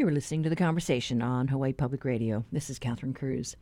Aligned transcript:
You 0.00 0.08
are 0.08 0.10
listening 0.10 0.44
to 0.44 0.48
the 0.48 0.56
conversation 0.56 1.20
on 1.20 1.48
Hawaii 1.48 1.74
Public 1.74 2.06
Radio. 2.06 2.42
This 2.50 2.70
is 2.70 2.78
Catherine 2.78 3.12
Cruz. 3.12 3.54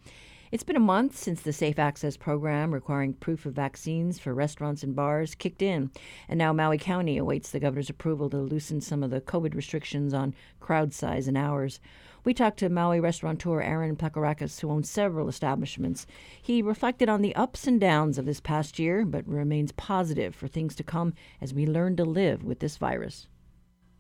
It's 0.53 0.63
been 0.63 0.77
a 0.77 0.79
month 0.79 1.17
since 1.17 1.43
the 1.43 1.53
Safe 1.53 1.81
Access 1.81 2.17
program 2.17 2.73
requiring 2.73 3.15
proof 3.15 3.45
of 3.45 3.55
vaccines 3.55 4.21
for 4.21 4.33
restaurants 4.33 4.85
and 4.85 4.95
bars 4.95 5.35
kicked 5.35 5.63
in, 5.63 5.91
and 6.29 6.39
now 6.39 6.53
Maui 6.53 6.79
County 6.79 7.19
awaits 7.19 7.51
the 7.51 7.59
governor's 7.59 7.91
approval 7.91 8.31
to 8.31 8.37
loosen 8.37 8.81
some 8.81 9.03
of 9.03 9.11
the 9.11 9.21
COVID 9.21 9.57
restrictions 9.57 10.15
on 10.15 10.33
crowd 10.61 10.95
size 10.95 11.27
and 11.27 11.37
hours. 11.37 11.81
We 12.23 12.35
talked 12.35 12.61
to 12.61 12.69
Maui 12.69 13.01
restaurateur 13.01 13.61
Aaron 13.61 13.97
Placourakis, 13.97 14.61
who 14.61 14.71
owns 14.71 14.89
several 14.89 15.29
establishments. 15.29 16.07
He 16.41 16.63
reflected 16.63 17.09
on 17.09 17.21
the 17.21 17.35
ups 17.35 17.67
and 17.67 17.81
downs 17.81 18.17
of 18.17 18.27
this 18.27 18.39
past 18.39 18.79
year, 18.79 19.05
but 19.05 19.27
remains 19.27 19.73
positive 19.73 20.37
for 20.37 20.47
things 20.47 20.77
to 20.77 20.85
come 20.85 21.15
as 21.41 21.53
we 21.53 21.67
learn 21.67 21.97
to 21.97 22.05
live 22.05 22.45
with 22.45 22.61
this 22.61 22.77
virus. 22.77 23.27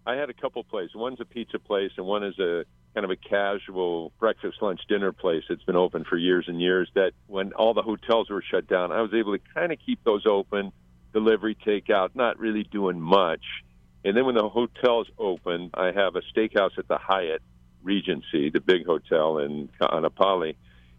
I 0.08 0.14
had 0.14 0.30
a 0.30 0.34
couple 0.34 0.64
places. 0.64 0.96
One's 0.96 1.20
a 1.20 1.26
pizza 1.26 1.58
place, 1.58 1.90
and 1.98 2.06
one 2.06 2.24
is 2.24 2.38
a 2.38 2.64
kind 2.94 3.04
of 3.04 3.10
a 3.10 3.16
casual 3.16 4.10
breakfast, 4.18 4.56
lunch, 4.62 4.80
dinner 4.88 5.12
place 5.12 5.44
that's 5.46 5.62
been 5.64 5.76
open 5.76 6.04
for 6.04 6.16
years 6.16 6.46
and 6.48 6.62
years. 6.62 6.90
That 6.94 7.12
when 7.26 7.52
all 7.52 7.74
the 7.74 7.82
hotels 7.82 8.30
were 8.30 8.42
shut 8.42 8.66
down, 8.66 8.90
I 8.90 9.02
was 9.02 9.12
able 9.12 9.36
to 9.36 9.44
kind 9.52 9.70
of 9.70 9.78
keep 9.84 10.02
those 10.04 10.24
open, 10.24 10.72
delivery, 11.12 11.54
takeout, 11.54 12.10
not 12.14 12.38
really 12.38 12.64
doing 12.64 12.98
much. 12.98 13.44
And 14.02 14.16
then 14.16 14.24
when 14.24 14.34
the 14.34 14.48
hotels 14.48 15.08
opened, 15.18 15.72
I 15.74 15.92
have 15.92 16.16
a 16.16 16.22
steakhouse 16.34 16.78
at 16.78 16.88
the 16.88 16.96
Hyatt 16.96 17.42
Regency, 17.82 18.48
the 18.48 18.60
big 18.60 18.86
hotel 18.86 19.36
in 19.36 19.68
Kaanapali, 19.78 20.56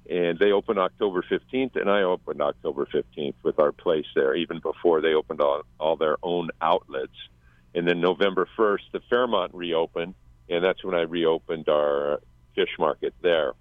and 0.08 0.38
they 0.38 0.52
opened 0.52 0.78
October 0.78 1.24
15th, 1.24 1.76
and 1.82 1.90
I 1.90 2.04
opened 2.04 2.44
October 2.44 2.86
15th 2.86 3.36
with 3.42 3.58
our 3.58 3.72
place 3.72 4.06
there, 4.14 4.36
even 4.36 4.60
before 4.60 5.02
they 5.02 5.16
opened 5.16 5.42
all, 5.42 5.64
all 5.80 5.96
their 5.96 6.18
own 6.22 6.50
outlets. 6.62 7.18
And 7.76 7.88
then 7.88 8.02
November 8.02 8.48
1st, 8.58 8.92
the 8.94 9.02
Fairmont 9.10 9.54
reopened, 9.54 10.16
and 10.50 10.64
that's 10.64 10.84
when 10.84 10.96
I 10.96 11.02
reopened 11.02 11.70
our 11.70 12.20
fish 12.56 12.70
market 12.80 13.14
there. 13.22 13.54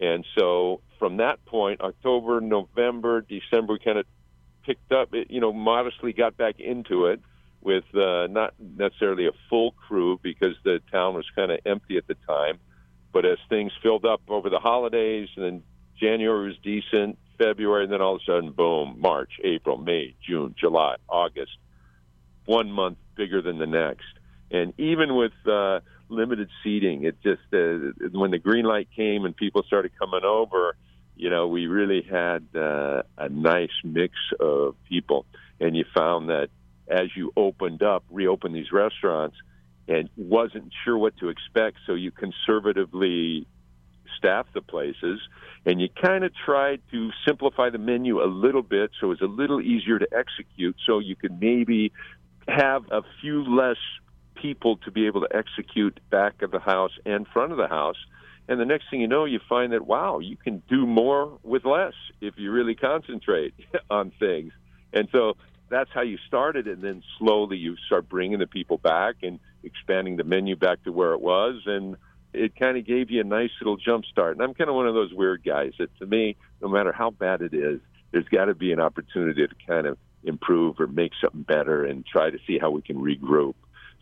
And 0.00 0.24
so 0.38 0.80
from 0.98 1.18
that 1.18 1.44
point, 1.44 1.80
October, 1.80 2.40
November, 2.40 3.20
December, 3.20 3.74
we 3.74 3.78
kind 3.78 3.98
of 3.98 4.06
picked 4.64 4.92
up, 4.92 5.14
it, 5.14 5.30
you 5.30 5.40
know, 5.40 5.52
modestly 5.52 6.12
got 6.12 6.36
back 6.36 6.60
into 6.60 7.06
it 7.06 7.20
with 7.60 7.84
uh, 7.94 8.26
not 8.28 8.54
necessarily 8.58 9.26
a 9.26 9.32
full 9.48 9.72
crew 9.72 10.18
because 10.22 10.56
the 10.64 10.80
town 10.90 11.14
was 11.14 11.24
kind 11.34 11.50
of 11.52 11.60
empty 11.64 11.96
at 11.96 12.06
the 12.06 12.16
time. 12.26 12.58
But 13.12 13.24
as 13.24 13.38
things 13.48 13.72
filled 13.82 14.04
up 14.04 14.22
over 14.28 14.50
the 14.50 14.58
holidays, 14.58 15.28
and 15.36 15.44
then 15.44 15.62
January 16.00 16.48
was 16.48 16.56
decent, 16.62 17.18
February, 17.38 17.84
and 17.84 17.92
then 17.92 18.00
all 18.00 18.16
of 18.16 18.22
a 18.22 18.24
sudden, 18.24 18.52
boom, 18.52 18.96
March, 18.98 19.32
April, 19.44 19.76
May, 19.76 20.14
June, 20.26 20.54
July, 20.58 20.96
August, 21.08 21.52
one 22.46 22.70
month 22.70 22.98
bigger 23.16 23.42
than 23.42 23.58
the 23.58 23.66
next. 23.66 24.06
And 24.50 24.74
even 24.78 25.16
with 25.16 25.32
uh, 25.46 25.80
limited 26.08 26.48
seating, 26.62 27.04
it 27.04 27.20
just 27.22 27.42
uh, 27.52 27.92
when 28.12 28.30
the 28.30 28.38
green 28.38 28.64
light 28.64 28.88
came 28.94 29.24
and 29.24 29.36
people 29.36 29.62
started 29.62 29.92
coming 29.98 30.24
over, 30.24 30.76
you 31.16 31.30
know, 31.30 31.48
we 31.48 31.66
really 31.66 32.02
had 32.02 32.46
uh, 32.54 33.02
a 33.16 33.28
nice 33.28 33.70
mix 33.84 34.14
of 34.40 34.76
people. 34.88 35.24
And 35.60 35.76
you 35.76 35.84
found 35.94 36.28
that 36.28 36.48
as 36.88 37.16
you 37.16 37.32
opened 37.36 37.82
up, 37.82 38.04
reopened 38.10 38.54
these 38.54 38.72
restaurants, 38.72 39.36
and 39.88 40.08
wasn't 40.16 40.72
sure 40.84 40.96
what 40.96 41.16
to 41.18 41.28
expect, 41.28 41.78
so 41.86 41.94
you 41.94 42.10
conservatively 42.10 43.46
staffed 44.16 44.54
the 44.54 44.60
places, 44.60 45.20
and 45.64 45.80
you 45.80 45.88
kind 46.00 46.24
of 46.24 46.32
tried 46.44 46.80
to 46.90 47.10
simplify 47.26 47.70
the 47.70 47.78
menu 47.78 48.22
a 48.22 48.26
little 48.26 48.62
bit 48.62 48.90
so 49.00 49.06
it 49.06 49.08
was 49.08 49.20
a 49.20 49.26
little 49.26 49.60
easier 49.60 49.98
to 49.98 50.06
execute, 50.16 50.76
so 50.86 50.98
you 50.98 51.16
could 51.16 51.40
maybe 51.40 51.92
have 52.48 52.84
a 52.90 53.02
few 53.20 53.44
less 53.44 53.76
people 54.34 54.76
to 54.78 54.90
be 54.90 55.06
able 55.06 55.20
to 55.20 55.28
execute 55.34 55.98
back 56.10 56.42
of 56.42 56.50
the 56.50 56.58
house 56.58 56.92
and 57.06 57.26
front 57.28 57.52
of 57.52 57.58
the 57.58 57.68
house. 57.68 57.96
And 58.48 58.60
the 58.60 58.64
next 58.64 58.90
thing 58.90 59.00
you 59.00 59.08
know, 59.08 59.24
you 59.24 59.40
find 59.48 59.72
that, 59.72 59.86
wow, 59.86 60.18
you 60.18 60.36
can 60.36 60.62
do 60.68 60.86
more 60.86 61.38
with 61.42 61.64
less 61.64 61.94
if 62.20 62.34
you 62.36 62.50
really 62.50 62.74
concentrate 62.74 63.54
on 63.90 64.12
things. 64.18 64.52
And 64.92 65.08
so 65.12 65.36
that's 65.68 65.90
how 65.94 66.02
you 66.02 66.18
started. 66.26 66.66
And 66.66 66.82
then 66.82 67.02
slowly 67.18 67.56
you 67.56 67.76
start 67.86 68.08
bringing 68.08 68.40
the 68.40 68.46
people 68.46 68.78
back 68.78 69.16
and 69.22 69.38
expanding 69.62 70.16
the 70.16 70.24
menu 70.24 70.56
back 70.56 70.82
to 70.84 70.92
where 70.92 71.12
it 71.12 71.20
was. 71.20 71.62
And 71.66 71.96
it 72.32 72.56
kind 72.58 72.76
of 72.76 72.84
gave 72.84 73.10
you 73.10 73.20
a 73.20 73.24
nice 73.24 73.50
little 73.60 73.76
jump 73.76 74.04
start. 74.06 74.32
And 74.32 74.42
I'm 74.42 74.54
kind 74.54 74.68
of 74.68 74.76
one 74.76 74.88
of 74.88 74.94
those 74.94 75.12
weird 75.12 75.44
guys 75.44 75.72
that 75.78 75.96
to 75.98 76.06
me, 76.06 76.36
no 76.60 76.68
matter 76.68 76.92
how 76.92 77.10
bad 77.10 77.42
it 77.42 77.54
is, 77.54 77.80
there's 78.10 78.28
got 78.28 78.46
to 78.46 78.54
be 78.54 78.72
an 78.72 78.80
opportunity 78.80 79.46
to 79.46 79.54
kind 79.66 79.86
of 79.86 79.98
improve 80.24 80.80
or 80.80 80.86
make 80.86 81.12
something 81.20 81.42
better 81.42 81.84
and 81.84 82.06
try 82.06 82.30
to 82.30 82.38
see 82.46 82.58
how 82.58 82.70
we 82.70 82.82
can 82.82 82.96
regroup. 82.96 83.54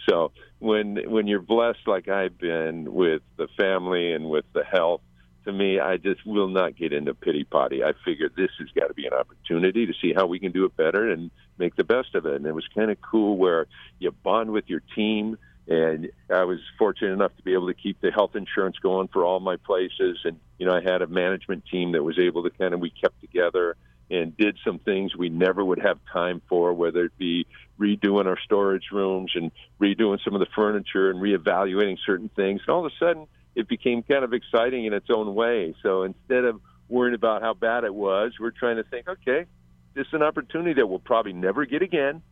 So 0.08 0.32
when 0.58 0.98
when 1.10 1.26
you're 1.26 1.42
blessed 1.42 1.86
like 1.86 2.08
I've 2.08 2.38
been 2.38 2.92
with 2.92 3.22
the 3.36 3.48
family 3.58 4.12
and 4.12 4.30
with 4.30 4.46
the 4.54 4.64
health, 4.64 5.02
to 5.44 5.52
me, 5.52 5.80
I 5.80 5.96
just 5.96 6.26
will 6.26 6.48
not 6.48 6.76
get 6.76 6.92
into 6.92 7.14
pity 7.14 7.44
potty. 7.44 7.82
I 7.82 7.92
figured 8.04 8.32
this 8.36 8.50
has 8.58 8.68
got 8.74 8.88
to 8.88 8.94
be 8.94 9.06
an 9.06 9.14
opportunity 9.14 9.86
to 9.86 9.92
see 10.00 10.12
how 10.14 10.26
we 10.26 10.38
can 10.38 10.52
do 10.52 10.64
it 10.64 10.76
better 10.76 11.10
and 11.10 11.30
make 11.58 11.76
the 11.76 11.84
best 11.84 12.14
of 12.14 12.26
it. 12.26 12.34
And 12.34 12.46
it 12.46 12.54
was 12.54 12.66
kind 12.74 12.90
of 12.90 12.98
cool 13.00 13.36
where 13.36 13.66
you 13.98 14.10
bond 14.10 14.50
with 14.50 14.64
your 14.68 14.82
team. 14.94 15.38
And 15.66 16.10
I 16.28 16.44
was 16.44 16.58
fortunate 16.78 17.12
enough 17.12 17.36
to 17.36 17.42
be 17.42 17.52
able 17.52 17.68
to 17.68 17.74
keep 17.74 18.00
the 18.00 18.10
health 18.10 18.34
insurance 18.34 18.76
going 18.82 19.08
for 19.08 19.24
all 19.24 19.40
my 19.40 19.56
places. 19.56 20.18
And, 20.24 20.38
you 20.58 20.66
know, 20.66 20.72
I 20.72 20.82
had 20.82 21.00
a 21.00 21.06
management 21.06 21.64
team 21.70 21.92
that 21.92 22.02
was 22.02 22.18
able 22.18 22.42
to 22.42 22.50
kind 22.50 22.74
of, 22.74 22.80
we 22.80 22.90
kept 22.90 23.20
together 23.20 23.76
and 24.10 24.36
did 24.36 24.58
some 24.64 24.78
things 24.78 25.16
we 25.16 25.28
never 25.28 25.64
would 25.64 25.80
have 25.80 25.98
time 26.12 26.42
for, 26.48 26.72
whether 26.74 27.04
it 27.04 27.16
be 27.16 27.46
redoing 27.78 28.26
our 28.26 28.38
storage 28.44 28.86
rooms 28.92 29.32
and 29.34 29.50
redoing 29.80 30.18
some 30.24 30.34
of 30.34 30.40
the 30.40 30.48
furniture 30.54 31.10
and 31.10 31.20
reevaluating 31.20 31.96
certain 32.04 32.28
things. 32.34 32.60
And 32.66 32.74
all 32.74 32.84
of 32.84 32.92
a 32.92 32.96
sudden, 32.98 33.26
it 33.54 33.68
became 33.68 34.02
kind 34.02 34.24
of 34.24 34.32
exciting 34.32 34.84
in 34.84 34.92
its 34.92 35.08
own 35.10 35.34
way. 35.34 35.74
So 35.82 36.02
instead 36.02 36.44
of 36.44 36.60
worrying 36.88 37.14
about 37.14 37.42
how 37.42 37.54
bad 37.54 37.84
it 37.84 37.94
was, 37.94 38.32
we're 38.40 38.50
trying 38.50 38.76
to 38.76 38.84
think, 38.84 39.08
okay, 39.08 39.46
this 39.94 40.06
is 40.06 40.12
an 40.12 40.22
opportunity 40.22 40.74
that 40.74 40.86
we'll 40.86 40.98
probably 40.98 41.32
never 41.32 41.64
get 41.64 41.82
again. 41.82 42.22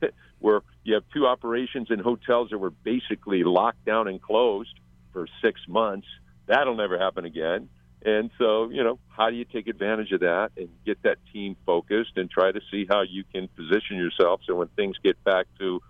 where 0.40 0.62
you 0.84 0.94
have 0.94 1.04
two 1.14 1.26
operations 1.26 1.88
in 1.90 1.98
hotels 1.98 2.50
that 2.50 2.58
were 2.58 2.70
basically 2.70 3.44
locked 3.44 3.84
down 3.84 4.08
and 4.08 4.20
closed 4.20 4.78
for 5.12 5.26
six 5.42 5.60
months. 5.68 6.06
That'll 6.46 6.76
never 6.76 6.98
happen 6.98 7.24
again. 7.24 7.68
And 8.04 8.30
so, 8.38 8.68
you 8.70 8.82
know, 8.82 8.98
how 9.08 9.30
do 9.30 9.36
you 9.36 9.44
take 9.44 9.68
advantage 9.68 10.10
of 10.12 10.20
that 10.20 10.50
and 10.56 10.68
get 10.84 11.02
that 11.02 11.18
team 11.32 11.56
focused 11.64 12.12
and 12.16 12.28
try 12.28 12.50
to 12.50 12.60
see 12.70 12.86
how 12.88 13.02
you 13.02 13.22
can 13.32 13.48
position 13.48 13.96
yourself 13.96 14.40
so 14.46 14.56
when 14.56 14.68
things 14.68 14.96
get 15.04 15.22
back 15.22 15.46
to, 15.60 15.80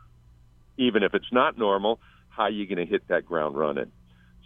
even 0.76 1.02
if 1.02 1.14
it's 1.14 1.32
not 1.32 1.56
normal, 1.56 2.00
how 2.28 2.48
you 2.48 2.66
going 2.66 2.84
to 2.84 2.90
hit 2.90 3.08
that 3.08 3.24
ground 3.24 3.56
running? 3.56 3.90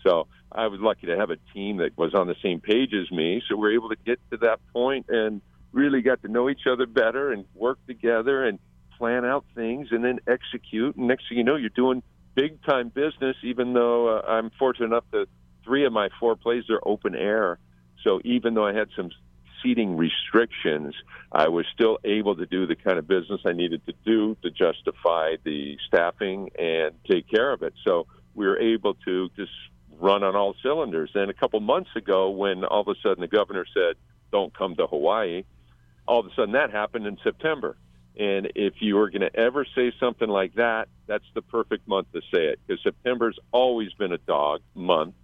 So 0.06 0.28
I 0.52 0.68
was 0.68 0.80
lucky 0.80 1.08
to 1.08 1.16
have 1.16 1.30
a 1.30 1.36
team 1.52 1.78
that 1.78 1.98
was 1.98 2.14
on 2.14 2.28
the 2.28 2.36
same 2.42 2.60
page 2.60 2.92
as 2.94 3.10
me. 3.10 3.42
So 3.48 3.56
we're 3.56 3.74
able 3.74 3.88
to 3.88 3.96
get 4.06 4.20
to 4.30 4.36
that 4.38 4.60
point 4.72 5.06
and 5.08 5.40
really 5.72 6.02
got 6.02 6.22
to 6.22 6.28
know 6.28 6.48
each 6.48 6.66
other 6.70 6.86
better 6.86 7.32
and 7.32 7.44
work 7.54 7.78
together 7.86 8.44
and 8.44 8.60
plan 8.96 9.24
out 9.24 9.44
things 9.54 9.88
and 9.90 10.04
then 10.04 10.20
execute. 10.28 10.94
And 10.96 11.08
next 11.08 11.28
thing 11.28 11.38
you 11.38 11.44
know, 11.44 11.56
you're 11.56 11.70
doing 11.70 12.02
big 12.34 12.62
time 12.64 12.90
business, 12.90 13.36
even 13.42 13.72
though 13.72 14.18
uh, 14.18 14.22
I'm 14.26 14.50
fortunate 14.58 14.86
enough 14.86 15.04
to 15.12 15.26
three 15.66 15.84
of 15.84 15.92
my 15.92 16.08
four 16.18 16.36
plays 16.36 16.64
are 16.70 16.80
open 16.84 17.14
air. 17.14 17.58
So 18.04 18.20
even 18.24 18.54
though 18.54 18.66
I 18.66 18.72
had 18.72 18.88
some 18.96 19.10
seating 19.62 19.96
restrictions, 19.96 20.94
I 21.32 21.48
was 21.48 21.66
still 21.74 21.98
able 22.04 22.36
to 22.36 22.46
do 22.46 22.66
the 22.66 22.76
kind 22.76 22.98
of 22.98 23.08
business 23.08 23.40
I 23.44 23.52
needed 23.52 23.84
to 23.86 23.94
do 24.04 24.36
to 24.42 24.50
justify 24.50 25.36
the 25.44 25.76
staffing 25.86 26.50
and 26.58 26.94
take 27.10 27.28
care 27.28 27.52
of 27.52 27.62
it. 27.62 27.74
So 27.84 28.06
we 28.34 28.46
were 28.46 28.58
able 28.58 28.94
to 29.06 29.28
just 29.36 29.52
run 29.98 30.22
on 30.22 30.36
all 30.36 30.54
cylinders. 30.62 31.10
And 31.14 31.30
a 31.30 31.34
couple 31.34 31.58
months 31.60 31.90
ago, 31.96 32.30
when 32.30 32.64
all 32.64 32.82
of 32.82 32.88
a 32.88 32.94
sudden 33.02 33.20
the 33.20 33.28
governor 33.28 33.66
said, 33.74 33.96
don't 34.30 34.56
come 34.56 34.76
to 34.76 34.86
Hawaii, 34.86 35.44
all 36.06 36.20
of 36.20 36.26
a 36.26 36.34
sudden 36.34 36.52
that 36.52 36.70
happened 36.70 37.06
in 37.06 37.18
September. 37.24 37.76
And 38.18 38.52
if 38.54 38.74
you 38.80 38.96
were 38.96 39.10
going 39.10 39.22
to 39.22 39.36
ever 39.36 39.66
say 39.74 39.92
something 40.00 40.28
like 40.28 40.54
that, 40.54 40.88
that's 41.06 41.24
the 41.34 41.42
perfect 41.42 41.86
month 41.86 42.12
to 42.12 42.20
say 42.32 42.44
it 42.46 42.60
because 42.66 42.82
September's 42.82 43.38
always 43.52 43.92
been 43.94 44.12
a 44.12 44.18
dog 44.18 44.62
month 44.74 45.14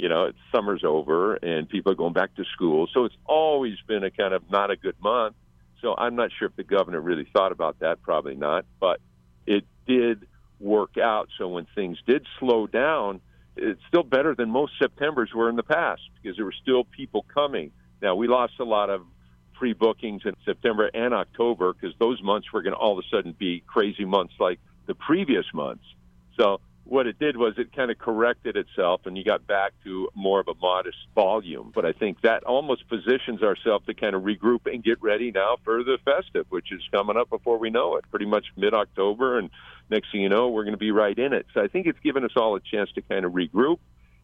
you 0.00 0.08
know, 0.08 0.24
it's 0.24 0.38
summer's 0.50 0.82
over 0.82 1.34
and 1.34 1.68
people 1.68 1.92
are 1.92 1.94
going 1.94 2.14
back 2.14 2.34
to 2.36 2.44
school. 2.54 2.88
So 2.94 3.04
it's 3.04 3.16
always 3.26 3.76
been 3.86 4.02
a 4.02 4.10
kind 4.10 4.32
of 4.32 4.50
not 4.50 4.70
a 4.70 4.76
good 4.76 4.96
month. 5.02 5.36
So 5.82 5.94
I'm 5.96 6.16
not 6.16 6.30
sure 6.38 6.48
if 6.48 6.56
the 6.56 6.64
governor 6.64 7.00
really 7.00 7.28
thought 7.34 7.52
about 7.52 7.80
that, 7.80 8.00
probably 8.00 8.34
not, 8.34 8.64
but 8.80 9.00
it 9.46 9.64
did 9.86 10.26
work 10.58 10.96
out. 10.96 11.28
So 11.36 11.48
when 11.48 11.66
things 11.74 11.98
did 12.06 12.26
slow 12.38 12.66
down, 12.66 13.20
it's 13.56 13.80
still 13.88 14.02
better 14.02 14.34
than 14.34 14.48
most 14.48 14.72
Septembers 14.80 15.32
were 15.34 15.50
in 15.50 15.56
the 15.56 15.62
past 15.62 16.00
because 16.14 16.36
there 16.36 16.46
were 16.46 16.54
still 16.62 16.84
people 16.84 17.26
coming. 17.34 17.70
Now, 18.00 18.14
we 18.14 18.26
lost 18.26 18.54
a 18.58 18.64
lot 18.64 18.88
of 18.88 19.02
pre 19.52 19.74
bookings 19.74 20.22
in 20.24 20.34
September 20.46 20.90
and 20.94 21.12
October 21.12 21.74
because 21.74 21.94
those 21.98 22.22
months 22.22 22.50
were 22.54 22.62
going 22.62 22.72
to 22.72 22.78
all 22.78 22.98
of 22.98 23.04
a 23.04 23.08
sudden 23.14 23.34
be 23.38 23.62
crazy 23.66 24.06
months 24.06 24.32
like 24.40 24.60
the 24.86 24.94
previous 24.94 25.44
months. 25.52 25.84
So 26.38 26.60
what 26.90 27.06
it 27.06 27.20
did 27.20 27.36
was 27.36 27.54
it 27.56 27.72
kind 27.72 27.88
of 27.88 27.98
corrected 27.98 28.56
itself 28.56 29.02
and 29.04 29.16
you 29.16 29.22
got 29.22 29.46
back 29.46 29.72
to 29.84 30.08
more 30.16 30.40
of 30.40 30.48
a 30.48 30.54
modest 30.60 30.98
volume. 31.14 31.70
But 31.72 31.86
I 31.86 31.92
think 31.92 32.20
that 32.22 32.42
almost 32.42 32.88
positions 32.88 33.44
ourselves 33.44 33.86
to 33.86 33.94
kind 33.94 34.16
of 34.16 34.22
regroup 34.22 34.66
and 34.66 34.82
get 34.82 35.00
ready 35.00 35.30
now 35.30 35.56
for 35.62 35.84
the 35.84 35.98
festive, 36.04 36.46
which 36.48 36.72
is 36.72 36.82
coming 36.90 37.16
up 37.16 37.30
before 37.30 37.58
we 37.58 37.70
know 37.70 37.94
it, 37.94 38.04
pretty 38.10 38.26
much 38.26 38.46
mid 38.56 38.74
October. 38.74 39.38
And 39.38 39.50
next 39.88 40.10
thing 40.10 40.20
you 40.20 40.28
know, 40.28 40.48
we're 40.48 40.64
going 40.64 40.74
to 40.74 40.78
be 40.78 40.90
right 40.90 41.16
in 41.16 41.32
it. 41.32 41.46
So 41.54 41.62
I 41.62 41.68
think 41.68 41.86
it's 41.86 42.00
given 42.00 42.24
us 42.24 42.32
all 42.34 42.56
a 42.56 42.60
chance 42.60 42.90
to 42.96 43.02
kind 43.02 43.24
of 43.24 43.32
regroup 43.32 43.78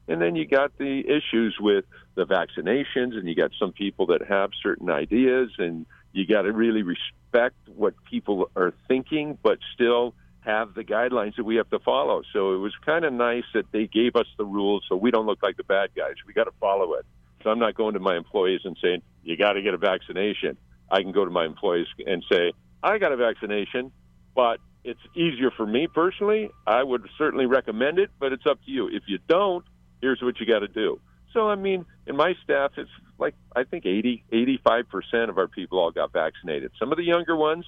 And 0.09 0.21
then 0.21 0.37
you 0.37 0.47
got 0.47 0.77
the 0.79 1.05
issues 1.07 1.57
with 1.61 1.85
the 2.17 2.25
vaccinations, 2.25 3.17
and 3.17 3.29
you 3.29 3.35
got 3.35 3.53
some 3.61 3.73
people 3.73 4.07
that 4.07 4.23
have 4.29 4.51
certain 4.61 4.91
ideas, 4.91 5.51
and 5.59 5.87
you 6.13 6.27
got 6.27 6.43
to 6.43 6.53
really 6.53 6.83
respect 6.83 7.57
what 7.75 7.95
people 8.11 8.51
are 8.57 8.73
thinking, 8.89 9.39
but 9.43 9.59
still 9.75 10.15
have 10.47 10.75
the 10.75 10.85
guidelines 10.85 11.37
that 11.37 11.45
we 11.45 11.57
have 11.57 11.69
to 11.71 11.79
follow. 11.81 12.23
So 12.33 12.55
it 12.55 12.59
was 12.59 12.73
kind 12.85 13.05
of 13.05 13.13
nice 13.13 13.45
that 13.53 13.71
they 13.73 13.87
gave 13.87 14.15
us 14.15 14.27
the 14.39 14.45
rules 14.45 14.85
so 14.89 14.97
we 14.97 15.11
don't 15.11 15.27
look 15.27 15.43
like 15.43 15.57
the 15.57 15.65
bad 15.65 15.91
guys. 15.97 16.15
We 16.27 16.33
got 16.33 16.45
to 16.45 16.53
follow 16.61 16.95
it. 16.95 17.05
So 17.43 17.51
I'm 17.51 17.59
not 17.59 17.75
going 17.75 17.95
to 17.95 18.01
my 18.01 18.17
employees 18.17 18.61
and 18.65 18.77
saying, 18.81 19.03
you 19.25 19.37
got 19.37 19.55
to 19.55 19.63
get 19.63 19.75
a 19.75 19.79
vaccination. 19.79 20.57
I 20.91 21.03
can 21.03 21.13
go 21.13 21.25
to 21.25 21.31
my 21.31 21.45
employees 21.45 21.89
and 22.07 22.25
say, 22.31 22.53
I 22.83 22.99
got 22.99 23.11
a 23.11 23.17
vaccination, 23.17 23.91
but 24.35 24.61
it's 24.85 25.01
easier 25.17 25.51
for 25.51 25.67
me 25.67 25.89
personally. 25.89 26.51
I 26.65 26.83
would 26.83 27.09
certainly 27.19 27.47
recommend 27.47 27.99
it, 27.99 28.11
but 28.21 28.33
it's 28.33 28.47
up 28.47 28.65
to 28.65 28.71
you. 28.71 28.89
If 28.89 29.03
you 29.09 29.19
don't, 29.29 29.65
here's 30.01 30.23
what 30.23 30.39
you 30.39 30.47
got 30.47 30.61
to 30.61 30.69
do. 30.69 31.01
So, 31.33 31.49
I 31.51 31.57
mean, 31.57 31.85
in 32.07 32.17
my 32.17 32.35
staff, 32.45 32.73
it's 32.77 32.91
like 33.19 33.35
I 33.55 33.65
think 33.65 33.85
80, 33.85 34.25
85% 34.33 35.29
of 35.29 35.39
our 35.39 35.49
people 35.49 35.81
all 35.81 35.91
got 35.91 36.13
vaccinated. 36.13 36.71
Some 36.79 36.93
of 36.93 36.99
the 36.99 37.05
younger 37.05 37.37
ones, 37.37 37.67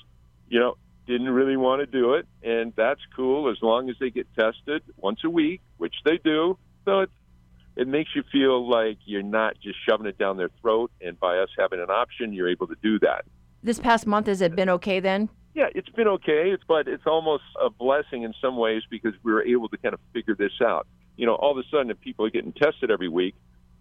you 0.48 0.60
know, 0.60 0.76
didn't 1.08 1.30
really 1.30 1.56
want 1.56 1.80
to 1.80 1.86
do 1.86 2.14
it, 2.14 2.26
and 2.42 2.72
that's 2.76 3.00
cool 3.16 3.50
as 3.50 3.56
long 3.62 3.88
as 3.88 3.96
they 3.98 4.10
get 4.10 4.26
tested 4.38 4.82
once 4.98 5.20
a 5.24 5.30
week, 5.30 5.62
which 5.78 5.94
they 6.04 6.18
do. 6.18 6.58
So 6.84 7.00
it 7.00 7.10
it 7.76 7.88
makes 7.88 8.10
you 8.14 8.24
feel 8.30 8.68
like 8.68 8.98
you're 9.04 9.22
not 9.22 9.54
just 9.62 9.78
shoving 9.88 10.06
it 10.06 10.18
down 10.18 10.36
their 10.36 10.50
throat, 10.60 10.90
and 11.00 11.18
by 11.18 11.38
us 11.38 11.48
having 11.56 11.80
an 11.80 11.90
option, 11.90 12.32
you're 12.32 12.48
able 12.48 12.66
to 12.66 12.76
do 12.82 12.98
that. 13.00 13.24
This 13.62 13.78
past 13.78 14.06
month, 14.06 14.26
has 14.26 14.40
it 14.40 14.54
been 14.54 14.68
okay 14.68 15.00
then? 15.00 15.28
Yeah, 15.54 15.68
it's 15.74 15.88
been 15.88 16.08
okay, 16.08 16.50
It's 16.50 16.62
but 16.68 16.86
it's 16.86 17.06
almost 17.06 17.44
a 17.60 17.70
blessing 17.70 18.22
in 18.24 18.34
some 18.40 18.56
ways 18.56 18.82
because 18.90 19.14
we 19.22 19.32
were 19.32 19.44
able 19.44 19.68
to 19.70 19.76
kind 19.78 19.94
of 19.94 20.00
figure 20.12 20.34
this 20.34 20.52
out. 20.60 20.86
You 21.16 21.26
know, 21.26 21.34
all 21.34 21.52
of 21.52 21.58
a 21.58 21.68
sudden, 21.70 21.90
if 21.90 22.00
people 22.00 22.26
are 22.26 22.30
getting 22.30 22.52
tested 22.52 22.90
every 22.90 23.08
week, 23.08 23.34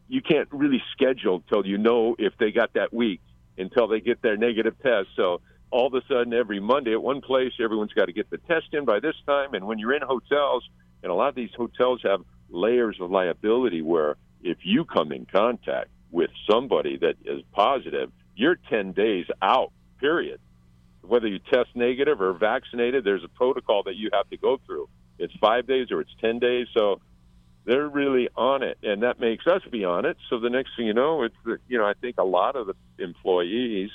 you 0.08 0.22
can't 0.22 0.48
really 0.52 0.82
schedule 0.94 1.44
till 1.50 1.66
you 1.66 1.78
know 1.78 2.16
if 2.18 2.34
they 2.40 2.52
got 2.52 2.74
that 2.74 2.94
week 2.94 3.22
until 3.58 3.88
they 3.88 4.00
get 4.00 4.22
their 4.22 4.38
negative 4.38 4.76
test. 4.82 5.10
So 5.16 5.42
all 5.72 5.88
of 5.88 5.94
a 5.94 6.02
sudden 6.08 6.34
every 6.34 6.60
Monday 6.60 6.94
at 6.94 7.02
one 7.02 7.22
place, 7.22 7.54
everyone's 7.62 7.94
got 7.94 8.06
to 8.06 8.14
get 8.14 8.30
the 8.30 8.38
test 8.38 8.68
in 8.74 8.86
by 8.86 9.00
this 9.00 9.16
time. 9.26 9.54
And 9.54 9.68
when 9.68 9.80
you're 9.80 9.94
in 9.94 10.02
hotels, 10.02 10.68
and 11.04 11.12
a 11.12 11.16
lot 11.16 11.30
of 11.30 11.36
these 11.36 11.54
hotels 11.56 12.02
have 12.04 12.22
layers 12.50 12.98
of 13.02 13.12
liability 13.12 13.82
where 13.82 14.16
if 14.42 14.58
you 14.64 14.86
come 14.86 15.12
in 15.12 15.26
contact 15.26 15.90
with 16.12 16.30
somebody 16.50 16.98
that 16.98 17.16
is 17.26 17.42
positive, 17.52 18.12
you're 18.36 18.58
10 18.70 18.94
days 18.94 19.26
out, 19.42 19.72
period. 20.00 20.40
Whether 21.02 21.28
you 21.28 21.40
test 21.40 21.70
negative 21.76 22.22
or 22.22 22.34
vaccinated, 22.34 23.04
there's 23.04 23.24
a 23.24 23.30
protocol 23.30 23.84
that 23.84 23.96
you 23.96 24.10
have 24.14 24.30
to 24.30 24.38
go 24.38 24.60
through. 24.66 24.90
It's 25.20 25.34
five 25.40 25.68
days 25.68 25.92
or 25.92 26.02
it's 26.02 26.12
10 26.22 26.40
days. 26.40 26.68
So 26.74 27.02
they're 27.66 27.88
really 27.88 28.30
on 28.36 28.64
it, 28.64 28.78
and 28.82 29.04
that 29.04 29.20
makes 29.20 29.46
us 29.46 29.62
be 29.70 29.84
on 29.84 30.06
it. 30.06 30.18
So 30.30 30.40
the 30.40 30.50
next 30.50 30.72
thing 30.78 30.88
you 30.88 30.94
know, 30.94 31.24
it's 31.24 31.36
you 31.68 31.78
know 31.78 31.86
I 31.86 31.94
think 31.94 32.16
a 32.18 32.24
lot 32.24 32.56
of 32.56 32.68
the 32.68 32.76
employees 33.04 33.90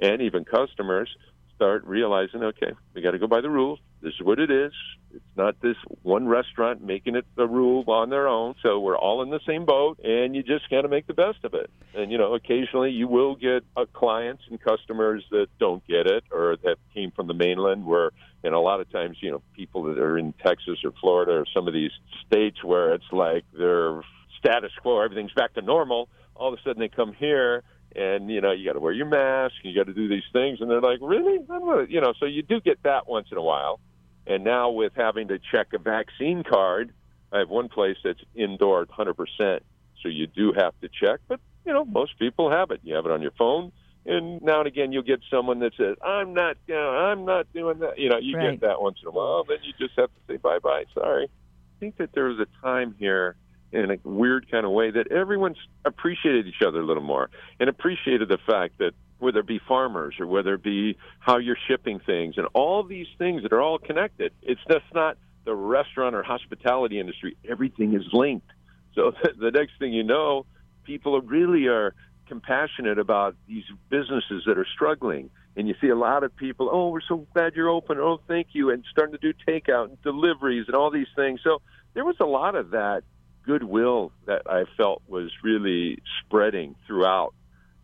and 0.00 0.22
even 0.22 0.44
customers 0.44 1.08
start 1.54 1.84
realizing, 1.84 2.42
okay, 2.42 2.72
we 2.94 3.02
got 3.02 3.12
to 3.12 3.18
go 3.18 3.26
by 3.26 3.40
the 3.40 3.50
rules. 3.50 3.78
This 4.02 4.12
is 4.14 4.22
what 4.22 4.38
it 4.38 4.50
is. 4.50 4.72
It's 5.14 5.24
not 5.36 5.60
this 5.60 5.76
one 6.02 6.26
restaurant 6.26 6.82
making 6.82 7.14
it 7.14 7.24
a 7.38 7.46
rule 7.46 7.84
on 7.86 8.10
their 8.10 8.26
own. 8.26 8.54
So 8.62 8.80
we're 8.80 8.98
all 8.98 9.22
in 9.22 9.30
the 9.30 9.40
same 9.46 9.64
boat, 9.64 10.00
and 10.02 10.34
you 10.34 10.42
just 10.42 10.68
got 10.68 10.82
to 10.82 10.88
make 10.88 11.06
the 11.06 11.14
best 11.14 11.44
of 11.44 11.54
it. 11.54 11.70
And 11.94 12.10
you 12.10 12.18
know, 12.18 12.34
occasionally 12.34 12.90
you 12.90 13.06
will 13.06 13.36
get 13.36 13.64
uh, 13.76 13.84
clients 13.92 14.42
and 14.50 14.60
customers 14.60 15.24
that 15.30 15.46
don't 15.60 15.86
get 15.86 16.06
it, 16.06 16.24
or 16.32 16.56
that 16.64 16.76
came 16.92 17.12
from 17.12 17.28
the 17.28 17.34
mainland, 17.34 17.86
where 17.86 18.10
and 18.42 18.54
a 18.54 18.60
lot 18.60 18.80
of 18.80 18.90
times, 18.92 19.16
you 19.20 19.30
know, 19.30 19.42
people 19.54 19.84
that 19.84 19.98
are 19.98 20.18
in 20.18 20.34
Texas 20.44 20.78
or 20.84 20.92
Florida 21.00 21.32
or 21.32 21.46
some 21.54 21.66
of 21.66 21.72
these 21.72 21.92
states 22.26 22.62
where 22.62 22.92
it's 22.92 23.10
like 23.10 23.44
they're 23.56 24.02
status 24.38 24.72
quo, 24.82 25.00
everything's 25.00 25.32
back 25.32 25.54
to 25.54 25.62
normal. 25.62 26.08
All 26.34 26.52
of 26.52 26.58
a 26.58 26.62
sudden, 26.62 26.80
they 26.80 26.88
come 26.88 27.14
here 27.14 27.62
and 27.94 28.30
you 28.30 28.40
know 28.40 28.52
you 28.52 28.64
got 28.66 28.74
to 28.74 28.80
wear 28.80 28.92
your 28.92 29.06
mask, 29.06 29.54
you 29.62 29.74
got 29.74 29.86
to 29.86 29.94
do 29.94 30.08
these 30.08 30.24
things, 30.32 30.60
and 30.60 30.70
they're 30.70 30.80
like, 30.80 30.98
really? 31.00 31.38
I'm 31.50 31.60
gonna, 31.60 31.86
you 31.88 32.00
know, 32.00 32.12
so 32.18 32.26
you 32.26 32.42
do 32.42 32.60
get 32.60 32.82
that 32.82 33.08
once 33.08 33.28
in 33.30 33.38
a 33.38 33.42
while. 33.42 33.80
And 34.26 34.42
now 34.42 34.70
with 34.70 34.92
having 34.96 35.28
to 35.28 35.38
check 35.38 35.68
a 35.74 35.78
vaccine 35.78 36.44
card, 36.44 36.92
I 37.30 37.40
have 37.40 37.50
one 37.50 37.68
place 37.68 37.96
that's 38.02 38.20
indoor 38.34 38.86
100%, 38.86 39.60
so 40.02 40.08
you 40.08 40.26
do 40.26 40.52
have 40.52 40.72
to 40.80 40.88
check. 40.88 41.20
But 41.28 41.40
you 41.66 41.72
know, 41.72 41.84
most 41.84 42.18
people 42.18 42.50
have 42.50 42.70
it. 42.70 42.80
You 42.82 42.94
have 42.94 43.06
it 43.06 43.12
on 43.12 43.22
your 43.22 43.32
phone, 43.32 43.72
and 44.06 44.42
now 44.42 44.60
and 44.60 44.66
again 44.66 44.92
you'll 44.92 45.02
get 45.02 45.20
someone 45.30 45.60
that 45.60 45.72
says, 45.76 45.96
"I'm 46.04 46.34
not, 46.34 46.56
you 46.66 46.74
know, 46.74 46.90
I'm 46.90 47.24
not 47.24 47.52
doing 47.52 47.78
that." 47.80 47.98
You 47.98 48.10
know, 48.10 48.18
you 48.18 48.36
right. 48.36 48.52
get 48.52 48.68
that 48.68 48.80
once 48.80 48.98
in 49.02 49.08
a 49.08 49.10
while. 49.10 49.44
Then 49.44 49.58
you 49.62 49.72
just 49.78 49.98
have 49.98 50.08
to 50.08 50.32
say 50.32 50.36
bye 50.36 50.58
bye. 50.58 50.84
Sorry. 50.94 51.24
I 51.24 51.80
think 51.80 51.96
that 51.98 52.12
there 52.12 52.24
was 52.24 52.38
a 52.38 52.46
time 52.62 52.94
here 52.98 53.36
in 53.74 53.90
a 53.90 54.08
weird 54.08 54.50
kind 54.50 54.64
of 54.64 54.72
way 54.72 54.90
that 54.90 55.10
everyone's 55.10 55.58
appreciated 55.84 56.46
each 56.46 56.62
other 56.66 56.80
a 56.80 56.86
little 56.86 57.02
more 57.02 57.30
and 57.60 57.68
appreciated 57.68 58.28
the 58.28 58.38
fact 58.46 58.78
that 58.78 58.92
whether 59.18 59.40
it 59.40 59.46
be 59.46 59.60
farmers 59.66 60.16
or 60.20 60.26
whether 60.26 60.54
it 60.54 60.62
be 60.62 60.96
how 61.18 61.38
you're 61.38 61.56
shipping 61.68 61.98
things 61.98 62.34
and 62.36 62.46
all 62.52 62.82
these 62.82 63.06
things 63.18 63.42
that 63.42 63.52
are 63.52 63.62
all 63.62 63.78
connected. 63.78 64.32
It's 64.42 64.60
just 64.70 64.84
not 64.94 65.16
the 65.44 65.54
restaurant 65.54 66.14
or 66.14 66.22
hospitality 66.22 66.98
industry. 66.98 67.36
Everything 67.48 67.94
is 67.94 68.02
linked. 68.12 68.50
So 68.94 69.12
the 69.38 69.50
next 69.50 69.72
thing 69.78 69.92
you 69.92 70.04
know, 70.04 70.46
people 70.84 71.20
really 71.20 71.66
are 71.66 71.94
compassionate 72.26 72.98
about 72.98 73.36
these 73.46 73.64
businesses 73.90 74.44
that 74.46 74.58
are 74.58 74.66
struggling. 74.74 75.30
And 75.56 75.68
you 75.68 75.74
see 75.80 75.88
a 75.88 75.96
lot 75.96 76.24
of 76.24 76.34
people, 76.34 76.68
oh, 76.72 76.88
we're 76.88 77.00
so 77.00 77.26
glad 77.32 77.54
you're 77.54 77.68
open. 77.68 77.98
Oh, 77.98 78.20
thank 78.26 78.48
you. 78.52 78.70
And 78.70 78.84
starting 78.90 79.16
to 79.16 79.32
do 79.32 79.32
takeout 79.46 79.88
and 79.88 80.02
deliveries 80.02 80.64
and 80.66 80.74
all 80.74 80.90
these 80.90 81.06
things. 81.14 81.40
So 81.44 81.60
there 81.94 82.04
was 82.04 82.16
a 82.20 82.24
lot 82.24 82.56
of 82.56 82.70
that 82.70 83.04
goodwill 83.46 84.12
that 84.26 84.42
I 84.46 84.64
felt 84.76 85.02
was 85.08 85.30
really 85.42 86.02
spreading 86.20 86.74
throughout 86.86 87.34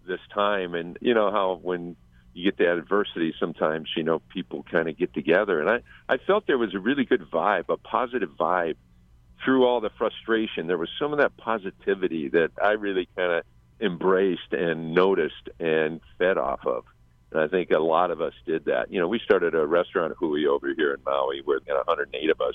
this 0.06 0.20
time. 0.35 0.75
And 0.75 0.99
you 1.00 1.14
know 1.14 1.30
how 1.30 1.58
when 1.62 1.96
you 2.32 2.44
get 2.44 2.58
the 2.58 2.73
adversity, 2.73 3.35
sometimes 3.38 3.88
you 3.96 4.02
know 4.02 4.20
people 4.32 4.64
kind 4.70 4.88
of 4.88 4.96
get 4.99 5.14
together, 5.14 5.61
and 5.61 5.70
I 5.70 5.80
I 6.08 6.18
felt 6.18 6.46
there 6.46 6.58
was 6.58 6.75
a 6.75 6.80
really 6.80 7.04
good 7.04 7.30
vibe, 7.30 7.68
a 7.68 7.76
positive 7.76 8.30
vibe 8.38 8.76
through 9.44 9.66
all 9.66 9.80
the 9.80 9.90
frustration. 9.96 10.66
There 10.66 10.78
was 10.78 10.90
some 10.99 11.12
of 11.12 11.18
that 11.18 11.37
positivity 11.37 12.28
that 12.28 12.50
I 12.62 12.73
really 12.73 13.08
kind 13.16 13.32
of 13.32 13.44
embraced 13.80 14.52
and 14.52 14.94
noticed 14.94 15.49
and 15.58 16.00
fed 16.18 16.37
off 16.37 16.66
of. 16.66 16.85
And 17.32 17.40
I 17.40 17.49
think 17.49 17.70
a 17.70 17.78
lot 17.78 18.11
of 18.11 18.20
us 18.20 18.35
did 18.44 18.66
that. 18.66 18.92
You 18.92 19.00
know, 19.00 19.08
we 19.08 19.20
started 19.20 19.54
a 19.54 19.66
restaurant 19.66 20.14
Hui 20.18 20.46
over 20.46 20.75
here 20.76 20.92
in 20.92 21.00
Maui. 21.04 21.42
We're 21.46 21.61
know, 21.68 21.82
108 21.87 22.30
of 22.30 22.40
us 22.40 22.54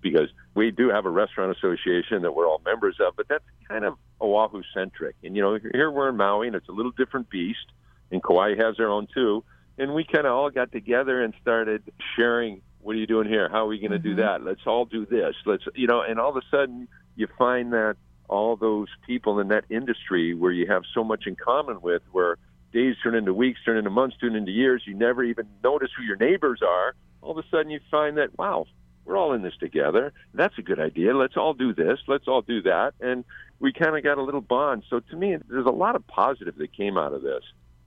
because 0.00 0.28
we 0.54 0.70
do 0.70 0.90
have 0.90 1.06
a 1.06 1.10
restaurant 1.10 1.56
association 1.56 2.22
that 2.22 2.34
we're 2.34 2.46
all 2.46 2.60
members 2.64 2.96
of, 3.00 3.14
but 3.16 3.28
that's 3.28 3.44
kind 3.68 3.84
of 3.84 3.94
Oahu 4.20 4.62
centric. 4.74 5.16
And 5.22 5.36
you 5.36 5.42
know, 5.42 5.58
here 5.72 5.90
we're 5.90 6.08
in 6.08 6.16
Maui, 6.16 6.46
and 6.46 6.56
it's 6.56 6.68
a 6.68 6.72
little 6.72 6.92
different 6.92 7.30
beast, 7.30 7.66
and 8.10 8.22
Kauai 8.22 8.54
has 8.56 8.76
their 8.76 8.90
own 8.90 9.06
too. 9.12 9.44
And 9.78 9.94
we 9.94 10.04
kind 10.04 10.26
of 10.26 10.32
all 10.32 10.50
got 10.50 10.72
together 10.72 11.22
and 11.22 11.32
started 11.40 11.82
sharing. 12.16 12.62
What 12.82 12.96
are 12.96 12.98
you 12.98 13.06
doing 13.06 13.28
here? 13.28 13.48
How 13.50 13.64
are 13.64 13.66
we 13.66 13.78
going 13.78 13.92
to 13.92 13.98
mm-hmm. 13.98 14.16
do 14.16 14.22
that? 14.22 14.42
Let's 14.42 14.66
all 14.66 14.84
do 14.84 15.06
this. 15.06 15.34
Let's, 15.44 15.64
you 15.74 15.86
know, 15.86 16.02
and 16.02 16.18
all 16.18 16.30
of 16.30 16.36
a 16.36 16.42
sudden 16.50 16.88
you 17.14 17.28
find 17.38 17.72
that 17.72 17.96
all 18.28 18.56
those 18.56 18.88
people 19.06 19.40
in 19.40 19.48
that 19.48 19.64
industry 19.70 20.34
where 20.34 20.52
you 20.52 20.66
have 20.66 20.82
so 20.94 21.02
much 21.04 21.26
in 21.26 21.36
common 21.36 21.80
with, 21.82 22.02
where 22.12 22.36
days 22.72 22.94
turn 23.02 23.14
into 23.14 23.34
weeks, 23.34 23.58
turn 23.64 23.76
into 23.76 23.90
months, 23.90 24.16
turn 24.18 24.36
into 24.36 24.52
years, 24.52 24.82
you 24.86 24.94
never 24.94 25.24
even 25.24 25.46
notice 25.64 25.90
who 25.96 26.04
your 26.04 26.16
neighbors 26.16 26.60
are. 26.66 26.94
All 27.22 27.32
of 27.32 27.38
a 27.38 27.48
sudden 27.50 27.70
you 27.70 27.80
find 27.90 28.16
that, 28.18 28.38
wow, 28.38 28.66
we're 29.04 29.16
all 29.16 29.32
in 29.32 29.42
this 29.42 29.56
together. 29.58 30.12
That's 30.34 30.56
a 30.58 30.62
good 30.62 30.78
idea. 30.78 31.16
Let's 31.16 31.36
all 31.36 31.54
do 31.54 31.74
this. 31.74 31.98
Let's 32.06 32.28
all 32.28 32.42
do 32.42 32.62
that. 32.62 32.94
And 33.00 33.24
we 33.58 33.72
kind 33.72 33.96
of 33.96 34.02
got 34.02 34.18
a 34.18 34.22
little 34.22 34.40
bond. 34.40 34.84
So 34.88 35.00
to 35.00 35.16
me, 35.16 35.36
there's 35.48 35.66
a 35.66 35.70
lot 35.70 35.96
of 35.96 36.06
positive 36.06 36.56
that 36.56 36.72
came 36.72 36.96
out 36.96 37.12
of 37.12 37.22
this. 37.22 37.42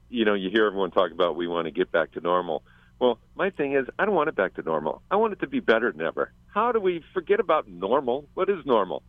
You 0.09 0.25
know, 0.25 0.33
you 0.33 0.49
hear 0.49 0.65
everyone 0.65 0.91
talk 0.91 1.11
about 1.11 1.35
we 1.35 1.47
want 1.47 1.65
to 1.65 1.71
get 1.71 1.91
back 1.91 2.11
to 2.13 2.19
normal. 2.19 2.63
Well, 2.99 3.19
my 3.35 3.49
thing 3.49 3.73
is, 3.73 3.87
I 3.97 4.05
don't 4.05 4.15
want 4.15 4.29
it 4.29 4.35
back 4.35 4.55
to 4.55 4.61
normal. 4.61 5.01
I 5.09 5.15
want 5.15 5.33
it 5.33 5.39
to 5.39 5.47
be 5.47 5.59
better 5.59 5.91
than 5.91 6.01
ever. 6.01 6.31
How 6.47 6.71
do 6.71 6.79
we 6.79 7.03
forget 7.13 7.39
about 7.39 7.67
normal? 7.67 8.27
What 8.33 8.49
is 8.49 8.65
normal? 8.65 9.01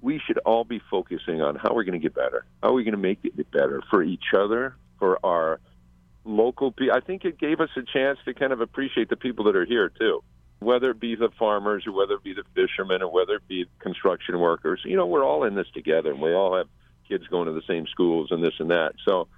We 0.00 0.20
should 0.24 0.38
all 0.38 0.64
be 0.64 0.80
focusing 0.90 1.40
on 1.40 1.56
how 1.56 1.74
we're 1.74 1.84
going 1.84 1.98
to 2.00 2.02
get 2.02 2.14
better. 2.14 2.44
How 2.62 2.68
are 2.68 2.72
we 2.72 2.84
going 2.84 2.92
to 2.92 2.98
make 2.98 3.20
it 3.24 3.50
better 3.50 3.82
for 3.90 4.02
each 4.02 4.34
other, 4.36 4.76
for 4.98 5.18
our 5.24 5.60
local 6.24 6.72
people? 6.72 6.94
I 6.94 7.00
think 7.00 7.24
it 7.24 7.38
gave 7.38 7.60
us 7.60 7.70
a 7.76 7.82
chance 7.82 8.18
to 8.26 8.34
kind 8.34 8.52
of 8.52 8.60
appreciate 8.60 9.08
the 9.08 9.16
people 9.16 9.46
that 9.46 9.56
are 9.56 9.64
here, 9.64 9.88
too 9.88 10.22
whether 10.64 10.90
it 10.90 11.00
be 11.00 11.14
the 11.14 11.30
farmers 11.38 11.86
or 11.86 11.92
whether 11.92 12.14
it 12.14 12.22
be 12.22 12.34
the 12.34 12.44
fishermen 12.54 13.02
or 13.02 13.10
whether 13.10 13.36
it 13.36 13.48
be 13.48 13.66
construction 13.78 14.38
workers. 14.38 14.80
You 14.84 14.96
know, 14.96 15.06
we're 15.06 15.24
all 15.24 15.44
in 15.44 15.54
this 15.54 15.68
together, 15.74 16.10
and 16.10 16.20
we 16.20 16.34
all 16.34 16.56
have 16.56 16.68
kids 17.08 17.26
going 17.28 17.46
to 17.46 17.52
the 17.52 17.62
same 17.66 17.86
schools 17.86 18.28
and 18.30 18.42
this 18.42 18.54
and 18.58 18.70
that. 18.70 18.94
So 19.04 19.28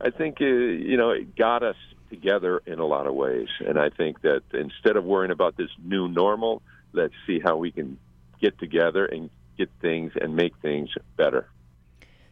I 0.00 0.10
think, 0.10 0.40
uh, 0.40 0.44
you 0.44 0.96
know, 0.96 1.10
it 1.10 1.36
got 1.36 1.62
us 1.62 1.76
together 2.10 2.62
in 2.66 2.78
a 2.78 2.86
lot 2.86 3.06
of 3.06 3.14
ways. 3.14 3.48
And 3.66 3.78
I 3.78 3.90
think 3.90 4.20
that 4.22 4.42
instead 4.52 4.96
of 4.96 5.04
worrying 5.04 5.30
about 5.30 5.56
this 5.56 5.70
new 5.82 6.08
normal, 6.08 6.62
let's 6.92 7.14
see 7.26 7.40
how 7.40 7.56
we 7.56 7.70
can 7.72 7.98
get 8.40 8.58
together 8.58 9.04
and 9.06 9.30
get 9.58 9.70
things 9.80 10.12
and 10.20 10.36
make 10.36 10.56
things 10.58 10.90
better. 11.16 11.48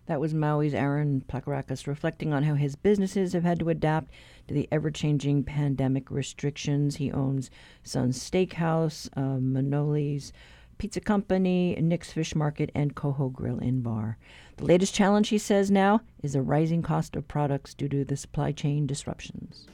That 0.06 0.21
was 0.21 0.35
Maui's 0.35 0.75
Aaron 0.75 1.23
Placourakis 1.28 1.87
reflecting 1.87 2.32
on 2.32 2.42
how 2.42 2.54
his 2.54 2.75
businesses 2.75 3.32
have 3.32 3.44
had 3.44 3.61
to 3.61 3.68
adapt 3.68 4.11
to 4.49 4.54
the 4.54 4.68
ever 4.73 4.90
changing 4.90 5.44
pandemic 5.44 6.11
restrictions. 6.11 6.97
He 6.97 7.12
owns 7.12 7.50
Son'z 7.85 8.18
Steakhouse, 8.18 9.09
uh, 9.16 9.38
Manoli's 9.38 10.32
Pizza 10.78 11.00
Company, 11.00 11.76
Nick's 11.80 12.12
Fish 12.12 12.35
Market, 12.35 12.71
and 12.75 12.97
Coho 12.97 13.28
Grill 13.28 13.61
and 13.61 13.85
Bar. 13.85 14.18
The 14.56 14.64
latest 14.64 14.92
challenge, 14.92 15.28
he 15.28 15.38
says 15.38 15.71
now, 15.71 16.00
is 16.23 16.35
a 16.35 16.42
rising 16.42 16.82
cost 16.82 17.14
of 17.14 17.28
products 17.28 17.73
due 17.73 17.88
to 17.88 18.04
the 18.04 18.16
supply 18.16 18.50
chain 18.50 18.87
disruptions. 18.87 19.68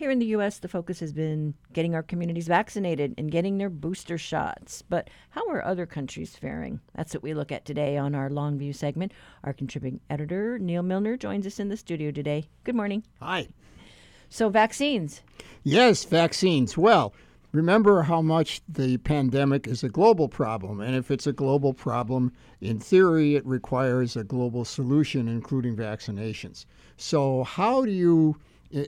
Here 0.00 0.10
in 0.10 0.18
the 0.18 0.24
U.S., 0.28 0.60
the 0.60 0.66
focus 0.66 0.98
has 1.00 1.12
been 1.12 1.52
getting 1.74 1.94
our 1.94 2.02
communities 2.02 2.48
vaccinated 2.48 3.12
and 3.18 3.30
getting 3.30 3.58
their 3.58 3.68
booster 3.68 4.16
shots. 4.16 4.80
But 4.80 5.10
how 5.28 5.46
are 5.50 5.62
other 5.62 5.84
countries 5.84 6.34
faring? 6.34 6.80
That's 6.94 7.12
what 7.12 7.22
we 7.22 7.34
look 7.34 7.52
at 7.52 7.66
today 7.66 7.98
on 7.98 8.14
our 8.14 8.30
Longview 8.30 8.74
segment. 8.74 9.12
Our 9.44 9.52
contributing 9.52 10.00
editor, 10.08 10.58
Neal 10.58 10.82
Milner, 10.82 11.18
joins 11.18 11.46
us 11.46 11.60
in 11.60 11.68
the 11.68 11.76
studio 11.76 12.10
today. 12.12 12.48
Good 12.64 12.74
morning. 12.74 13.04
Hi. 13.20 13.48
So, 14.30 14.48
vaccines. 14.48 15.20
Yes, 15.64 16.06
vaccines. 16.06 16.78
Well, 16.78 17.12
remember 17.52 18.00
how 18.00 18.22
much 18.22 18.62
the 18.66 18.96
pandemic 18.96 19.66
is 19.66 19.84
a 19.84 19.90
global 19.90 20.30
problem. 20.30 20.80
And 20.80 20.96
if 20.96 21.10
it's 21.10 21.26
a 21.26 21.32
global 21.34 21.74
problem, 21.74 22.32
in 22.62 22.78
theory, 22.78 23.34
it 23.34 23.44
requires 23.44 24.16
a 24.16 24.24
global 24.24 24.64
solution, 24.64 25.28
including 25.28 25.76
vaccinations. 25.76 26.64
So, 26.96 27.44
how 27.44 27.84
do 27.84 27.90
you 27.90 28.40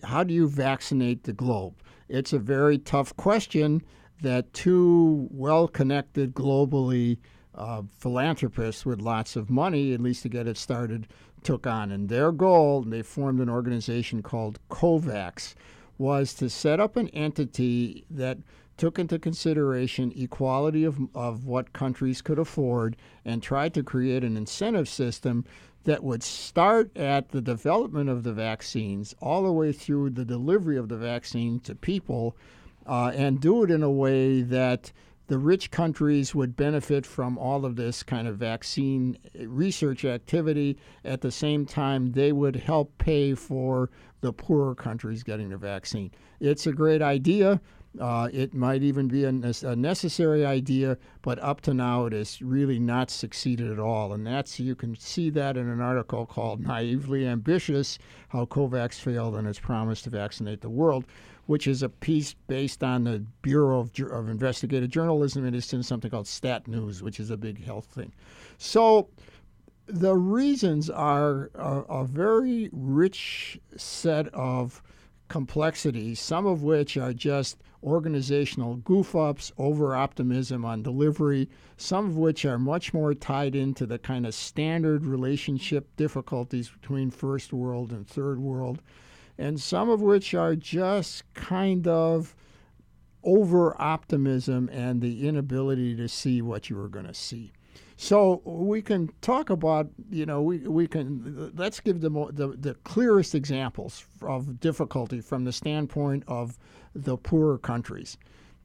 how 0.04 0.22
do 0.24 0.32
you 0.34 0.48
vaccinate 0.48 1.24
the 1.24 1.32
globe? 1.32 1.74
It's 2.08 2.32
a 2.32 2.38
very 2.38 2.78
tough 2.78 3.16
question 3.16 3.82
that 4.22 4.52
two 4.52 5.28
well 5.30 5.66
connected 5.66 6.34
globally 6.34 7.18
uh, 7.54 7.82
philanthropists 7.98 8.86
with 8.86 9.00
lots 9.00 9.36
of 9.36 9.50
money, 9.50 9.92
at 9.92 10.00
least 10.00 10.22
to 10.22 10.28
get 10.28 10.46
it 10.46 10.56
started, 10.56 11.06
took 11.42 11.66
on. 11.66 11.90
And 11.90 12.08
their 12.08 12.32
goal, 12.32 12.82
they 12.82 13.02
formed 13.02 13.40
an 13.40 13.50
organization 13.50 14.22
called 14.22 14.58
COVAX, 14.70 15.54
was 15.98 16.34
to 16.34 16.48
set 16.48 16.80
up 16.80 16.96
an 16.96 17.08
entity 17.08 18.04
that 18.10 18.38
took 18.76 18.98
into 18.98 19.18
consideration 19.18 20.12
equality 20.16 20.84
of, 20.84 20.98
of 21.14 21.44
what 21.44 21.72
countries 21.72 22.22
could 22.22 22.38
afford 22.38 22.96
and 23.24 23.42
tried 23.42 23.74
to 23.74 23.82
create 23.82 24.24
an 24.24 24.36
incentive 24.36 24.88
system 24.88 25.44
that 25.84 26.04
would 26.04 26.22
start 26.22 26.96
at 26.96 27.30
the 27.30 27.40
development 27.40 28.08
of 28.08 28.22
the 28.22 28.32
vaccines 28.32 29.14
all 29.20 29.42
the 29.42 29.52
way 29.52 29.72
through 29.72 30.10
the 30.10 30.24
delivery 30.24 30.76
of 30.76 30.88
the 30.88 30.96
vaccine 30.96 31.58
to 31.60 31.74
people 31.74 32.36
uh, 32.86 33.12
and 33.14 33.40
do 33.40 33.62
it 33.62 33.70
in 33.70 33.82
a 33.82 33.90
way 33.90 34.42
that 34.42 34.92
the 35.28 35.38
rich 35.38 35.70
countries 35.70 36.34
would 36.34 36.56
benefit 36.56 37.06
from 37.06 37.38
all 37.38 37.64
of 37.64 37.76
this 37.76 38.02
kind 38.02 38.28
of 38.28 38.36
vaccine 38.36 39.16
research 39.46 40.04
activity. 40.04 40.76
At 41.04 41.20
the 41.20 41.30
same 41.30 41.64
time, 41.64 42.12
they 42.12 42.32
would 42.32 42.56
help 42.56 42.98
pay 42.98 43.34
for 43.34 43.88
the 44.20 44.32
poorer 44.32 44.74
countries 44.74 45.22
getting 45.22 45.48
the 45.48 45.56
vaccine. 45.56 46.10
It's 46.40 46.66
a 46.66 46.72
great 46.72 47.02
idea. 47.02 47.60
Uh, 48.00 48.28
it 48.32 48.54
might 48.54 48.82
even 48.82 49.06
be 49.06 49.24
a, 49.24 49.28
a, 49.28 49.76
necessary 49.76 50.46
idea, 50.46 50.96
but 51.20 51.38
up 51.40 51.60
to 51.60 51.74
now 51.74 52.06
it 52.06 52.14
has 52.14 52.40
really 52.40 52.78
not 52.78 53.10
succeeded 53.10 53.70
at 53.70 53.78
all. 53.78 54.14
And 54.14 54.26
that's 54.26 54.58
you 54.58 54.74
can 54.74 54.96
see 54.96 55.28
that 55.30 55.58
in 55.58 55.68
an 55.68 55.80
article 55.82 56.24
called 56.24 56.60
"Naively 56.60 57.26
Ambitious: 57.26 57.98
How 58.30 58.46
COVAX 58.46 58.98
Failed 58.98 59.36
in 59.36 59.46
Its 59.46 59.58
Promise 59.58 60.02
to 60.02 60.10
Vaccinate 60.10 60.62
the 60.62 60.70
World," 60.70 61.04
which 61.44 61.66
is 61.66 61.82
a 61.82 61.90
piece 61.90 62.34
based 62.46 62.82
on 62.82 63.04
the 63.04 63.24
Bureau 63.42 63.80
of, 63.80 63.90
of 64.10 64.28
Investigative 64.30 64.88
Journalism, 64.88 65.44
and 65.44 65.54
it's 65.54 65.72
in 65.74 65.82
something 65.82 66.10
called 66.10 66.26
Stat 66.26 66.66
News, 66.66 67.02
which 67.02 67.20
is 67.20 67.30
a 67.30 67.36
big 67.36 67.62
health 67.62 67.86
thing. 67.86 68.12
So 68.56 69.08
the 69.86 70.16
reasons 70.16 70.88
are 70.88 71.50
a, 71.54 71.80
a 71.80 72.04
very 72.04 72.70
rich 72.72 73.60
set 73.76 74.28
of 74.28 74.82
complexities, 75.28 76.20
some 76.20 76.46
of 76.46 76.62
which 76.62 76.96
are 76.96 77.12
just 77.12 77.58
organizational 77.82 78.76
goof 78.76 79.14
ups, 79.14 79.52
over 79.58 79.94
optimism 79.96 80.64
on 80.64 80.82
delivery, 80.82 81.48
some 81.76 82.06
of 82.06 82.16
which 82.16 82.44
are 82.44 82.58
much 82.58 82.94
more 82.94 83.14
tied 83.14 83.54
into 83.54 83.86
the 83.86 83.98
kind 83.98 84.26
of 84.26 84.34
standard 84.34 85.04
relationship 85.04 85.94
difficulties 85.96 86.70
between 86.70 87.10
first 87.10 87.52
world 87.52 87.90
and 87.92 88.06
third 88.06 88.38
world, 88.38 88.80
and 89.38 89.60
some 89.60 89.88
of 89.90 90.00
which 90.00 90.34
are 90.34 90.54
just 90.54 91.24
kind 91.34 91.88
of 91.88 92.34
over 93.24 93.80
optimism 93.80 94.68
and 94.72 95.00
the 95.00 95.26
inability 95.26 95.94
to 95.96 96.08
see 96.08 96.42
what 96.42 96.68
you 96.68 96.76
were 96.76 96.88
going 96.88 97.06
to 97.06 97.14
see. 97.14 97.52
So 97.96 98.42
we 98.44 98.82
can 98.82 99.10
talk 99.20 99.48
about, 99.48 99.88
you 100.10 100.26
know, 100.26 100.42
we, 100.42 100.58
we 100.58 100.88
can, 100.88 101.52
let's 101.54 101.78
give 101.78 102.00
the, 102.00 102.10
the, 102.10 102.48
the 102.58 102.74
clearest 102.82 103.34
examples 103.34 104.04
of 104.22 104.58
difficulty 104.58 105.20
from 105.20 105.44
the 105.44 105.52
standpoint 105.52 106.24
of 106.26 106.58
the 106.94 107.16
poorer 107.16 107.58
countries. 107.58 108.18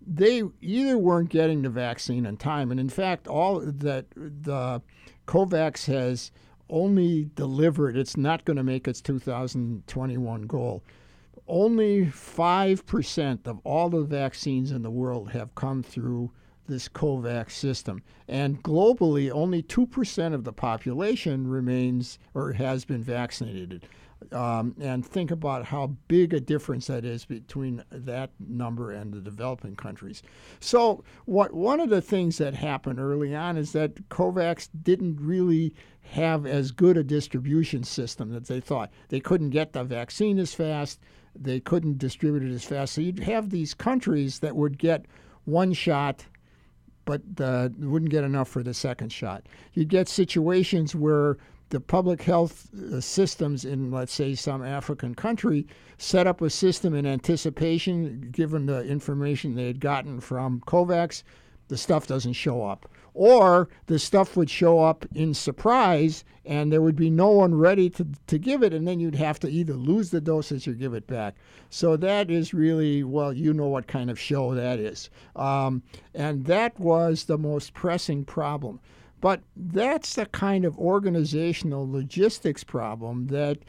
They 0.05 0.43
either 0.61 0.97
weren't 0.97 1.29
getting 1.29 1.61
the 1.61 1.69
vaccine 1.69 2.25
in 2.25 2.37
time, 2.37 2.71
and 2.71 2.79
in 2.79 2.89
fact, 2.89 3.27
all 3.27 3.59
that 3.59 4.05
the 4.15 4.81
COVAX 5.27 5.85
has 5.85 6.31
only 6.69 7.29
delivered, 7.35 7.97
it's 7.97 8.17
not 8.17 8.45
going 8.45 8.57
to 8.57 8.63
make 8.63 8.87
its 8.87 9.01
2021 9.01 10.41
goal. 10.43 10.83
Only 11.47 12.05
5% 12.05 13.47
of 13.47 13.59
all 13.63 13.89
the 13.89 14.01
vaccines 14.01 14.71
in 14.71 14.81
the 14.81 14.91
world 14.91 15.31
have 15.31 15.55
come 15.55 15.81
through 15.81 16.31
this 16.67 16.89
COVAX 16.89 17.51
system. 17.51 18.03
And 18.27 18.61
globally, 18.63 19.31
only 19.31 19.63
2% 19.63 20.33
of 20.33 20.43
the 20.43 20.51
population 20.51 21.47
remains 21.47 22.19
or 22.33 22.51
has 22.53 22.83
been 22.83 23.01
vaccinated. 23.01 23.87
Um, 24.31 24.75
and 24.81 25.05
think 25.05 25.31
about 25.31 25.65
how 25.65 25.95
big 26.07 26.33
a 26.33 26.39
difference 26.39 26.87
that 26.87 27.05
is 27.05 27.23
between 27.23 27.83
that 27.91 28.31
number 28.39 28.91
and 28.91 29.13
the 29.13 29.21
developing 29.21 29.75
countries. 29.75 30.23
So, 30.59 31.03
what 31.25 31.53
one 31.53 31.79
of 31.79 31.89
the 31.89 32.01
things 32.01 32.37
that 32.39 32.55
happened 32.55 32.99
early 32.99 33.35
on 33.35 33.57
is 33.57 33.73
that 33.73 34.09
COVAX 34.09 34.69
didn't 34.81 35.17
really 35.21 35.73
have 36.01 36.45
as 36.45 36.71
good 36.71 36.97
a 36.97 37.03
distribution 37.03 37.83
system 37.83 38.31
that 38.31 38.47
they 38.47 38.59
thought. 38.59 38.91
They 39.09 39.19
couldn't 39.19 39.51
get 39.51 39.73
the 39.73 39.83
vaccine 39.83 40.39
as 40.39 40.53
fast, 40.53 40.99
they 41.35 41.59
couldn't 41.59 41.99
distribute 41.99 42.43
it 42.43 42.53
as 42.53 42.63
fast. 42.63 42.93
So, 42.93 43.01
you'd 43.01 43.19
have 43.19 43.51
these 43.51 43.73
countries 43.73 44.39
that 44.39 44.55
would 44.55 44.77
get 44.77 45.05
one 45.45 45.73
shot 45.73 46.25
but 47.05 47.21
uh, 47.39 47.69
wouldn't 47.79 48.11
get 48.11 48.25
enough 48.25 48.49
for 48.49 48.61
the 48.61 48.73
second 48.73 49.13
shot. 49.13 49.47
You'd 49.73 49.87
get 49.87 50.09
situations 50.09 50.93
where 50.93 51.37
the 51.69 51.79
public 51.79 52.21
health 52.21 52.67
uh, 52.73 53.01
systems 53.01 53.65
in, 53.65 53.91
let's 53.91 54.13
say, 54.13 54.35
some 54.35 54.63
African 54.63 55.15
country 55.15 55.67
set 55.97 56.27
up 56.27 56.41
a 56.41 56.49
system 56.49 56.93
in 56.93 57.05
anticipation, 57.05 58.29
given 58.31 58.65
the 58.65 58.83
information 58.83 59.55
they 59.55 59.67
had 59.67 59.79
gotten 59.79 60.19
from 60.19 60.61
COVAX, 60.61 61.23
the 61.67 61.77
stuff 61.77 62.07
doesn't 62.07 62.33
show 62.33 62.63
up. 62.63 62.89
Or 63.13 63.67
the 63.87 63.99
stuff 63.99 64.37
would 64.37 64.49
show 64.49 64.79
up 64.79 65.05
in 65.15 65.33
surprise 65.33 66.23
and 66.45 66.71
there 66.71 66.81
would 66.81 66.95
be 66.95 67.09
no 67.09 67.31
one 67.31 67.55
ready 67.55 67.89
to, 67.89 68.07
to 68.27 68.37
give 68.37 68.63
it, 68.63 68.73
and 68.73 68.87
then 68.87 69.01
you'd 69.01 69.15
have 69.15 69.39
to 69.39 69.49
either 69.49 69.73
lose 69.73 70.11
the 70.11 70.21
dosage 70.21 70.67
or 70.67 70.73
give 70.73 70.93
it 70.93 71.07
back. 71.07 71.35
So 71.69 71.97
that 71.97 72.31
is 72.31 72.53
really, 72.53 73.03
well, 73.03 73.33
you 73.33 73.53
know 73.53 73.67
what 73.67 73.87
kind 73.87 74.09
of 74.09 74.17
show 74.17 74.55
that 74.55 74.79
is. 74.79 75.09
Um, 75.35 75.83
and 76.13 76.45
that 76.45 76.79
was 76.79 77.25
the 77.25 77.37
most 77.37 77.73
pressing 77.73 78.23
problem. 78.23 78.79
But 79.19 79.41
that's 79.55 80.15
the 80.15 80.27
kind 80.27 80.65
of 80.65 80.77
organizational 80.77 81.89
logistics 81.89 82.63
problem 82.63 83.27
that 83.27 83.59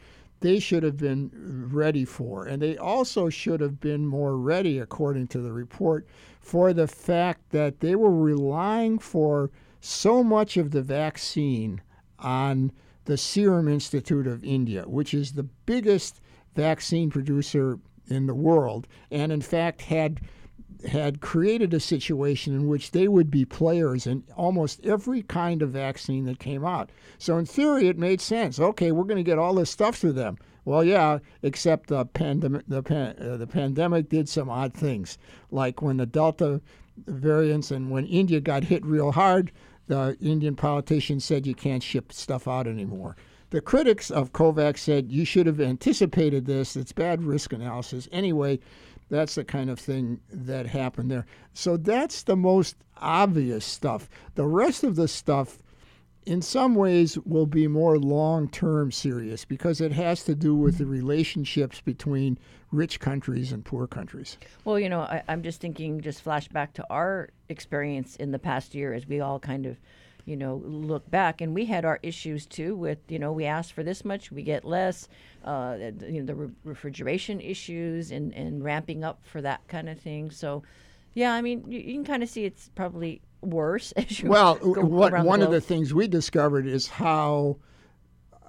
they 0.41 0.59
should 0.59 0.83
have 0.83 0.97
been 0.97 1.31
ready 1.33 2.05
for. 2.05 2.45
And 2.45 2.61
they 2.61 2.77
also 2.77 3.29
should 3.29 3.59
have 3.59 3.79
been 3.79 4.05
more 4.05 4.37
ready, 4.37 4.79
according 4.79 5.27
to 5.29 5.39
the 5.39 5.51
report, 5.51 6.07
for 6.39 6.71
the 6.71 6.87
fact 6.87 7.49
that 7.49 7.79
they 7.79 7.95
were 7.95 8.15
relying 8.15 8.99
for 8.99 9.51
so 9.81 10.23
much 10.23 10.55
of 10.57 10.71
the 10.71 10.81
vaccine 10.81 11.81
on 12.19 12.71
the 13.05 13.17
Serum 13.17 13.67
Institute 13.67 14.27
of 14.27 14.43
India, 14.43 14.83
which 14.83 15.13
is 15.13 15.31
the 15.31 15.43
biggest 15.43 16.21
vaccine 16.55 17.09
producer 17.09 17.79
in 18.07 18.27
the 18.27 18.35
world, 18.35 18.87
and 19.11 19.31
in 19.31 19.41
fact 19.41 19.81
had 19.83 20.19
had 20.87 21.21
created 21.21 21.73
a 21.73 21.79
situation 21.79 22.53
in 22.53 22.67
which 22.67 22.91
they 22.91 23.07
would 23.07 23.29
be 23.29 23.45
players 23.45 24.07
in 24.07 24.23
almost 24.35 24.85
every 24.85 25.23
kind 25.23 25.61
of 25.61 25.71
vaccine 25.71 26.25
that 26.25 26.39
came 26.39 26.63
out. 26.65 26.89
So 27.17 27.37
in 27.37 27.45
theory, 27.45 27.87
it 27.87 27.97
made 27.97 28.21
sense. 28.21 28.59
Okay, 28.59 28.91
we're 28.91 29.03
going 29.03 29.17
to 29.17 29.23
get 29.23 29.39
all 29.39 29.55
this 29.55 29.69
stuff 29.69 29.99
to 30.01 30.13
them. 30.13 30.37
Well, 30.65 30.83
yeah, 30.83 31.19
except 31.41 31.89
the 31.89 32.05
pandemic. 32.05 32.63
The, 32.67 32.83
pan, 32.83 33.15
uh, 33.19 33.37
the 33.37 33.47
pandemic 33.47 34.09
did 34.09 34.29
some 34.29 34.49
odd 34.49 34.73
things, 34.73 35.17
like 35.51 35.81
when 35.81 35.97
the 35.97 36.05
Delta 36.05 36.61
variants 37.07 37.71
and 37.71 37.89
when 37.89 38.05
India 38.05 38.39
got 38.39 38.63
hit 38.65 38.85
real 38.85 39.11
hard, 39.11 39.51
the 39.87 40.15
Indian 40.21 40.55
politicians 40.55 41.25
said 41.25 41.47
you 41.47 41.55
can't 41.55 41.81
ship 41.81 42.13
stuff 42.13 42.47
out 42.47 42.67
anymore. 42.67 43.15
The 43.51 43.61
critics 43.61 44.11
of 44.11 44.31
COVAX 44.31 44.77
said 44.77 45.11
you 45.11 45.25
should 45.25 45.47
have 45.47 45.59
anticipated 45.59 46.45
this. 46.45 46.75
It's 46.75 46.91
bad 46.91 47.23
risk 47.23 47.51
analysis. 47.51 48.07
Anyway, 48.11 48.59
That's 49.09 49.35
the 49.35 49.43
kind 49.43 49.69
of 49.69 49.79
thing 49.79 50.19
that 50.31 50.67
happened 50.67 51.09
there. 51.09 51.25
So 51.53 51.77
that's 51.77 52.23
the 52.23 52.35
most 52.35 52.75
obvious 52.97 53.65
stuff. 53.65 54.09
The 54.35 54.45
rest 54.45 54.83
of 54.83 54.95
the 54.95 55.07
stuff, 55.07 55.59
in 56.25 56.41
some 56.41 56.75
ways, 56.75 57.17
will 57.19 57.47
be 57.47 57.67
more 57.67 57.97
long 57.97 58.49
term 58.49 58.91
serious 58.91 59.45
because 59.45 59.81
it 59.81 59.91
has 59.93 60.23
to 60.25 60.35
do 60.35 60.55
with 60.55 60.77
the 60.77 60.85
relationships 60.85 61.81
between 61.81 62.37
rich 62.71 62.99
countries 62.99 63.51
and 63.51 63.65
poor 63.65 63.87
countries. 63.87 64.37
Well, 64.63 64.79
you 64.79 64.89
know, 64.89 65.01
I, 65.01 65.23
I'm 65.27 65.41
just 65.41 65.59
thinking, 65.59 66.01
just 66.01 66.23
flashback 66.23 66.73
to 66.73 66.85
our 66.91 67.29
experience 67.49 68.15
in 68.15 68.31
the 68.31 68.39
past 68.39 68.75
year 68.75 68.93
as 68.93 69.07
we 69.07 69.21
all 69.21 69.39
kind 69.39 69.65
of 69.65 69.77
you 70.25 70.35
know, 70.35 70.61
look 70.65 71.09
back, 71.09 71.41
and 71.41 71.53
we 71.53 71.65
had 71.65 71.85
our 71.85 71.99
issues 72.03 72.45
too. 72.45 72.75
With 72.75 72.99
you 73.07 73.19
know, 73.19 73.31
we 73.31 73.45
asked 73.45 73.73
for 73.73 73.83
this 73.83 74.03
much, 74.05 74.31
we 74.31 74.43
get 74.43 74.65
less. 74.65 75.07
Uh, 75.43 75.77
you 76.01 76.19
know, 76.19 76.25
the 76.25 76.35
re- 76.35 76.51
refrigeration 76.63 77.39
issues 77.41 78.11
and 78.11 78.33
and 78.33 78.63
ramping 78.63 79.03
up 79.03 79.21
for 79.23 79.41
that 79.41 79.67
kind 79.67 79.89
of 79.89 79.99
thing. 79.99 80.31
So, 80.31 80.63
yeah, 81.13 81.33
I 81.33 81.41
mean, 81.41 81.63
you, 81.67 81.79
you 81.79 81.93
can 81.93 82.05
kind 82.05 82.23
of 82.23 82.29
see 82.29 82.45
it's 82.45 82.69
probably 82.75 83.21
worse. 83.41 83.91
As 83.97 84.19
you 84.19 84.29
well, 84.29 84.55
what, 84.55 85.23
one 85.23 85.41
of 85.41 85.51
the 85.51 85.61
things 85.61 85.93
we 85.93 86.07
discovered 86.07 86.67
is 86.67 86.87
how 86.87 87.57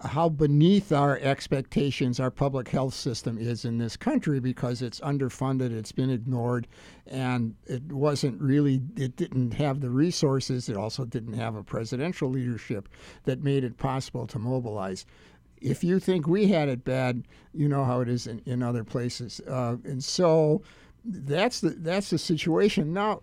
how 0.03 0.29
beneath 0.29 0.93
our 0.93 1.19
expectations 1.19 2.19
our 2.19 2.31
public 2.31 2.69
health 2.69 2.95
system 2.95 3.37
is 3.39 3.65
in 3.65 3.79
this 3.79 3.97
country 3.97 4.41
because 4.41 4.81
it's 4.81 5.01
underfunded, 5.01 5.73
it's 5.73 5.93
been 5.93 6.11
ignored, 6.11 6.67
and 7.07 7.55
it 7.67 7.93
wasn't 7.93 8.41
really, 8.41 8.81
it 8.97 9.17
didn't 9.17 9.53
have 9.53 9.81
the 9.81 9.91
resources. 9.91 10.69
It 10.69 10.77
also 10.77 11.05
didn't 11.05 11.35
have 11.35 11.55
a 11.55 11.63
presidential 11.63 12.31
leadership 12.31 12.89
that 13.25 13.43
made 13.43 13.65
it 13.65 13.77
possible 13.77 14.27
to 14.29 14.39
mobilize. 14.39 15.05
If 15.61 15.85
you 15.85 15.99
think 15.99 16.27
we 16.27 16.47
had 16.47 16.69
it 16.69 16.85
bad, 16.85 17.25
you 17.53 17.69
know 17.69 17.85
how 17.85 18.01
it 18.01 18.09
is 18.09 18.27
in, 18.27 18.41
in 18.47 18.63
other 18.63 18.85
places. 18.85 19.41
Uh, 19.47 19.77
and 19.85 20.03
so 20.03 20.63
that's 21.05 21.61
the, 21.61 21.71
that's 21.71 22.11
the 22.11 22.19
situation. 22.19 22.95
Now, 22.95 23.23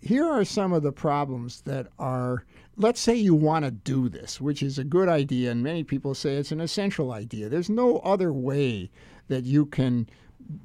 here 0.00 0.24
are 0.26 0.44
some 0.44 0.72
of 0.72 0.82
the 0.82 0.92
problems 0.92 1.60
that 1.62 1.88
are 1.98 2.44
let's 2.76 3.00
say 3.00 3.14
you 3.14 3.34
want 3.34 3.64
to 3.64 3.70
do 3.70 4.08
this 4.08 4.40
which 4.40 4.62
is 4.62 4.78
a 4.78 4.84
good 4.84 5.08
idea 5.08 5.50
and 5.50 5.62
many 5.62 5.84
people 5.84 6.14
say 6.14 6.36
it's 6.36 6.52
an 6.52 6.60
essential 6.60 7.12
idea. 7.12 7.48
There's 7.48 7.70
no 7.70 7.98
other 7.98 8.32
way 8.32 8.90
that 9.28 9.44
you 9.44 9.66
can 9.66 10.08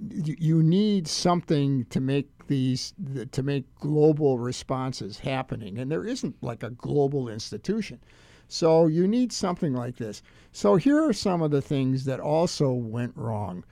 you 0.10 0.62
need 0.62 1.08
something 1.08 1.86
to 1.86 2.00
make 2.00 2.30
these 2.48 2.94
to 3.32 3.44
make 3.44 3.74
global 3.76 4.40
responses 4.40 5.20
happening 5.20 5.78
and 5.78 5.92
there 5.92 6.06
isn't 6.06 6.36
like 6.42 6.64
a 6.64 6.72
global 6.72 7.30
institution. 7.30 8.00
So 8.48 8.88
you 8.88 9.08
need 9.08 9.32
something 9.32 9.74
like 9.74 9.98
this. 9.98 10.24
So 10.52 10.76
here 10.76 11.04
are 11.04 11.14
some 11.14 11.42
of 11.44 11.52
the 11.52 11.62
things 11.62 12.06
that 12.06 12.20
also 12.20 12.72
went 12.72 13.16
wrong. 13.16 13.64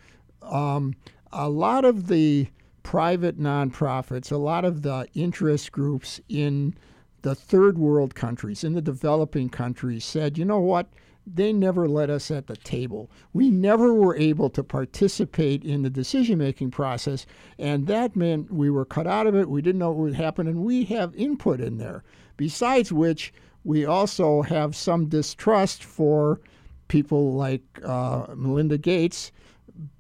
Um, 0.44 0.94
a 1.32 1.50
lot 1.50 1.84
of 1.84 2.08
the 2.08 2.48
private 2.84 3.40
nonprofits, 3.40 4.32
a 4.32 4.38
lot 4.38 4.64
of 4.64 4.84
the 4.84 5.08
interest 5.14 5.72
groups 5.72 6.22
in 6.30 6.76
the 7.22 7.36
third 7.36 7.78
world 7.78 8.16
countries, 8.16 8.64
in 8.64 8.74
the 8.74 8.82
developing 8.82 9.50
countries, 9.50 10.06
said, 10.06 10.38
you 10.38 10.46
know 10.46 10.60
what? 10.60 10.88
They 11.26 11.52
never 11.52 11.90
let 11.90 12.10
us 12.10 12.32
at 12.32 12.48
the 12.48 12.56
table. 12.56 13.12
We 13.34 13.50
never 13.50 13.94
were 13.94 14.16
able 14.16 14.50
to 14.52 14.64
participate 14.64 15.64
in 15.64 15.82
the 15.82 15.90
decision 15.90 16.38
making 16.38 16.72
process, 16.72 17.26
and 17.60 17.86
that 17.88 18.16
meant 18.16 18.54
we 18.54 18.70
were 18.70 18.86
cut 18.86 19.08
out 19.08 19.28
of 19.28 19.36
it. 19.36 19.50
We 19.50 19.62
didn't 19.62 19.80
know 19.80 19.90
what 19.90 19.98
would 19.98 20.16
happen, 20.16 20.48
and 20.48 20.64
we 20.64 20.86
have 20.86 21.14
input 21.16 21.60
in 21.60 21.78
there. 21.78 22.04
Besides 22.38 22.94
which, 22.94 23.34
we 23.66 23.84
also 23.84 24.42
have 24.44 24.76
some 24.76 25.08
distrust 25.08 25.84
for 25.84 26.40
people 26.88 27.34
like 27.34 27.64
uh, 27.84 28.28
Melinda 28.34 28.78
Gates 28.78 29.34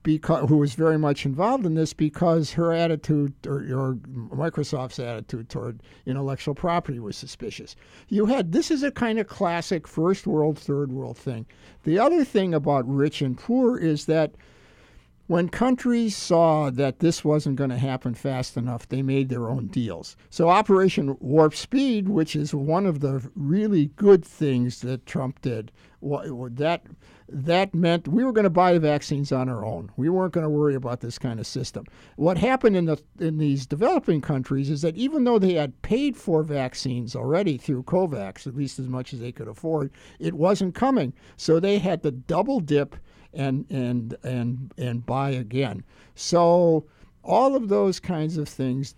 because 0.03 0.47
who 0.49 0.57
was 0.57 0.73
very 0.73 0.97
much 0.97 1.25
involved 1.25 1.65
in 1.65 1.75
this 1.75 1.93
because 1.93 2.51
her 2.53 2.73
attitude 2.73 3.33
or, 3.45 3.57
or, 3.73 3.95
Microsoft's 4.35 4.99
attitude 4.99 5.49
toward 5.49 5.81
intellectual 6.05 6.55
property 6.55 6.99
was 6.99 7.17
suspicious. 7.17 7.75
You 8.07 8.25
had 8.25 8.51
this 8.51 8.71
is 8.71 8.83
a 8.83 8.91
kind 8.91 9.19
of 9.19 9.27
classic 9.27 9.87
first 9.87 10.27
world, 10.27 10.57
third 10.57 10.91
world 10.91 11.17
thing. 11.17 11.45
The 11.83 11.99
other 11.99 12.23
thing 12.23 12.53
about 12.53 12.87
rich 12.87 13.21
and 13.21 13.37
poor 13.37 13.77
is 13.77 14.05
that 14.05 14.33
when 15.27 15.49
countries 15.49 16.15
saw 16.15 16.69
that 16.69 16.99
this 16.99 17.23
wasn't 17.23 17.57
going 17.57 17.69
to 17.69 17.77
happen 17.77 18.13
fast 18.13 18.55
enough, 18.55 18.87
they 18.87 19.01
made 19.01 19.27
their 19.27 19.49
own 19.49 19.67
deals. 19.67 20.15
So 20.29 20.47
Operation 20.47 21.17
Warp 21.19 21.53
Speed, 21.53 22.07
which 22.07 22.33
is 22.33 22.55
one 22.55 22.85
of 22.85 23.01
the 23.01 23.29
really 23.35 23.87
good 23.97 24.23
things 24.23 24.79
that 24.81 25.05
Trump 25.05 25.41
did, 25.41 25.71
that 26.01 26.83
that 27.29 27.73
meant 27.73 28.07
we 28.07 28.23
were 28.23 28.31
going 28.31 28.43
to 28.43 28.49
buy 28.49 28.71
the 28.71 28.79
vaccines 28.79 29.31
on 29.31 29.49
our 29.49 29.65
own. 29.65 29.91
We 29.97 30.09
weren't 30.09 30.33
going 30.33 30.45
to 30.45 30.49
worry 30.49 30.75
about 30.75 31.01
this 31.01 31.17
kind 31.17 31.39
of 31.39 31.47
system. 31.47 31.85
What 32.15 32.37
happened 32.37 32.75
in 32.75 32.85
the 32.85 33.01
in 33.19 33.37
these 33.37 33.65
developing 33.65 34.21
countries 34.21 34.69
is 34.69 34.81
that 34.83 34.95
even 34.95 35.23
though 35.23 35.39
they 35.39 35.53
had 35.53 35.81
paid 35.81 36.15
for 36.15 36.43
vaccines 36.43 37.15
already 37.15 37.57
through 37.57 37.83
COVAX, 37.83 38.45
at 38.47 38.55
least 38.55 38.79
as 38.79 38.87
much 38.87 39.13
as 39.13 39.19
they 39.19 39.31
could 39.31 39.47
afford, 39.47 39.91
it 40.19 40.35
wasn't 40.35 40.75
coming. 40.75 41.13
So 41.35 41.59
they 41.59 41.79
had 41.79 42.03
to 42.03 42.11
double 42.11 42.59
dip 42.59 42.95
and 43.33 43.65
and 43.69 44.15
and 44.23 44.73
and 44.77 45.05
buy 45.05 45.31
again. 45.31 45.83
So 46.15 46.85
all 47.23 47.55
of 47.55 47.69
those 47.69 47.99
kinds 47.99 48.37
of 48.37 48.47
things 48.47 48.95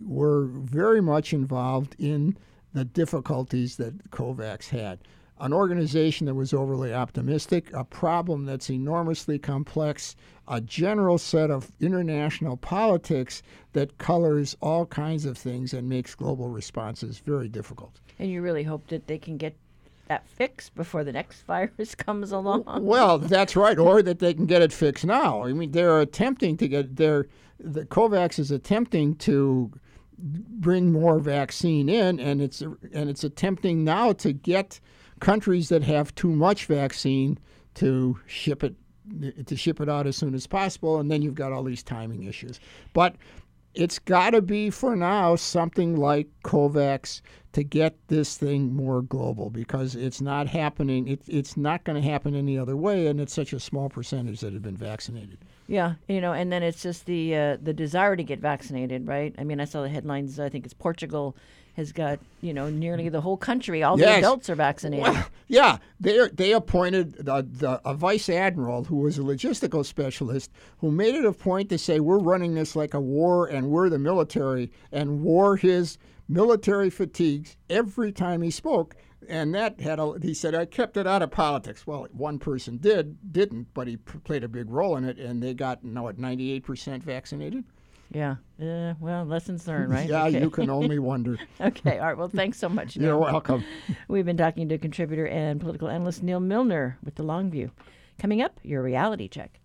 were 0.00 0.46
very 0.46 1.00
much 1.00 1.32
involved 1.32 1.94
in 1.98 2.36
the 2.72 2.84
difficulties 2.84 3.76
that 3.76 4.10
COVAX 4.10 4.68
had 4.68 4.98
an 5.38 5.52
organization 5.52 6.26
that 6.26 6.34
was 6.34 6.54
overly 6.54 6.94
optimistic, 6.94 7.72
a 7.72 7.84
problem 7.84 8.44
that's 8.44 8.70
enormously 8.70 9.38
complex, 9.38 10.16
a 10.48 10.60
general 10.60 11.18
set 11.18 11.50
of 11.50 11.70
international 11.80 12.56
politics 12.56 13.42
that 13.72 13.98
colors 13.98 14.56
all 14.60 14.86
kinds 14.86 15.26
of 15.26 15.36
things 15.36 15.74
and 15.74 15.88
makes 15.88 16.14
global 16.14 16.48
responses 16.48 17.18
very 17.18 17.48
difficult. 17.48 18.00
And 18.18 18.30
you 18.30 18.40
really 18.40 18.62
hope 18.62 18.86
that 18.88 19.06
they 19.06 19.18
can 19.18 19.36
get 19.36 19.54
that 20.08 20.26
fixed 20.28 20.74
before 20.74 21.04
the 21.04 21.12
next 21.12 21.42
virus 21.46 21.94
comes 21.94 22.32
along. 22.32 22.64
Well, 22.80 23.18
that's 23.18 23.56
right, 23.56 23.78
or 23.78 24.02
that 24.02 24.20
they 24.20 24.34
can 24.34 24.46
get 24.46 24.62
it 24.62 24.72
fixed 24.72 25.04
now. 25.04 25.44
I 25.44 25.52
mean, 25.52 25.72
they're 25.72 26.00
attempting 26.00 26.56
to 26.58 26.68
get 26.68 26.96
their 26.96 27.26
the 27.58 27.86
COVAX 27.86 28.38
is 28.38 28.50
attempting 28.50 29.16
to 29.16 29.72
bring 30.18 30.92
more 30.92 31.18
vaccine 31.18 31.88
in, 31.88 32.20
and 32.20 32.40
it's 32.40 32.60
and 32.60 33.10
it's 33.10 33.24
attempting 33.24 33.84
now 33.84 34.12
to 34.14 34.32
get 34.32 34.80
countries 35.20 35.68
that 35.68 35.82
have 35.82 36.14
too 36.14 36.30
much 36.30 36.66
vaccine 36.66 37.38
to 37.74 38.18
ship 38.26 38.64
it 38.64 38.74
to 39.46 39.56
ship 39.56 39.80
it 39.80 39.88
out 39.88 40.06
as 40.06 40.16
soon 40.16 40.34
as 40.34 40.46
possible, 40.46 40.98
and 40.98 41.10
then 41.10 41.22
you've 41.22 41.36
got 41.36 41.52
all 41.52 41.62
these 41.62 41.82
timing 41.82 42.24
issues. 42.24 42.58
But 42.92 43.14
it's 43.76 43.98
got 43.98 44.30
to 44.30 44.42
be 44.42 44.70
for 44.70 44.96
now 44.96 45.36
something 45.36 45.96
like 45.96 46.26
COVAX 46.42 47.20
to 47.52 47.62
get 47.62 47.94
this 48.08 48.36
thing 48.36 48.74
more 48.74 49.02
global 49.02 49.50
because 49.50 49.94
it's 49.94 50.20
not 50.20 50.48
happening. 50.48 51.06
It, 51.08 51.22
it's 51.26 51.56
not 51.56 51.84
going 51.84 52.00
to 52.00 52.08
happen 52.08 52.34
any 52.34 52.58
other 52.58 52.76
way, 52.76 53.06
and 53.06 53.20
it's 53.20 53.34
such 53.34 53.52
a 53.52 53.60
small 53.60 53.88
percentage 53.88 54.40
that 54.40 54.54
have 54.54 54.62
been 54.62 54.76
vaccinated. 54.76 55.38
Yeah, 55.68 55.94
you 56.08 56.20
know, 56.20 56.32
and 56.32 56.50
then 56.50 56.62
it's 56.62 56.82
just 56.82 57.06
the 57.06 57.36
uh, 57.36 57.56
the 57.62 57.72
desire 57.72 58.16
to 58.16 58.22
get 58.22 58.40
vaccinated, 58.40 59.06
right? 59.06 59.34
I 59.38 59.44
mean, 59.44 59.60
I 59.60 59.64
saw 59.64 59.82
the 59.82 59.88
headlines. 59.88 60.40
I 60.40 60.48
think 60.48 60.64
it's 60.64 60.74
Portugal 60.74 61.36
has 61.76 61.92
got 61.92 62.18
you 62.40 62.52
know 62.54 62.68
nearly 62.70 63.08
the 63.08 63.20
whole 63.20 63.36
country. 63.36 63.82
All 63.82 63.98
Yes. 63.98 64.14
the 64.14 64.18
adults 64.18 64.50
are 64.50 64.54
vaccinated. 64.54 65.04
Well, 65.06 65.26
yeah, 65.48 65.78
they 66.00 66.28
they 66.32 66.52
appointed 66.52 67.14
the, 67.24 67.46
the, 67.48 67.80
a 67.84 67.94
vice 67.94 68.28
admiral 68.28 68.84
who 68.84 68.96
was 68.96 69.18
a 69.18 69.22
logistical 69.22 69.84
specialist 69.84 70.50
who 70.78 70.90
made 70.90 71.14
it 71.14 71.24
a 71.24 71.32
point 71.32 71.68
to 71.68 71.78
say 71.78 72.00
we're 72.00 72.18
running 72.18 72.54
this 72.54 72.74
like 72.76 72.94
a 72.94 73.00
war 73.00 73.46
and 73.46 73.68
we're 73.70 73.88
the 73.90 73.98
military 73.98 74.70
and 74.90 75.20
wore 75.22 75.56
his 75.56 75.98
military 76.28 76.90
fatigues 76.90 77.56
every 77.70 78.10
time 78.12 78.42
he 78.42 78.50
spoke. 78.50 78.96
And 79.28 79.54
that 79.54 79.80
had 79.80 79.98
a, 79.98 80.14
he 80.22 80.34
said 80.34 80.54
I 80.54 80.66
kept 80.66 80.96
it 80.96 81.06
out 81.06 81.22
of 81.22 81.30
politics. 81.30 81.86
Well, 81.86 82.06
one 82.12 82.38
person 82.38 82.76
did 82.78 83.32
didn't, 83.32 83.68
but 83.74 83.88
he 83.88 83.96
p- 83.96 84.18
played 84.20 84.44
a 84.44 84.48
big 84.48 84.70
role 84.70 84.96
in 84.96 85.04
it, 85.04 85.18
and 85.18 85.42
they 85.42 85.52
got 85.54 85.82
now 85.84 86.08
at 86.08 86.18
ninety 86.18 86.52
eight 86.52 86.64
percent 86.64 87.02
vaccinated. 87.02 87.64
Yeah. 88.12 88.36
Uh, 88.62 88.94
well, 89.00 89.24
lessons 89.24 89.66
learned, 89.66 89.90
right? 89.92 90.08
Yeah, 90.10 90.24
Okay. 90.26 90.40
you 90.40 90.50
can 90.50 90.70
only 90.70 90.98
wonder. 91.10 91.38
okay. 91.60 91.98
All 91.98 92.06
right. 92.06 92.16
Well, 92.16 92.28
thanks 92.28 92.58
so 92.58 92.68
much. 92.68 92.96
You're 92.96 93.18
welcome. 93.18 93.64
We've 94.08 94.24
been 94.24 94.36
talking 94.36 94.68
to 94.68 94.78
contributor 94.78 95.26
and 95.26 95.60
political 95.60 95.88
analyst 95.88 96.22
Neal 96.22 96.40
Milner 96.40 96.98
with 97.04 97.16
the 97.16 97.22
Long 97.22 97.50
View. 97.50 97.70
Coming 98.18 98.40
up, 98.42 98.58
your 98.62 98.82
reality 98.82 99.28
check. 99.28 99.60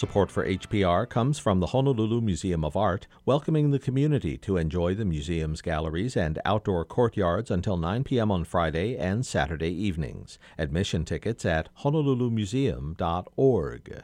Support 0.00 0.30
for 0.30 0.46
HPR 0.46 1.06
comes 1.06 1.38
from 1.38 1.60
the 1.60 1.66
Honolulu 1.66 2.22
Museum 2.22 2.64
of 2.64 2.74
Art, 2.74 3.06
welcoming 3.26 3.70
the 3.70 3.78
community 3.78 4.38
to 4.38 4.56
enjoy 4.56 4.94
the 4.94 5.04
museum's 5.04 5.60
galleries 5.60 6.16
and 6.16 6.38
outdoor 6.46 6.86
courtyards 6.86 7.50
until 7.50 7.76
9 7.76 8.04
p.m. 8.04 8.30
on 8.30 8.44
Friday 8.44 8.96
and 8.96 9.26
Saturday 9.26 9.68
evenings. 9.68 10.38
Admission 10.56 11.04
tickets 11.04 11.44
at 11.44 11.68
honolulumuseum.org. 11.80 14.02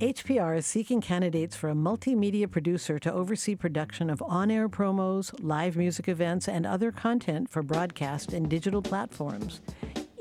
HPR 0.00 0.58
is 0.58 0.64
seeking 0.64 1.00
candidates 1.00 1.56
for 1.56 1.70
a 1.70 1.74
multimedia 1.74 2.48
producer 2.48 3.00
to 3.00 3.12
oversee 3.12 3.56
production 3.56 4.08
of 4.08 4.22
on 4.22 4.48
air 4.48 4.68
promos, 4.68 5.34
live 5.42 5.76
music 5.76 6.06
events, 6.06 6.46
and 6.46 6.64
other 6.64 6.92
content 6.92 7.50
for 7.50 7.64
broadcast 7.64 8.32
and 8.32 8.48
digital 8.48 8.80
platforms. 8.80 9.60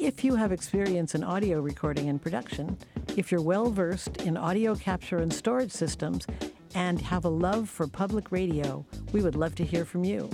If 0.03 0.23
you 0.25 0.35
have 0.35 0.51
experience 0.51 1.15
in 1.15 1.23
audio 1.23 1.61
recording 1.61 2.09
and 2.09 2.21
production, 2.21 2.77
if 3.15 3.31
you're 3.31 3.41
well 3.41 3.69
versed 3.69 4.17
in 4.17 4.35
audio 4.35 4.75
capture 4.75 5.19
and 5.19 5.33
storage 5.33 5.71
systems, 5.71 6.27
and 6.75 6.99
have 6.99 7.23
a 7.23 7.29
love 7.29 7.69
for 7.69 7.87
public 7.87 8.29
radio, 8.29 8.85
we 9.13 9.21
would 9.21 9.37
love 9.37 9.55
to 9.55 9.63
hear 9.63 9.85
from 9.85 10.03
you. 10.03 10.29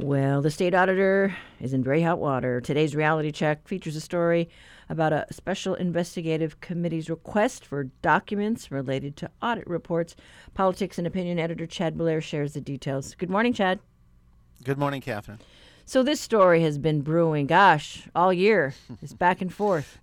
Well, 0.00 0.42
the 0.42 0.50
state 0.50 0.74
auditor 0.74 1.36
is 1.60 1.72
in 1.72 1.84
very 1.84 2.02
hot 2.02 2.18
water. 2.18 2.60
Today's 2.60 2.96
reality 2.96 3.30
check 3.30 3.68
features 3.68 3.94
a 3.94 4.00
story 4.00 4.48
about 4.92 5.12
a 5.12 5.24
special 5.30 5.74
investigative 5.74 6.60
committee's 6.60 7.08
request 7.08 7.64
for 7.64 7.84
documents 8.02 8.70
related 8.70 9.16
to 9.16 9.30
audit 9.40 9.66
reports. 9.66 10.14
Politics 10.52 10.98
and 10.98 11.06
opinion 11.06 11.38
editor 11.38 11.66
Chad 11.66 11.96
Blair 11.96 12.20
shares 12.20 12.52
the 12.52 12.60
details. 12.60 13.14
Good 13.14 13.30
morning, 13.30 13.54
Chad. 13.54 13.80
Good 14.62 14.76
morning, 14.76 15.00
Catherine. 15.00 15.38
So 15.86 16.02
this 16.02 16.20
story 16.20 16.60
has 16.62 16.76
been 16.76 17.00
brewing, 17.00 17.46
gosh, 17.46 18.06
all 18.14 18.32
year. 18.34 18.74
It's 19.02 19.14
back 19.14 19.40
and 19.40 19.52
forth. 19.52 19.98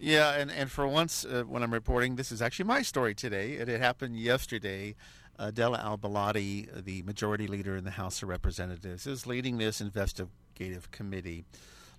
Yeah, 0.00 0.32
and, 0.32 0.50
and 0.50 0.68
for 0.68 0.86
once, 0.86 1.24
uh, 1.24 1.44
when 1.44 1.62
I'm 1.62 1.72
reporting, 1.72 2.16
this 2.16 2.32
is 2.32 2.42
actually 2.42 2.66
my 2.66 2.82
story 2.82 3.14
today. 3.14 3.52
It, 3.52 3.68
it 3.68 3.80
happened 3.80 4.18
yesterday. 4.18 4.96
Uh, 5.38 5.52
Della 5.52 5.80
Au 5.84 5.96
Belatti, 5.96 6.84
the 6.84 7.02
majority 7.02 7.46
leader 7.46 7.76
in 7.76 7.84
the 7.84 7.92
House 7.92 8.20
of 8.24 8.28
Representatives, 8.28 9.06
is 9.06 9.28
leading 9.28 9.58
this 9.58 9.80
investigative 9.80 10.90
committee 10.90 11.44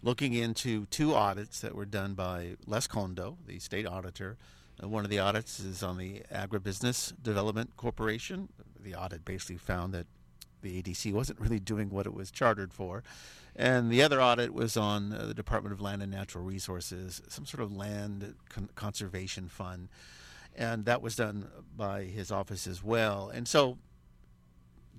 looking 0.02 0.34
into 0.34 0.86
two 0.86 1.14
audits 1.14 1.60
that 1.62 1.76
were 1.76 1.86
done 1.86 2.14
by 2.14 2.56
Les 2.66 2.88
Kondo, 2.88 3.38
the 3.46 3.60
state 3.60 3.86
auditor. 3.86 4.38
Uh, 4.82 4.88
one 4.88 5.04
of 5.04 5.10
the 5.10 5.20
audits 5.20 5.60
is 5.60 5.84
on 5.84 5.98
the 5.98 6.22
Agribusiness 6.34 7.14
Development 7.22 7.76
Corporation. 7.76 8.50
The 8.80 8.96
audit 8.96 9.26
basically 9.26 9.58
found 9.58 9.94
that 9.94 10.08
the 10.62 10.82
ADC 10.82 11.14
wasn't 11.14 11.40
really 11.40 11.60
doing 11.60 11.90
what 11.90 12.06
it 12.06 12.14
was 12.14 12.32
chartered 12.32 12.74
for. 12.74 13.04
And 13.56 13.92
the 13.92 14.02
other 14.02 14.22
audit 14.22 14.54
was 14.54 14.78
on 14.78 15.12
uh, 15.12 15.26
the 15.26 15.34
Department 15.34 15.74
of 15.74 15.82
Land 15.82 16.02
and 16.02 16.12
Natural 16.12 16.44
Resources, 16.44 17.22
some 17.28 17.46
sort 17.46 17.62
of 17.62 17.76
land 17.76 18.36
con- 18.50 18.70
conservation 18.76 19.50
fund. 19.50 19.90
And 20.56 20.86
that 20.86 21.02
was 21.02 21.16
done 21.16 21.48
by 21.76 22.04
his 22.04 22.32
office 22.32 22.68
as 22.68 22.84
well. 22.84 23.30
And 23.34 23.48
so 23.48 23.78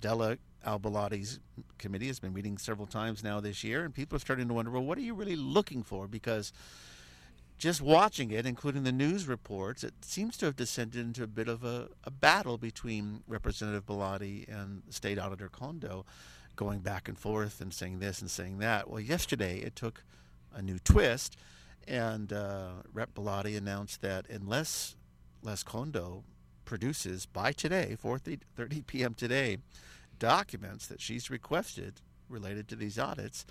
Della 0.00 0.38
Au 0.64 0.78
Belatti's 0.78 1.40
committee 1.78 2.08
has 2.08 2.20
been 2.20 2.34
meeting 2.34 2.58
several 2.58 2.86
times 2.86 3.24
now 3.24 3.40
this 3.40 3.64
year, 3.64 3.84
and 3.84 3.94
people 3.94 4.16
are 4.16 4.20
starting 4.20 4.48
to 4.48 4.54
wonder, 4.54 4.70
well, 4.70 4.84
what 4.84 4.98
are 4.98 5.02
you 5.02 5.14
really 5.14 5.36
looking 5.36 5.82
for? 5.82 6.06
Because 6.06 6.52
just 7.58 7.82
watching 7.82 8.30
it, 8.30 8.46
including 8.46 8.84
the 8.84 8.92
news 8.92 9.28
reports, 9.28 9.84
it 9.84 9.92
seems 10.02 10.36
to 10.38 10.46
have 10.46 10.56
descended 10.56 11.00
into 11.00 11.22
a 11.22 11.26
bit 11.26 11.48
of 11.48 11.62
a, 11.62 11.88
a 12.04 12.10
battle 12.10 12.56
between 12.56 13.22
Representative 13.28 13.86
Belatti 13.86 14.48
and 14.48 14.82
State 14.88 15.18
Auditor 15.18 15.48
Kondo, 15.48 16.06
going 16.56 16.80
back 16.80 17.08
and 17.08 17.18
forth 17.18 17.60
and 17.60 17.72
saying 17.72 17.98
this 17.98 18.20
and 18.20 18.30
saying 18.30 18.58
that. 18.58 18.88
Well, 18.88 19.00
yesterday 19.00 19.58
it 19.58 19.76
took 19.76 20.04
a 20.54 20.62
new 20.62 20.78
twist, 20.78 21.36
and 21.86 22.32
uh, 22.32 22.70
Rep 22.92 23.14
Beladi 23.14 23.56
announced 23.56 24.00
that 24.02 24.26
unless 24.28 24.96
Les 25.42 25.62
Kondo 25.62 26.24
produces 26.64 27.26
by 27.26 27.52
today, 27.52 27.96
4:30 28.02 28.86
p.m. 28.86 29.14
today, 29.14 29.58
documents 30.20 30.86
that 30.86 31.00
she's 31.00 31.30
requested 31.30 31.94
related 32.28 32.68
to 32.68 32.76
these 32.76 32.96
audits, 32.96 33.44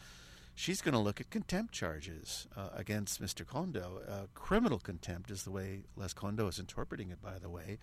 she's 0.55 0.81
going 0.81 0.93
to 0.93 0.99
look 0.99 1.19
at 1.19 1.29
contempt 1.29 1.73
charges 1.73 2.47
uh, 2.55 2.69
against 2.73 3.21
Mr. 3.21 3.45
Kondo. 3.45 4.01
Uh, 4.07 4.27
criminal 4.33 4.79
contempt 4.79 5.29
is 5.29 5.43
the 5.43 5.51
way 5.51 5.83
Les 5.97 6.13
Kondo 6.13 6.47
is 6.47 6.59
interpreting 6.59 7.09
it, 7.09 7.21
by 7.21 7.37
the 7.37 7.49
way, 7.49 7.77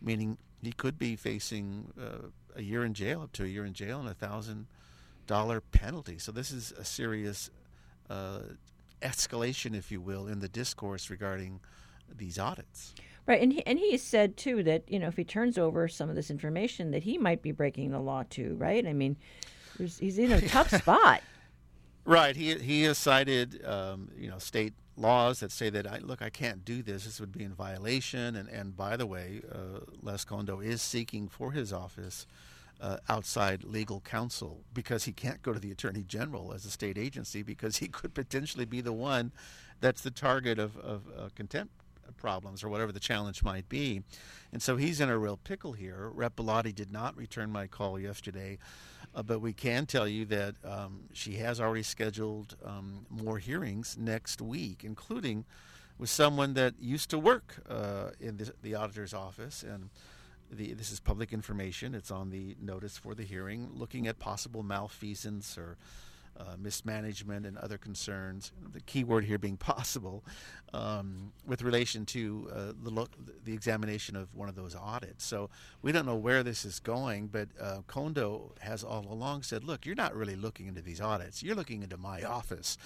meaning 0.00 0.38
he 0.62 0.72
could 0.72 0.98
be 0.98 1.16
facing 1.16 1.92
uh, 2.00 2.28
a 2.56 2.62
year 2.62 2.84
in 2.84 2.94
jail, 2.94 3.20
up 3.20 3.32
to 3.32 3.44
a 3.44 3.48
year 3.48 3.66
in 3.66 3.74
jail, 3.74 4.00
and 4.00 4.08
a 4.08 4.14
thousand 4.14 4.66
dollar 5.26 5.60
penalty. 5.60 6.18
So 6.18 6.32
this 6.32 6.50
is 6.50 6.72
a 6.72 6.84
serious 6.84 7.50
uh, 8.08 8.40
escalation, 9.02 9.76
if 9.76 9.92
you 9.92 10.00
will, 10.00 10.26
in 10.26 10.40
the 10.40 10.48
discourse 10.48 11.10
regarding 11.10 11.60
these 12.16 12.38
audits. 12.38 12.94
Right, 13.28 13.42
and 13.42 13.52
he, 13.52 13.66
and 13.66 13.78
he 13.78 13.98
said 13.98 14.38
too 14.38 14.62
that 14.62 14.90
you 14.90 14.98
know 14.98 15.08
if 15.08 15.18
he 15.18 15.22
turns 15.22 15.58
over 15.58 15.86
some 15.86 16.08
of 16.08 16.16
this 16.16 16.30
information 16.30 16.92
that 16.92 17.02
he 17.02 17.18
might 17.18 17.42
be 17.42 17.52
breaking 17.52 17.90
the 17.90 18.00
law 18.00 18.24
too, 18.30 18.56
right? 18.58 18.86
I 18.86 18.94
mean, 18.94 19.18
he's 19.76 20.18
in 20.18 20.32
a 20.32 20.40
tough 20.40 20.70
spot. 20.74 21.22
Right. 22.06 22.34
He 22.34 22.54
he 22.54 22.84
has 22.84 22.96
cited 22.96 23.62
um, 23.66 24.10
you 24.16 24.30
know 24.30 24.38
state 24.38 24.72
laws 24.96 25.40
that 25.40 25.52
say 25.52 25.68
that 25.68 25.86
I 25.86 25.98
look 25.98 26.22
I 26.22 26.30
can't 26.30 26.64
do 26.64 26.82
this. 26.82 27.04
This 27.04 27.20
would 27.20 27.30
be 27.30 27.44
in 27.44 27.52
violation. 27.52 28.34
And 28.34 28.48
and 28.48 28.74
by 28.74 28.96
the 28.96 29.06
way, 29.06 29.42
uh, 29.52 29.80
Les 30.00 30.24
Kondo 30.24 30.60
is 30.60 30.80
seeking 30.80 31.28
for 31.28 31.52
his 31.52 31.70
office. 31.70 32.26
Uh, 32.80 32.96
outside 33.08 33.64
legal 33.64 33.98
counsel 34.02 34.60
because 34.72 35.02
he 35.02 35.10
can't 35.10 35.42
go 35.42 35.52
to 35.52 35.58
the 35.58 35.72
attorney 35.72 36.04
general 36.06 36.52
as 36.52 36.64
a 36.64 36.70
state 36.70 36.96
agency 36.96 37.42
because 37.42 37.78
he 37.78 37.88
could 37.88 38.14
potentially 38.14 38.64
be 38.64 38.80
the 38.80 38.92
one 38.92 39.32
that's 39.80 40.00
the 40.02 40.12
target 40.12 40.60
of, 40.60 40.76
of 40.76 41.02
uh, 41.18 41.28
contempt 41.34 41.72
problems 42.16 42.62
or 42.62 42.68
whatever 42.68 42.92
the 42.92 43.00
challenge 43.00 43.42
might 43.42 43.68
be. 43.68 44.02
And 44.52 44.62
so 44.62 44.76
he's 44.76 45.00
in 45.00 45.08
a 45.08 45.18
real 45.18 45.36
pickle 45.36 45.72
here. 45.72 46.10
Rep 46.14 46.36
Belatti 46.36 46.74
did 46.74 46.90
not 46.90 47.16
return 47.16 47.50
my 47.50 47.66
call 47.66 47.98
yesterday, 47.98 48.58
uh, 49.14 49.22
but 49.22 49.40
we 49.40 49.52
can 49.52 49.86
tell 49.86 50.08
you 50.08 50.24
that 50.26 50.54
um, 50.64 51.04
she 51.12 51.34
has 51.34 51.60
already 51.60 51.82
scheduled 51.82 52.56
um, 52.64 53.06
more 53.10 53.38
hearings 53.38 53.96
next 53.98 54.40
week, 54.40 54.84
including 54.84 55.44
with 55.98 56.10
someone 56.10 56.54
that 56.54 56.74
used 56.80 57.10
to 57.10 57.18
work 57.18 57.56
uh, 57.68 58.10
in 58.20 58.36
the, 58.36 58.52
the, 58.62 58.74
auditor's 58.74 59.12
office. 59.12 59.62
And 59.62 59.90
the, 60.50 60.72
this 60.72 60.92
is 60.92 61.00
public 61.00 61.32
information, 61.32 61.94
it's 61.94 62.10
on 62.10 62.30
the 62.30 62.56
notice 62.60 62.96
for 62.96 63.14
the 63.14 63.24
hearing, 63.24 63.68
looking 63.74 64.06
at 64.06 64.18
possible 64.18 64.62
malfeasance 64.62 65.58
or 65.58 65.76
uh, 66.38 66.56
mismanagement 66.58 67.44
and 67.46 67.58
other 67.58 67.78
concerns. 67.78 68.52
The 68.72 68.80
key 68.80 69.04
word 69.04 69.24
here 69.24 69.38
being 69.38 69.56
possible, 69.58 70.24
um, 70.72 71.32
with 71.46 71.62
relation 71.62 72.06
to 72.06 72.50
uh, 72.54 72.72
the 72.82 72.90
look, 72.90 73.10
the 73.44 73.52
examination 73.52 74.16
of 74.16 74.34
one 74.34 74.48
of 74.48 74.54
those 74.54 74.74
audits. 74.74 75.24
So 75.24 75.50
we 75.82 75.92
don't 75.92 76.06
know 76.06 76.16
where 76.16 76.42
this 76.42 76.64
is 76.64 76.80
going, 76.80 77.28
but 77.28 77.48
uh, 77.60 77.78
Kondo 77.86 78.52
has 78.60 78.84
all 78.84 79.06
along 79.10 79.42
said, 79.42 79.64
"Look, 79.64 79.84
you're 79.86 79.94
not 79.94 80.14
really 80.14 80.36
looking 80.36 80.66
into 80.66 80.82
these 80.82 81.00
audits. 81.00 81.42
You're 81.42 81.56
looking 81.56 81.82
into 81.82 81.96
my 81.96 82.22
office. 82.22 82.78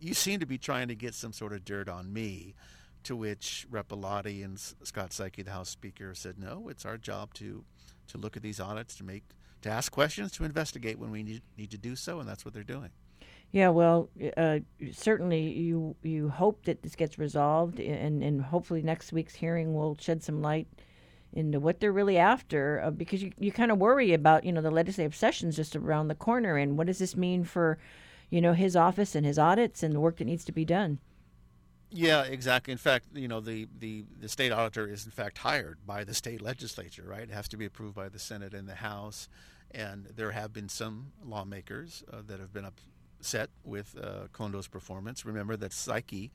You 0.00 0.14
seem 0.14 0.40
to 0.40 0.46
be 0.46 0.58
trying 0.58 0.88
to 0.88 0.94
get 0.94 1.14
some 1.14 1.32
sort 1.32 1.52
of 1.52 1.64
dirt 1.64 1.88
on 1.88 2.12
me." 2.12 2.54
To 3.04 3.16
which 3.16 3.64
Rep. 3.70 3.92
And 3.92 4.58
Scott 4.58 5.10
Saiki, 5.10 5.42
the 5.44 5.52
House 5.52 5.70
Speaker, 5.70 6.14
said, 6.14 6.38
"No, 6.38 6.68
it's 6.68 6.84
our 6.84 6.98
job 6.98 7.32
to 7.34 7.64
to 8.08 8.18
look 8.18 8.36
at 8.36 8.42
these 8.42 8.58
audits 8.60 8.96
to 8.96 9.04
make 9.04 9.22
to 9.62 9.70
ask 9.70 9.92
questions, 9.92 10.32
to 10.32 10.44
investigate 10.44 10.98
when 10.98 11.10
we 11.10 11.22
need, 11.22 11.42
need 11.56 11.70
to 11.70 11.78
do 11.78 11.96
so, 11.96 12.20
and 12.20 12.28
that's 12.28 12.44
what 12.44 12.54
they're 12.54 12.62
doing. 12.62 12.90
Yeah, 13.50 13.70
well, 13.70 14.10
uh, 14.36 14.58
certainly 14.92 15.50
you 15.52 15.96
you 16.02 16.28
hope 16.28 16.64
that 16.64 16.82
this 16.82 16.94
gets 16.94 17.18
resolved, 17.18 17.80
and, 17.80 18.22
and 18.22 18.42
hopefully 18.42 18.82
next 18.82 19.10
week's 19.10 19.34
hearing 19.34 19.74
will 19.74 19.96
shed 19.98 20.22
some 20.22 20.42
light 20.42 20.68
into 21.32 21.58
what 21.58 21.80
they're 21.80 21.92
really 21.92 22.18
after, 22.18 22.82
uh, 22.84 22.90
because 22.90 23.22
you, 23.22 23.32
you 23.38 23.50
kind 23.50 23.70
of 23.70 23.78
worry 23.78 24.12
about 24.12 24.44
you 24.44 24.52
know 24.52 24.60
the 24.60 24.70
legislative 24.70 25.16
sessions 25.16 25.56
just 25.56 25.74
around 25.74 26.08
the 26.08 26.14
corner, 26.14 26.58
and 26.58 26.76
what 26.76 26.86
does 26.86 26.98
this 26.98 27.16
mean 27.16 27.42
for 27.42 27.78
you 28.28 28.42
know 28.42 28.52
his 28.52 28.76
office 28.76 29.14
and 29.14 29.24
his 29.24 29.38
audits 29.38 29.82
and 29.82 29.94
the 29.94 30.00
work 30.00 30.18
that 30.18 30.26
needs 30.26 30.44
to 30.44 30.52
be 30.52 30.66
done. 30.66 30.98
Yeah, 31.90 32.24
exactly. 32.24 32.72
In 32.72 32.78
fact, 32.78 33.06
you 33.14 33.28
know, 33.28 33.40
the, 33.40 33.66
the, 33.78 34.04
the 34.20 34.28
state 34.28 34.52
auditor 34.52 34.86
is 34.86 35.06
in 35.06 35.10
fact 35.10 35.38
hired 35.38 35.78
by 35.86 36.04
the 36.04 36.12
state 36.14 36.42
legislature, 36.42 37.04
right? 37.06 37.22
It 37.22 37.30
has 37.30 37.48
to 37.48 37.56
be 37.56 37.64
approved 37.64 37.94
by 37.94 38.08
the 38.08 38.18
Senate 38.18 38.52
and 38.52 38.68
the 38.68 38.74
House. 38.74 39.28
And 39.70 40.06
there 40.14 40.32
have 40.32 40.52
been 40.52 40.68
some 40.68 41.12
lawmakers 41.24 42.04
uh, 42.12 42.18
that 42.26 42.40
have 42.40 42.52
been 42.52 42.66
upset 42.66 43.50
with 43.64 43.94
uh, 44.02 44.28
Kondo's 44.32 44.68
performance. 44.68 45.24
Remember 45.24 45.56
that 45.56 45.70
Saiki, 45.70 46.30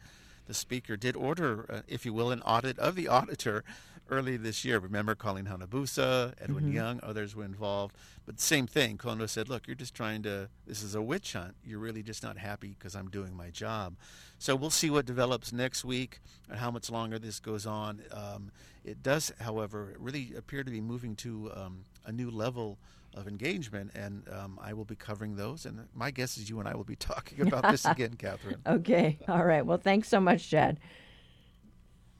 the 0.47 0.53
speaker, 0.53 0.97
did 0.97 1.15
order, 1.15 1.65
uh, 1.69 1.81
if 1.87 2.05
you 2.05 2.13
will, 2.13 2.31
an 2.31 2.41
audit 2.41 2.77
of 2.79 2.95
the 2.95 3.07
auditor 3.19 3.63
early 4.09 4.37
this 4.37 4.65
year. 4.65 4.79
Remember 4.79 5.15
Colleen 5.15 5.45
Hanabusa, 5.45 6.33
Edwin 6.41 6.65
mm-hmm. 6.65 6.75
Young, 6.75 6.99
others 7.03 7.35
were 7.35 7.45
involved. 7.45 7.95
But 8.25 8.39
same 8.39 8.67
thing. 8.67 8.97
Kono 8.97 9.27
said, 9.27 9.49
look, 9.49 9.67
you're 9.67 9.75
just 9.75 9.93
trying 9.93 10.23
to, 10.23 10.49
this 10.65 10.81
is 10.81 10.95
a 10.95 11.01
witch 11.01 11.33
hunt. 11.33 11.55
You're 11.65 11.79
really 11.79 12.03
just 12.03 12.23
not 12.23 12.37
happy 12.37 12.75
because 12.77 12.95
I'm 12.95 13.09
doing 13.09 13.35
my 13.35 13.49
job. 13.49 13.95
So 14.37 14.55
we'll 14.55 14.69
see 14.69 14.89
what 14.89 15.05
develops 15.05 15.51
next 15.51 15.83
week 15.83 16.19
and 16.49 16.59
how 16.59 16.71
much 16.71 16.89
longer 16.89 17.19
this 17.19 17.39
goes 17.39 17.65
on. 17.65 18.01
Um, 18.11 18.51
it 18.85 19.01
does, 19.01 19.31
however, 19.39 19.95
really 19.97 20.33
appear 20.37 20.63
to 20.63 20.71
be 20.71 20.81
moving 20.81 21.15
to 21.17 21.51
um, 21.55 21.79
a 22.05 22.11
new 22.11 22.29
level 22.29 22.77
of 23.15 23.27
engagement, 23.27 23.91
and 23.95 24.27
um, 24.29 24.59
I 24.61 24.73
will 24.73 24.85
be 24.85 24.95
covering 24.95 25.35
those. 25.35 25.65
And 25.65 25.87
my 25.93 26.11
guess 26.11 26.37
is 26.37 26.49
you 26.49 26.59
and 26.59 26.67
I 26.67 26.75
will 26.75 26.83
be 26.83 26.95
talking 27.11 27.41
about 27.47 27.69
this 27.69 27.85
again, 27.85 28.15
Catherine. 28.17 28.61
Okay. 28.65 29.19
All 29.27 29.43
right. 29.43 29.65
Well, 29.65 29.77
thanks 29.77 30.07
so 30.07 30.19
much, 30.19 30.49
Chad. 30.49 30.79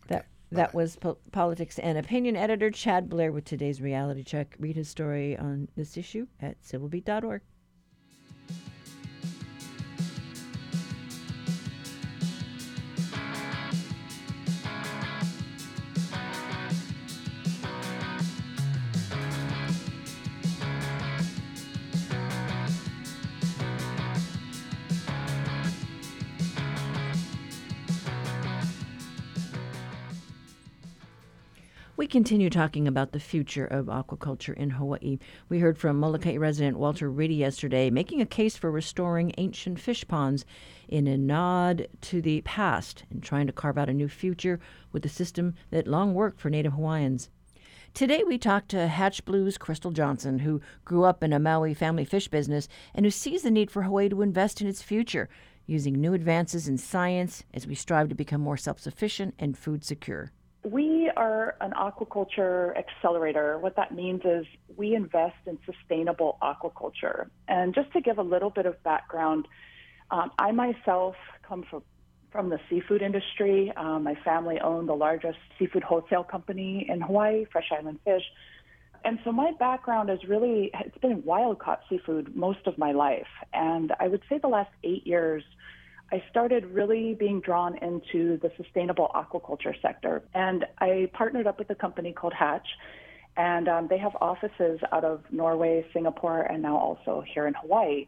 That 0.07 0.27
that 0.51 0.73
was 0.73 0.95
po- 0.97 1.17
politics 1.31 1.79
and 1.79 1.97
opinion 1.97 2.35
editor 2.35 2.69
Chad 2.69 3.09
Blair 3.09 3.31
with 3.31 3.45
today's 3.45 3.81
reality 3.81 4.23
check. 4.23 4.55
Read 4.59 4.75
his 4.75 4.89
story 4.89 5.37
on 5.37 5.67
this 5.75 5.97
issue 5.97 6.27
at 6.41 6.61
civilbeat.org. 6.61 7.41
We 32.03 32.07
continue 32.07 32.49
talking 32.49 32.85
about 32.85 33.13
the 33.13 33.19
future 33.21 33.65
of 33.65 33.85
aquaculture 33.85 34.53
in 34.55 34.71
Hawaii. 34.71 35.19
We 35.47 35.59
heard 35.59 35.77
from 35.77 36.01
Molokai 36.01 36.35
resident 36.35 36.77
Walter 36.77 37.09
Ritte 37.09 37.31
yesterday 37.31 37.89
making 37.89 38.19
a 38.19 38.25
case 38.25 38.57
for 38.57 38.69
restoring 38.69 39.33
ancient 39.37 39.79
fish 39.79 40.05
ponds 40.05 40.43
in 40.89 41.07
a 41.07 41.15
nod 41.17 41.87
to 42.01 42.21
the 42.21 42.41
past 42.41 43.05
and 43.09 43.23
trying 43.23 43.47
to 43.47 43.53
carve 43.53 43.77
out 43.77 43.87
a 43.87 43.93
new 43.93 44.09
future 44.09 44.59
with 44.91 45.05
a 45.05 45.09
system 45.09 45.53
that 45.71 45.87
long 45.87 46.13
worked 46.13 46.41
for 46.41 46.49
Native 46.49 46.73
Hawaiians. 46.73 47.29
Today 47.93 48.21
we 48.27 48.37
talked 48.37 48.67
to 48.71 48.89
Hatch 48.89 49.23
Blue's 49.23 49.57
Crystal 49.57 49.91
Johnson, 49.91 50.39
who 50.39 50.59
grew 50.83 51.05
up 51.05 51.23
in 51.23 51.31
a 51.31 51.39
Maui 51.39 51.73
family 51.73 52.03
fish 52.03 52.27
business 52.27 52.67
and 52.93 53.05
who 53.05 53.11
sees 53.11 53.43
the 53.43 53.49
need 53.49 53.71
for 53.71 53.83
Hawaii 53.83 54.09
to 54.09 54.21
invest 54.21 54.59
in 54.59 54.67
its 54.67 54.81
future 54.81 55.29
using 55.65 55.93
new 55.93 56.13
advances 56.13 56.67
in 56.67 56.77
science 56.77 57.45
as 57.53 57.65
we 57.65 57.75
strive 57.75 58.09
to 58.09 58.15
become 58.15 58.41
more 58.41 58.57
self 58.57 58.77
sufficient 58.77 59.35
and 59.39 59.57
food 59.57 59.85
secure. 59.85 60.33
We 60.63 61.11
are 61.15 61.55
an 61.59 61.71
aquaculture 61.71 62.73
accelerator. 62.77 63.57
What 63.59 63.75
that 63.75 63.93
means 63.93 64.21
is 64.23 64.45
we 64.77 64.95
invest 64.95 65.35
in 65.45 65.59
sustainable 65.65 66.37
aquaculture. 66.41 67.29
And 67.47 67.75
just 67.75 67.91
to 67.93 68.01
give 68.01 68.17
a 68.17 68.23
little 68.23 68.49
bit 68.49 68.65
of 68.65 68.81
background, 68.83 69.47
um, 70.09 70.31
I 70.39 70.51
myself 70.51 71.15
come 71.47 71.63
from 71.69 71.83
from 72.31 72.49
the 72.49 72.59
seafood 72.67 73.03
industry. 73.03 73.71
Um, 73.77 74.03
my 74.03 74.15
family 74.25 74.59
owned 74.59 74.89
the 74.89 74.95
largest 74.95 75.37
seafood 75.59 75.83
wholesale 75.83 76.23
company 76.23 76.83
in 76.89 76.99
Hawaii, 76.99 77.45
Fresh 77.51 77.71
Island 77.71 77.99
Fish. 78.03 78.23
And 79.05 79.19
so 79.23 79.31
my 79.31 79.51
background 79.59 80.09
is 80.09 80.19
really, 80.27 80.71
it's 80.73 80.97
been 80.97 81.23
wild 81.23 81.59
caught 81.59 81.81
seafood 81.89 82.35
most 82.35 82.65
of 82.65 82.77
my 82.77 82.91
life. 82.91 83.27
And 83.53 83.93
I 83.99 84.07
would 84.07 84.21
say 84.29 84.39
the 84.39 84.47
last 84.47 84.71
eight 84.83 85.05
years, 85.05 85.43
I 86.11 86.23
started 86.29 86.65
really 86.65 87.15
being 87.15 87.41
drawn 87.41 87.77
into 87.77 88.37
the 88.37 88.51
sustainable 88.57 89.09
aquaculture 89.15 89.73
sector. 89.81 90.21
And 90.33 90.65
I 90.79 91.09
partnered 91.13 91.47
up 91.47 91.57
with 91.57 91.69
a 91.69 91.75
company 91.75 92.13
called 92.13 92.33
Hatch, 92.33 92.67
and 93.35 93.67
um, 93.67 93.87
they 93.89 93.97
have 93.97 94.15
offices 94.21 94.79
out 94.91 95.03
of 95.03 95.23
Norway, 95.31 95.85
Singapore, 95.91 96.41
and 96.41 96.61
now 96.61 96.77
also 96.77 97.23
here 97.33 97.47
in 97.47 97.55
Hawaii. 97.55 98.05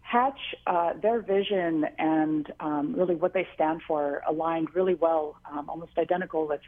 Hatch, 0.00 0.38
uh, 0.66 0.92
their 1.00 1.20
vision 1.20 1.84
and 1.98 2.52
um, 2.60 2.94
really 2.96 3.16
what 3.16 3.34
they 3.34 3.46
stand 3.54 3.80
for 3.86 4.22
aligned 4.28 4.68
really 4.74 4.94
well, 4.94 5.36
um, 5.50 5.68
almost 5.68 5.92
identical 5.98 6.46
with 6.46 6.60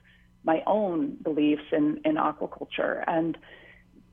my 0.45 0.63
own 0.67 1.17
beliefs 1.23 1.63
in, 1.73 2.01
in 2.05 2.17
aquaculture. 2.17 3.05
And 3.07 3.39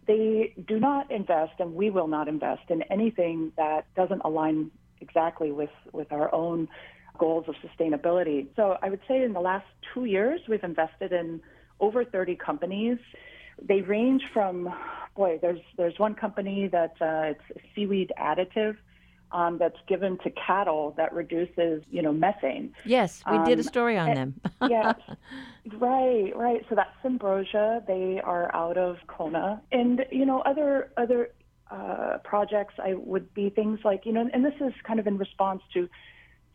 they 0.07 0.53
do 0.67 0.79
not 0.79 1.09
invest, 1.11 1.53
and 1.59 1.73
we 1.73 1.89
will 1.89 2.07
not 2.07 2.27
invest 2.27 2.69
in 2.69 2.83
anything 2.83 3.51
that 3.57 3.85
doesn't 3.95 4.21
align 4.23 4.69
exactly 5.01 5.51
with, 5.51 5.69
with 5.91 6.11
our 6.11 6.33
own 6.33 6.67
goals 7.17 7.45
of 7.47 7.55
sustainability. 7.55 8.47
So 8.55 8.77
I 8.81 8.89
would 8.89 9.01
say 9.07 9.23
in 9.23 9.33
the 9.33 9.39
last 9.39 9.65
two 9.93 10.05
years, 10.05 10.41
we've 10.47 10.63
invested 10.63 11.11
in 11.11 11.41
over 11.79 12.03
30 12.03 12.35
companies. 12.35 12.97
They 13.61 13.81
range 13.81 14.23
from, 14.33 14.73
boy, 15.15 15.39
there's 15.41 15.61
there's 15.77 15.97
one 15.97 16.15
company 16.15 16.67
that 16.67 16.95
uh, 16.99 17.33
it's 17.33 17.63
seaweed 17.73 18.11
additive 18.19 18.75
um, 19.31 19.57
that's 19.57 19.77
given 19.87 20.17
to 20.19 20.31
cattle 20.31 20.93
that 20.97 21.13
reduces, 21.13 21.83
you 21.89 22.01
know, 22.01 22.13
methane. 22.13 22.73
Yes, 22.85 23.23
we 23.29 23.37
um, 23.37 23.45
did 23.45 23.57
a 23.57 23.61
um, 23.61 23.67
story 23.67 23.97
on 23.97 24.13
them. 24.13 24.41
yeah, 24.69 24.93
right, 25.77 26.31
right. 26.35 26.65
So 26.69 26.75
that's 26.75 26.91
Symbrosia. 27.03 27.85
They 27.87 28.21
are 28.21 28.53
out 28.53 28.77
of 28.77 28.97
Kona, 29.07 29.61
and 29.71 30.05
you 30.11 30.25
know, 30.25 30.39
other 30.41 30.91
other 30.97 31.29
uh, 31.71 32.17
projects, 32.23 32.75
I 32.83 32.93
would 32.93 33.33
be 33.33 33.49
things 33.49 33.79
like, 33.83 34.05
you 34.05 34.13
know, 34.13 34.29
and 34.31 34.45
this 34.45 34.53
is 34.61 34.73
kind 34.85 34.99
of 34.99 35.07
in 35.07 35.17
response 35.17 35.61
to 35.73 35.89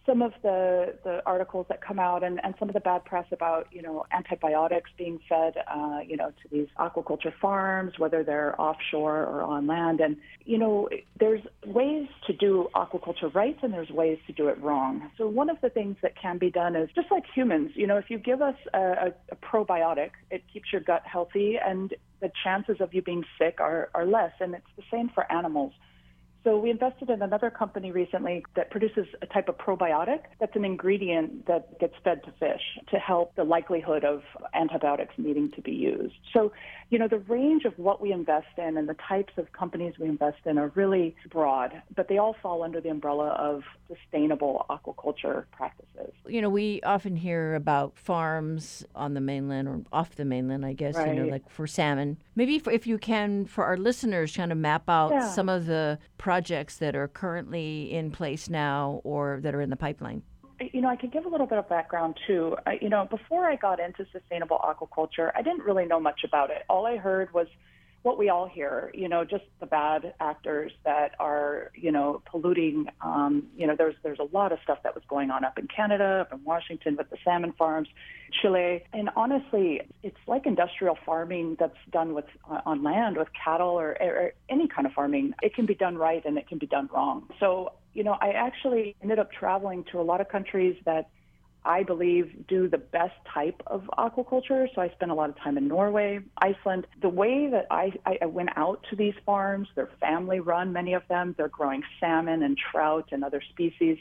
some 0.07 0.23
of 0.23 0.33
the, 0.43 0.95
the 1.05 1.23
articles 1.27 1.67
that 1.69 1.81
come 1.81 1.99
out 1.99 2.23
and, 2.25 2.41
and 2.43 2.55
some 2.59 2.69
of 2.69 2.75
the 2.75 2.81
bad 2.81 3.05
press 3.05 3.27
about, 3.33 3.67
you 3.71 3.83
know, 3.83 4.07
antibiotics 4.13 4.91
being 4.97 5.21
fed, 5.29 5.55
uh, 5.73 6.01
you 6.07 6.17
know, 6.17 6.31
to 6.43 6.49
these 6.51 6.69
aquaculture 6.79 7.33
farms, 7.41 7.99
whether 7.99 8.25
they're 8.25 8.59
offshore 8.61 9.25
or 9.25 9.43
on 9.43 9.67
land. 9.67 10.01
And, 10.01 10.17
you 10.45 10.59
know, 10.59 10.89
there's 11.19 11.43
ways 11.67 12.09
to 12.27 12.33
do 12.33 12.69
aquaculture 12.75 13.33
right 13.35 13.57
and 13.63 13.73
there's 13.73 13.91
ways 13.91 14.19
to 14.27 14.33
do 14.33 14.49
it 14.49 14.61
wrong. 14.61 15.11
So 15.19 15.29
one 15.29 15.51
of 15.51 15.61
the 15.61 15.69
things 15.69 15.97
that 16.03 16.15
can 16.21 16.39
be 16.39 16.51
done 16.51 16.77
is 16.77 16.89
just 16.95 17.11
like 17.11 17.25
humans, 17.35 17.73
you 17.75 17.87
know, 17.87 17.99
if 17.99 18.09
you 18.09 18.19
give 18.19 18.41
us 18.41 18.57
a, 18.73 18.79
a, 18.79 19.15
a 19.33 19.37
probiotic, 19.37 20.11
it 20.31 20.43
keeps 20.53 20.73
your 20.73 20.81
gut 20.81 21.03
healthy 21.05 21.57
and 21.65 21.95
the 22.21 22.31
chances 22.43 22.77
of 22.81 22.95
you 22.95 23.03
being 23.03 23.25
sick 23.39 23.61
are, 23.61 23.91
are 23.95 24.07
less. 24.07 24.33
And 24.41 24.55
it's 24.55 24.65
the 24.77 24.83
same 24.91 25.11
for 25.15 25.31
animals. 25.31 25.73
So 26.43 26.59
we 26.59 26.71
invested 26.71 27.11
in 27.11 27.21
another 27.21 27.51
company 27.51 27.93
recently 27.93 28.45
that 28.57 28.71
produces 28.71 29.07
a 29.21 29.27
type 29.27 29.49
of 29.49 29.59
probiotic 29.59 30.21
that's 30.39 30.57
an 30.57 30.65
ingredient 30.65 31.47
that 31.47 31.79
gets 31.79 31.95
fed 32.03 32.23
to 32.25 32.33
fish 32.39 32.63
to 32.91 32.97
help 32.99 33.35
the 33.37 33.45
likelihood 33.45 34.05
of 34.05 34.23
antibiotics 34.55 35.15
needing 35.19 35.51
to 35.53 35.61
be 35.61 35.73
used. 35.73 36.15
So, 36.33 36.53
you 36.89 36.99
know, 36.99 37.09
the 37.09 37.19
range 37.19 37.65
of 37.67 37.79
what 37.79 38.01
we 38.01 38.11
invest 38.13 38.47
in 38.57 38.77
and 38.79 38.89
the 38.89 38.97
types 39.07 39.35
of 39.37 39.53
companies 39.53 39.95
we 39.99 40.09
invest 40.09 40.39
in 40.47 40.57
are 40.57 40.73
really 40.75 41.15
broad, 41.31 41.83
but 41.95 42.09
they 42.09 42.17
all 42.17 42.35
fall 42.43 42.63
under 42.63 42.81
the 42.81 42.89
umbrella 42.89 43.29
of 43.29 43.63
sustainable 43.87 44.65
aquaculture 44.71 45.45
practices. 45.53 46.13
You 46.27 46.41
know, 46.41 46.51
we 46.51 46.81
often 46.83 47.17
hear 47.17 47.55
about 47.55 47.99
farms 47.99 48.85
on 48.95 49.15
the 49.15 49.21
mainland 49.21 49.69
or 49.69 49.83
off 49.93 50.17
the 50.17 50.25
mainland, 50.25 50.65
I 50.65 50.73
guess, 50.73 50.97
right. 50.97 51.15
you 51.15 51.23
know, 51.23 51.29
like 51.31 51.49
for 51.51 51.67
salmon. 51.67 52.17
Maybe 52.35 52.59
for, 52.59 52.71
if 52.73 52.87
you 52.87 52.97
can, 52.97 53.45
for 53.45 53.65
our 53.65 53.77
listeners, 53.77 54.35
kind 54.35 54.53
of 54.53 54.59
map 54.59 54.89
out 54.89 55.11
yeah. 55.11 55.29
some 55.29 55.49
of 55.49 55.67
the 55.67 55.99
projects 56.31 56.77
that 56.77 56.95
are 56.95 57.09
currently 57.09 57.93
in 57.93 58.09
place 58.13 58.49
now 58.49 59.01
or 59.03 59.41
that 59.43 59.53
are 59.53 59.61
in 59.61 59.69
the 59.69 59.75
pipeline? 59.75 60.23
You 60.61 60.81
know, 60.81 60.87
I 60.89 60.95
could 60.95 61.11
give 61.11 61.27
a 61.27 61.29
little 61.29 61.49
bit 61.49 61.59
of 61.59 61.69
background 61.69 62.15
too. 62.25 62.55
I, 62.65 62.79
you 62.81 62.89
know, 62.89 63.05
before 63.11 63.51
I 63.51 63.57
got 63.57 63.81
into 63.81 64.07
sustainable 64.13 64.61
aquaculture, 64.63 65.33
I 65.35 65.43
didn't 65.43 65.65
really 65.65 65.87
know 65.87 65.99
much 65.99 66.21
about 66.23 66.51
it. 66.51 66.63
All 66.69 66.87
I 66.87 66.99
heard 66.99 67.35
was 67.35 67.49
what 68.03 68.17
we 68.17 68.31
all 68.31 68.47
hear, 68.49 68.91
you 68.95 69.09
know, 69.09 69.25
just 69.25 69.45
the 69.61 69.67
bad 69.67 70.15
actors 70.21 70.73
that 70.85 71.15
are, 71.21 71.71
you 71.75 71.93
know, 71.93 72.23
polluting. 72.31 72.87
Um, 73.03 73.49
you 73.57 73.67
know, 73.67 73.75
there's 73.77 73.95
there's 74.03 74.19
a 74.19 74.29
lot 74.35 74.53
of 74.53 74.59
stuff 74.63 74.79
that 74.85 74.95
was 74.95 75.05
going 75.09 75.31
on 75.31 75.45
up 75.45 75.59
in 75.59 75.69
Canada, 75.69 76.27
up 76.27 76.33
in 76.33 76.43
Washington 76.45 76.97
with 76.97 77.11
the 77.11 77.19
salmon 77.23 77.53
farms, 77.59 77.89
Chile, 78.41 78.85
and 78.93 79.11
honestly, 79.17 79.83
it's 80.03 80.17
like 80.27 80.47
industrial 80.47 80.97
farming 81.05 81.57
that's 81.59 81.77
done 81.93 82.15
with 82.15 82.25
uh, 82.51 82.61
on 82.65 82.83
land 82.83 83.19
with 83.19 83.29
cattle 83.33 83.79
or, 83.79 83.97
or 84.01 84.33
any 84.49 84.67
kind 84.67 84.87
of 84.87 84.93
farming. 84.95 85.35
It 85.43 85.55
can 85.55 85.67
be 85.67 85.75
done 85.75 85.99
right 85.99 86.25
and 86.25 86.39
it 86.39 86.49
can 86.49 86.59
be 86.59 86.67
done 86.67 86.89
wrong. 86.93 87.29
So, 87.39 87.73
you 87.93 88.05
know, 88.05 88.17
I 88.21 88.31
actually 88.31 88.97
ended 89.03 89.19
up 89.19 89.31
traveling 89.31 89.85
to 89.93 90.01
a 90.01 90.03
lot 90.03 90.23
of 90.23 90.29
countries 90.29 90.77
that 90.87 91.11
I 91.65 91.83
believe, 91.83 92.47
do 92.49 92.69
the 92.69 92.79
best 92.79 93.15
type 93.33 93.63
of 93.67 93.83
aquaculture. 93.99 94.67
So 94.75 94.81
I 94.81 94.89
spent 94.91 95.11
a 95.11 95.15
lot 95.15 95.29
of 95.29 95.37
time 95.39 95.59
in 95.59 95.69
Norway, 95.69 96.21
Iceland. 96.39 96.87
The 97.03 97.09
way 97.09 97.49
that 97.51 97.67
I, 97.71 97.93
I 98.23 98.27
went 98.27 98.51
out 98.57 98.85
to 98.91 98.97
these 98.97 99.15
farms, 99.27 99.69
they're 99.75 99.91
family 100.01 100.41
run, 100.41 100.73
many 100.73 100.95
of 100.95 101.03
them. 101.09 101.35
They're 101.37 101.49
growing 101.49 101.83
salmon 101.99 102.43
and 102.43 102.57
trout 102.57 103.09
and 103.13 103.23
other 103.23 103.43
species, 103.51 103.99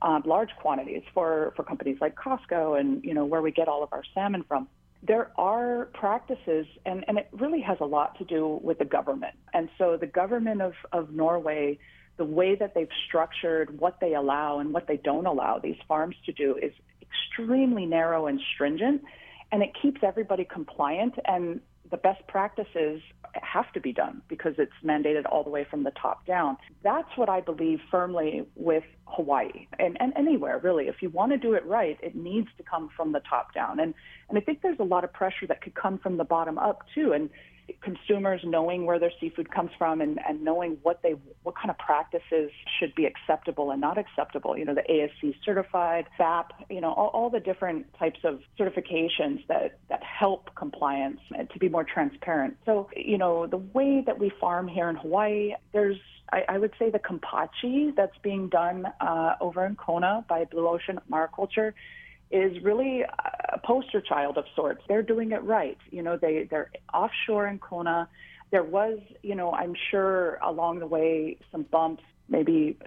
um, 0.00 0.22
large 0.24 0.50
quantities 0.58 1.02
for, 1.12 1.52
for 1.54 1.64
companies 1.64 1.98
like 2.00 2.14
Costco 2.16 2.80
and, 2.80 3.04
you 3.04 3.12
know, 3.12 3.26
where 3.26 3.42
we 3.42 3.50
get 3.50 3.68
all 3.68 3.82
of 3.82 3.92
our 3.92 4.04
salmon 4.14 4.44
from. 4.48 4.68
There 5.02 5.32
are 5.36 5.90
practices, 5.94 6.66
and, 6.86 7.04
and 7.08 7.18
it 7.18 7.28
really 7.32 7.60
has 7.60 7.76
a 7.80 7.84
lot 7.84 8.16
to 8.18 8.24
do 8.24 8.60
with 8.62 8.78
the 8.78 8.84
government. 8.84 9.34
And 9.52 9.68
so 9.76 9.98
the 9.98 10.06
government 10.06 10.62
of, 10.62 10.74
of 10.92 11.10
Norway 11.10 11.78
the 12.18 12.24
way 12.24 12.54
that 12.54 12.74
they've 12.74 12.90
structured 13.08 13.80
what 13.80 13.98
they 14.00 14.14
allow 14.14 14.58
and 14.58 14.72
what 14.72 14.86
they 14.86 14.98
don't 14.98 15.26
allow 15.26 15.58
these 15.58 15.78
farms 15.88 16.14
to 16.26 16.32
do 16.32 16.56
is 16.56 16.72
extremely 17.12 17.86
narrow 17.86 18.26
and 18.26 18.40
stringent, 18.54 19.02
and 19.50 19.62
it 19.62 19.70
keeps 19.80 20.00
everybody 20.02 20.44
compliant 20.44 21.14
and 21.24 21.60
the 21.90 21.98
best 21.98 22.26
practices 22.26 23.02
have 23.42 23.70
to 23.72 23.80
be 23.80 23.92
done 23.92 24.22
because 24.28 24.54
it's 24.58 24.72
mandated 24.84 25.24
all 25.30 25.44
the 25.44 25.50
way 25.50 25.66
from 25.70 25.84
the 25.84 25.90
top 25.90 26.26
down. 26.26 26.56
That's 26.82 27.08
what 27.16 27.28
I 27.28 27.40
believe 27.40 27.80
firmly 27.90 28.46
with 28.56 28.84
Hawaii 29.06 29.66
and, 29.78 29.96
and 30.00 30.12
anywhere 30.16 30.58
really. 30.58 30.88
If 30.88 30.96
you 31.02 31.10
want 31.10 31.32
to 31.32 31.38
do 31.38 31.52
it 31.52 31.64
right, 31.66 31.98
it 32.02 32.14
needs 32.14 32.48
to 32.56 32.62
come 32.62 32.88
from 32.96 33.12
the 33.12 33.20
top 33.20 33.54
down. 33.54 33.78
And 33.78 33.94
and 34.28 34.38
I 34.38 34.40
think 34.40 34.62
there's 34.62 34.80
a 34.80 34.84
lot 34.84 35.04
of 35.04 35.12
pressure 35.12 35.46
that 35.48 35.60
could 35.60 35.74
come 35.74 35.98
from 35.98 36.16
the 36.16 36.24
bottom 36.24 36.58
up 36.58 36.82
too. 36.94 37.12
And 37.12 37.28
consumers 37.80 38.40
knowing 38.44 38.86
where 38.86 38.98
their 38.98 39.12
seafood 39.20 39.50
comes 39.50 39.70
from 39.78 40.00
and, 40.00 40.18
and 40.28 40.42
knowing 40.42 40.78
what 40.82 41.02
they 41.02 41.14
what 41.42 41.54
kind 41.56 41.70
of 41.70 41.78
practices 41.78 42.50
should 42.78 42.94
be 42.94 43.06
acceptable 43.06 43.70
and 43.70 43.80
not 43.80 43.98
acceptable. 43.98 44.56
You 44.56 44.64
know, 44.64 44.74
the 44.74 44.82
ASC 44.82 45.34
certified, 45.44 46.06
FAP, 46.16 46.52
you 46.70 46.80
know, 46.80 46.92
all, 46.92 47.08
all 47.08 47.30
the 47.30 47.40
different 47.40 47.86
types 47.98 48.20
of 48.24 48.40
certifications 48.58 49.46
that, 49.48 49.78
that 49.88 50.02
help 50.02 50.54
compliance 50.54 51.20
to 51.52 51.58
be 51.58 51.68
more 51.68 51.84
transparent. 51.84 52.56
So, 52.64 52.88
you 52.96 53.18
know, 53.18 53.46
the 53.46 53.58
way 53.58 54.02
that 54.04 54.18
we 54.18 54.30
farm 54.40 54.68
here 54.68 54.88
in 54.88 54.96
Hawaii, 54.96 55.54
there's 55.72 55.98
I, 56.48 56.56
would 56.56 56.72
say 56.78 56.88
the 56.88 56.98
kampachi 56.98 57.94
that's 57.94 58.16
being 58.22 58.48
done 58.48 58.86
uh, 59.02 59.34
over 59.40 59.66
in 59.66 59.76
Kona 59.76 60.24
by 60.28 60.46
Blue 60.46 60.66
Ocean 60.66 60.98
Mariculture 61.10 61.74
is 62.32 62.62
really 62.62 63.02
a 63.02 63.58
poster 63.64 64.00
child 64.00 64.38
of 64.38 64.44
sorts. 64.56 64.82
They're 64.88 65.02
doing 65.02 65.32
it 65.32 65.42
right. 65.44 65.78
You 65.90 66.02
know, 66.02 66.16
they 66.16 66.48
they're 66.50 66.70
offshore 66.92 67.46
in 67.46 67.58
Kona. 67.58 68.08
There 68.50 68.64
was, 68.64 68.98
you 69.22 69.34
know, 69.34 69.52
I'm 69.52 69.74
sure 69.90 70.38
along 70.42 70.80
the 70.80 70.86
way 70.86 71.38
some 71.50 71.62
bumps, 71.62 72.02
maybe 72.28 72.78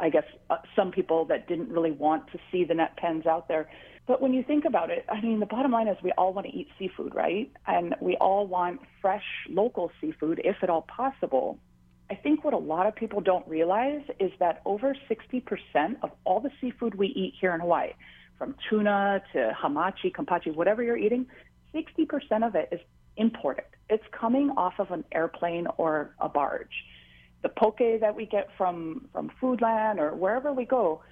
I 0.00 0.10
guess 0.10 0.24
uh, 0.50 0.56
some 0.74 0.90
people 0.90 1.26
that 1.26 1.46
didn't 1.48 1.68
really 1.68 1.92
want 1.92 2.30
to 2.32 2.38
see 2.50 2.64
the 2.64 2.74
net 2.74 2.96
pens 2.96 3.26
out 3.26 3.48
there. 3.48 3.68
But 4.06 4.20
when 4.20 4.34
you 4.34 4.42
think 4.42 4.64
about 4.64 4.90
it, 4.90 5.04
I 5.08 5.20
mean, 5.20 5.38
the 5.38 5.46
bottom 5.46 5.70
line 5.70 5.86
is 5.86 5.96
we 6.02 6.10
all 6.12 6.32
want 6.32 6.46
to 6.48 6.52
eat 6.52 6.68
seafood, 6.78 7.14
right? 7.14 7.50
And 7.66 7.94
we 8.00 8.16
all 8.16 8.46
want 8.46 8.80
fresh 9.00 9.24
local 9.48 9.92
seafood 10.00 10.40
if 10.44 10.56
at 10.62 10.70
all 10.70 10.82
possible. 10.82 11.58
I 12.10 12.16
think 12.16 12.44
what 12.44 12.52
a 12.52 12.58
lot 12.58 12.86
of 12.86 12.96
people 12.96 13.20
don't 13.20 13.46
realize 13.46 14.02
is 14.18 14.32
that 14.40 14.60
over 14.66 14.94
60% 15.08 15.96
of 16.02 16.10
all 16.24 16.40
the 16.40 16.50
seafood 16.60 16.96
we 16.96 17.06
eat 17.08 17.34
here 17.40 17.54
in 17.54 17.60
Hawaii, 17.60 17.92
from 18.42 18.56
tuna 18.68 19.22
to 19.32 19.52
hamachi, 19.56 20.10
kampachi, 20.12 20.52
whatever 20.52 20.82
you're 20.82 20.96
eating, 20.96 21.24
60% 21.72 22.44
of 22.44 22.56
it 22.56 22.68
is 22.72 22.80
imported. 23.16 23.66
It's 23.88 24.02
coming 24.10 24.50
off 24.56 24.80
of 24.80 24.90
an 24.90 25.04
airplane 25.12 25.68
or 25.76 26.12
a 26.18 26.28
barge. 26.28 26.84
The 27.42 27.50
poke 27.50 27.78
that 27.78 28.16
we 28.16 28.26
get 28.26 28.48
from, 28.58 29.06
from 29.12 29.30
Foodland 29.40 29.98
or 29.98 30.16
wherever 30.16 30.52
we 30.52 30.64
go, 30.64 31.02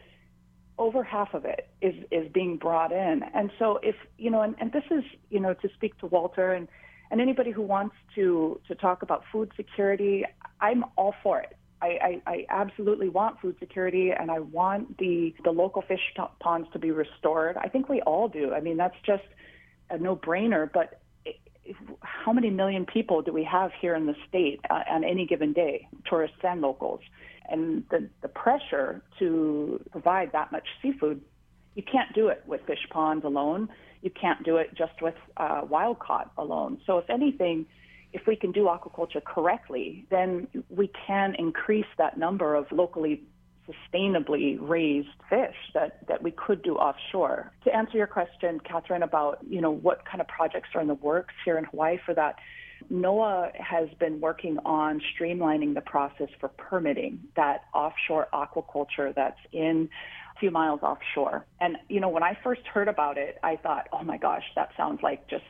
over 0.77 1.05
half 1.05 1.33
of 1.33 1.45
it 1.45 1.69
is, 1.81 1.95
is 2.11 2.27
being 2.33 2.57
brought 2.57 2.91
in. 2.91 3.23
And 3.33 3.53
so 3.61 3.79
if, 3.81 3.95
you 4.19 4.33
know, 4.33 4.41
and, 4.43 4.57
and 4.59 4.73
this 4.73 4.85
is, 4.91 5.05
you 5.29 5.39
know, 5.39 5.55
to 5.55 5.69
speak 5.75 5.97
to 5.99 6.07
Walter 6.07 6.53
and, 6.53 6.67
and 7.13 7.21
anybody 7.21 7.53
who 7.53 7.63
wants 7.63 7.95
to, 8.17 8.61
to 8.67 8.75
talk 8.75 9.03
about 9.03 9.23
food 9.31 9.53
security, 9.57 10.25
I'm 10.61 10.85
all 10.97 11.15
for 11.23 11.39
it. 11.39 11.57
I, 11.83 11.87
I, 11.87 12.23
I 12.27 12.47
absolutely 12.51 13.09
want 13.09 13.41
food 13.41 13.57
security 13.59 14.11
and 14.11 14.31
I 14.31 14.41
want 14.41 14.99
the, 14.99 15.35
the 15.45 15.51
local 15.51 15.83
fish 15.83 16.01
t- 16.17 16.23
ponds 16.41 16.69
to 16.73 16.79
be 16.79 16.91
restored. 16.91 17.57
I 17.57 17.69
think 17.69 17.89
we 17.89 18.03
all 18.03 18.29
do. 18.29 18.53
I 18.53 18.61
mean, 18.61 18.77
that's 18.77 18.97
just 19.05 19.25
a 19.89 19.99
no 19.99 20.15
brainer. 20.15 20.71
But 20.73 21.01
how 22.01 22.33
many 22.33 22.51
million 22.51 22.85
people 22.85 23.23
do 23.23 23.33
we 23.33 23.45
have 23.45 23.71
here 23.81 23.95
in 23.95 24.07
the 24.07 24.15
state 24.29 24.61
uh, 24.69 24.83
on 24.91 25.05
any 25.05 25.27
given 25.27 25.53
day, 25.53 25.89
tourists 26.05 26.39
and 26.43 26.61
locals? 26.61 27.01
And 27.49 27.85
the, 27.91 28.09
the 28.23 28.29
pressure 28.29 29.03
to 29.19 29.83
provide 29.91 30.33
that 30.33 30.53
much 30.53 30.67
seafood, 30.83 31.21
you 31.75 31.83
can't 31.83 32.13
do 32.15 32.29
it 32.29 32.43
with 32.47 32.61
fish 32.67 32.87
ponds 32.91 33.25
alone. 33.25 33.69
You 34.03 34.11
can't 34.11 34.45
do 34.45 34.57
it 34.57 34.75
just 34.77 35.03
with 35.03 35.15
uh, 35.37 35.63
wild 35.69 35.99
caught 35.99 36.33
alone. 36.39 36.81
So, 36.87 36.99
if 36.99 37.11
anything, 37.11 37.67
if 38.13 38.27
we 38.27 38.37
can 38.37 38.53
do 38.53 38.65
aquaculture 38.65 39.23
correctly, 39.23 40.07
then 40.11 40.49
we 40.69 40.91
can 41.07 41.35
increase 41.39 41.87
that 41.99 42.19
number 42.19 42.55
of 42.55 42.67
locally 42.73 43.23
sustainably 43.69 44.59
raised 44.61 45.09
fish 45.29 45.55
that, 45.75 46.07
that 46.09 46.23
we 46.23 46.31
could 46.31 46.63
do 46.63 46.77
offshore. 46.77 47.53
To 47.65 47.75
answer 47.75 47.97
your 47.97 48.07
question, 48.07 48.61
Catherine, 48.61 49.03
about 49.03 49.39
you 49.49 49.61
know 49.61 49.71
what 49.71 50.05
kind 50.05 50.21
of 50.21 50.29
projects 50.29 50.71
are 50.75 50.81
in 50.81 50.89
the 50.89 50.95
works 50.95 51.35
here 51.45 51.59
in 51.59 51.65
Hawaii 51.65 51.99
for 52.05 52.15
that, 52.15 52.37
NOAA 52.91 53.51
has 53.61 53.89
been 53.99 54.21
working 54.21 54.59
on 54.65 55.01
streamlining 55.15 55.75
the 55.75 55.83
process 55.83 56.29
for 56.41 56.49
permitting 56.49 57.21
that 57.37 57.65
offshore 57.75 58.29
aquaculture 58.33 59.15
that's 59.15 59.39
in 59.53 59.89
a 60.35 60.41
few 60.41 60.51
miles 60.51 60.81
offshore. 60.83 61.45
And 61.61 61.77
you 61.89 62.01
know, 62.01 62.09
when 62.09 62.23
I 62.23 62.37
first 62.43 62.63
heard 62.63 62.89
about 62.89 63.19
it, 63.19 63.39
I 63.43 63.57
thought, 63.57 63.89
oh 63.93 64.03
my 64.03 64.17
gosh, 64.17 64.45
that 64.57 64.71
sounds 64.77 65.01
like 65.03 65.29
just 65.29 65.45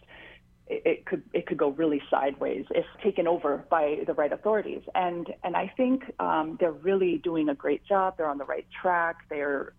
it 0.71 1.05
could 1.05 1.23
it 1.33 1.47
could 1.47 1.59
go 1.59 1.71
really 1.71 2.01
sideways 2.09 2.65
if 2.71 2.87
taken 3.03 3.27
over 3.27 3.65
by 3.69 3.99
the 4.07 4.15
right 4.15 4.33
authorities. 4.33 4.83
And 4.95 5.27
and 5.43 5.57
I 5.57 5.73
think 5.77 6.05
um, 6.21 6.57
they're 6.61 6.71
really 6.73 7.19
doing 7.19 7.49
a 7.49 7.55
great 7.55 7.85
job. 7.85 8.17
They're 8.17 8.29
on 8.29 8.39
the 8.39 8.45
right 8.45 8.67
track. 8.81 9.17
They're 9.29 9.73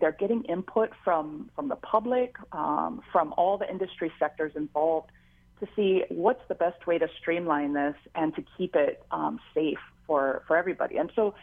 they're 0.00 0.16
getting 0.18 0.44
input 0.44 0.90
from 1.04 1.50
from 1.54 1.68
the 1.68 1.76
public, 1.76 2.36
um, 2.52 3.02
from 3.12 3.34
all 3.36 3.58
the 3.58 3.68
industry 3.68 4.12
sectors 4.18 4.52
involved, 4.54 5.10
to 5.60 5.66
see 5.74 6.04
what's 6.08 6.42
the 6.48 6.54
best 6.54 6.86
way 6.86 6.98
to 6.98 7.08
streamline 7.18 7.74
this 7.74 7.96
and 8.14 8.34
to 8.36 8.44
keep 8.56 8.76
it 8.76 9.04
um, 9.10 9.40
safe 9.52 9.80
for 10.06 10.42
for 10.46 10.56
everybody. 10.56 10.96
And 10.96 11.10
so 11.16 11.34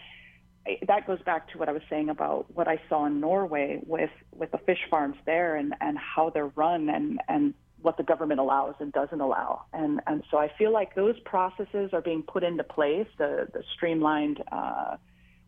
that 0.87 1.05
goes 1.05 1.21
back 1.23 1.51
to 1.51 1.57
what 1.57 1.67
I 1.67 1.73
was 1.73 1.81
saying 1.89 2.09
about 2.09 2.45
what 2.55 2.69
I 2.69 2.81
saw 2.87 3.05
in 3.05 3.19
Norway 3.19 3.81
with 3.85 4.11
with 4.31 4.51
the 4.51 4.59
fish 4.59 4.79
farms 4.89 5.17
there 5.25 5.57
and 5.57 5.75
and 5.81 5.97
how 5.97 6.29
they're 6.29 6.47
run 6.47 6.89
and 6.89 7.19
and 7.27 7.53
what 7.83 7.97
the 7.97 8.03
government 8.03 8.39
allows 8.39 8.75
and 8.79 8.91
doesn't 8.91 9.21
allow. 9.21 9.65
And 9.73 10.01
and 10.07 10.23
so 10.31 10.37
I 10.37 10.49
feel 10.57 10.71
like 10.73 10.95
those 10.95 11.19
processes 11.19 11.91
are 11.93 12.01
being 12.01 12.23
put 12.23 12.43
into 12.43 12.63
place, 12.63 13.07
the 13.17 13.47
the 13.53 13.63
streamlined 13.75 14.41
uh, 14.51 14.95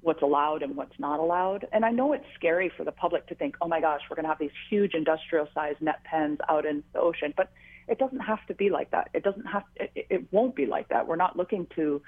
what's 0.02 0.22
allowed 0.22 0.62
and 0.62 0.76
what's 0.76 0.98
not 1.00 1.20
allowed. 1.20 1.68
And 1.72 1.84
I 1.84 1.90
know 1.92 2.14
it's 2.14 2.26
scary 2.36 2.72
for 2.78 2.84
the 2.84 2.92
public 2.92 3.26
to 3.28 3.36
think, 3.36 3.56
oh 3.60 3.68
my 3.68 3.82
gosh, 3.82 4.02
we're 4.08 4.16
going 4.16 4.26
to 4.26 4.30
have 4.30 4.40
these 4.40 4.58
huge 4.70 4.94
industrial 4.94 5.48
sized 5.54 5.82
net 5.82 6.04
pens 6.04 6.38
out 6.48 6.66
in 6.66 6.84
the 6.94 7.00
ocean, 7.00 7.34
but 7.36 7.52
it 7.88 7.98
doesn't 7.98 8.20
have 8.20 8.46
to 8.48 8.54
be 8.54 8.70
like 8.70 8.92
that. 8.92 9.10
It 9.14 9.24
doesn't 9.24 9.46
have. 9.46 9.64
It, 9.76 9.92
it 9.96 10.28
won't 10.32 10.56
be 10.56 10.68
like 10.68 10.90
that. 10.90 11.08
We're 11.08 11.16
not 11.16 11.36
looking 11.36 11.68
to 11.76 12.02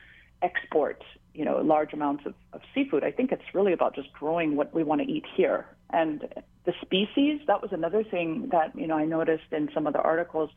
export, 0.43 1.03
you 1.33 1.45
know, 1.45 1.57
large 1.61 1.93
amounts 1.93 2.25
of, 2.25 2.35
of 2.53 2.61
seafood. 2.73 3.03
I 3.03 3.11
think 3.11 3.31
it's 3.31 3.43
really 3.53 3.73
about 3.73 3.95
just 3.95 4.11
growing 4.13 4.55
what 4.55 4.73
we 4.73 4.83
want 4.83 5.01
to 5.01 5.07
eat 5.07 5.25
here. 5.35 5.65
And 5.89 6.27
the 6.67 6.73
species, 6.81 7.39
that 7.47 7.61
was 7.61 7.71
another 7.71 8.03
thing 8.03 8.49
that, 8.51 8.77
you 8.77 8.87
know, 8.87 8.97
I 8.97 9.05
noticed 9.05 9.51
in 9.51 9.69
some 9.73 9.87
of 9.87 9.93
the 9.93 10.01
articles. 10.01 10.49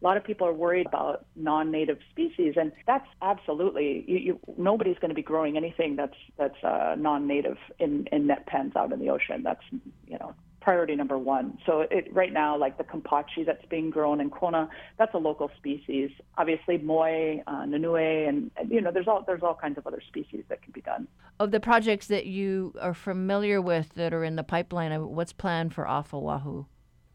A 0.00 0.04
lot 0.04 0.16
of 0.16 0.22
people 0.22 0.46
are 0.46 0.52
worried 0.52 0.86
about 0.86 1.26
non-native 1.34 1.98
species, 2.10 2.54
and 2.56 2.70
that's 2.86 3.08
absolutely 3.20 4.04
you, 4.06 4.18
you, 4.18 4.40
nobody's 4.56 4.98
going 5.00 5.08
to 5.08 5.14
be 5.14 5.22
growing 5.22 5.56
anything 5.56 5.96
that's 5.96 6.16
that's 6.38 6.62
uh, 6.62 6.94
non-native 6.96 7.56
in 7.78 8.06
in 8.12 8.26
net 8.26 8.46
pens 8.46 8.76
out 8.76 8.92
in 8.92 9.00
the 9.00 9.08
ocean. 9.08 9.42
That's 9.42 9.62
you 10.06 10.18
know 10.20 10.34
priority 10.66 10.96
number 10.96 11.16
one. 11.16 11.56
So 11.64 11.86
it, 11.92 12.12
right 12.12 12.32
now, 12.32 12.58
like 12.58 12.76
the 12.76 12.82
kampachi 12.82 13.46
that's 13.46 13.64
being 13.66 13.88
grown 13.88 14.20
in 14.20 14.30
Kona, 14.30 14.68
that's 14.98 15.14
a 15.14 15.18
local 15.18 15.48
species. 15.56 16.10
Obviously, 16.36 16.76
moi, 16.78 17.36
uh, 17.46 17.64
nanue, 17.70 18.28
and, 18.28 18.50
you 18.68 18.80
know, 18.80 18.90
there's 18.90 19.06
all 19.06 19.22
there's 19.24 19.44
all 19.44 19.54
kinds 19.54 19.78
of 19.78 19.86
other 19.86 20.02
species 20.08 20.42
that 20.48 20.62
can 20.62 20.72
be 20.72 20.80
done. 20.80 21.06
Of 21.38 21.52
the 21.52 21.60
projects 21.60 22.08
that 22.08 22.26
you 22.26 22.74
are 22.80 22.94
familiar 22.94 23.62
with 23.62 23.94
that 23.94 24.12
are 24.12 24.24
in 24.24 24.34
the 24.34 24.42
pipeline, 24.42 24.90
uh, 24.90 25.02
what's 25.02 25.32
planned 25.32 25.72
for 25.72 25.86
off 25.86 26.12
Oahu? 26.12 26.64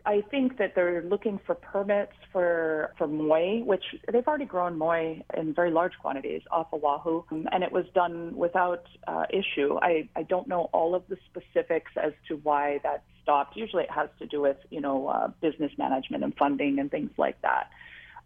I 0.05 0.21
think 0.31 0.57
that 0.57 0.73
they're 0.73 1.03
looking 1.03 1.37
for 1.45 1.53
permits 1.53 2.13
for 2.31 2.93
for 2.97 3.07
moi, 3.07 3.59
which 3.71 3.83
they've 4.11 4.25
already 4.25 4.45
grown 4.45 4.77
moi 4.77 5.15
in 5.37 5.53
very 5.53 5.71
large 5.71 5.95
quantities 6.01 6.41
off 6.51 6.67
Oahu, 6.71 7.23
and 7.51 7.63
it 7.67 7.71
was 7.73 7.85
done 7.93 8.33
without 8.45 8.85
uh, 9.07 9.25
issue. 9.29 9.77
I, 9.81 10.07
I 10.15 10.23
don't 10.23 10.47
know 10.47 10.69
all 10.71 10.95
of 10.95 11.03
the 11.09 11.17
specifics 11.29 11.91
as 12.01 12.13
to 12.29 12.37
why 12.37 12.79
that 12.83 13.03
stopped. 13.23 13.55
Usually, 13.55 13.83
it 13.83 13.91
has 13.91 14.09
to 14.19 14.25
do 14.25 14.41
with 14.41 14.57
you 14.69 14.81
know 14.81 15.07
uh, 15.07 15.27
business 15.41 15.71
management 15.77 16.23
and 16.23 16.35
funding 16.35 16.79
and 16.79 16.89
things 16.89 17.11
like 17.17 17.41
that. 17.41 17.69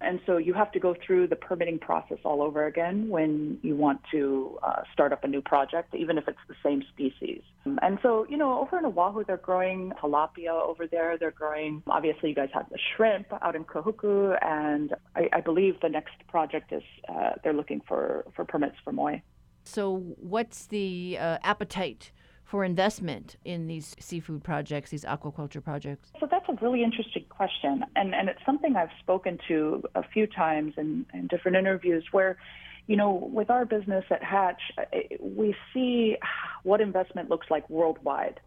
And 0.01 0.19
so 0.25 0.37
you 0.37 0.53
have 0.53 0.71
to 0.73 0.79
go 0.79 0.95
through 1.05 1.27
the 1.27 1.35
permitting 1.35 1.79
process 1.79 2.17
all 2.25 2.41
over 2.41 2.65
again 2.65 3.07
when 3.07 3.59
you 3.61 3.75
want 3.75 4.01
to 4.11 4.59
uh, 4.61 4.81
start 4.91 5.13
up 5.13 5.23
a 5.23 5.27
new 5.27 5.41
project, 5.41 5.95
even 5.95 6.17
if 6.17 6.27
it's 6.27 6.37
the 6.47 6.55
same 6.63 6.83
species. 6.93 7.41
And 7.81 7.97
so, 8.03 8.25
you 8.29 8.37
know, 8.37 8.59
over 8.59 8.77
in 8.77 8.85
Oahu, 8.85 9.23
they're 9.23 9.37
growing 9.37 9.93
tilapia 10.01 10.51
over 10.51 10.85
there. 10.85 11.17
They're 11.17 11.31
growing, 11.31 11.81
obviously, 11.87 12.29
you 12.29 12.35
guys 12.35 12.49
have 12.53 12.69
the 12.69 12.77
shrimp 12.95 13.27
out 13.41 13.55
in 13.55 13.63
Kahuku. 13.63 14.37
And 14.43 14.93
I, 15.15 15.29
I 15.31 15.41
believe 15.41 15.79
the 15.81 15.89
next 15.89 16.15
project 16.27 16.73
is 16.73 16.83
uh, 17.07 17.31
they're 17.43 17.53
looking 17.53 17.81
for, 17.87 18.25
for 18.35 18.43
permits 18.43 18.75
for 18.83 18.91
moi. 18.91 19.17
So, 19.63 20.15
what's 20.17 20.67
the 20.67 21.17
uh, 21.19 21.39
appetite 21.41 22.11
for 22.45 22.63
investment 22.63 23.37
in 23.43 23.67
these 23.67 23.95
seafood 23.99 24.43
projects, 24.43 24.91
these 24.91 25.03
aquaculture 25.03 25.63
projects? 25.63 26.11
So 26.19 26.27
that's 26.29 26.45
a 26.47 26.53
really 26.63 26.83
interesting 26.83 27.25
question. 27.29 27.83
And, 27.95 28.13
and 28.13 28.29
it's 28.29 28.39
something 28.45 28.75
I've 28.75 28.89
spoken 28.99 29.39
to 29.47 29.83
a 29.95 30.03
few 30.03 30.27
times 30.27 30.73
in, 30.77 31.05
in 31.13 31.27
different 31.27 31.57
interviews 31.57 32.05
where, 32.11 32.37
you 32.85 32.95
know, 32.95 33.11
with 33.11 33.49
our 33.49 33.65
business 33.65 34.05
at 34.11 34.23
Hatch, 34.23 34.61
uh, 34.77 34.83
we 35.19 35.55
see 35.73 36.17
what 36.63 36.81
investment 36.81 37.29
looks 37.29 37.47
like 37.49 37.67
worldwide. 37.67 38.39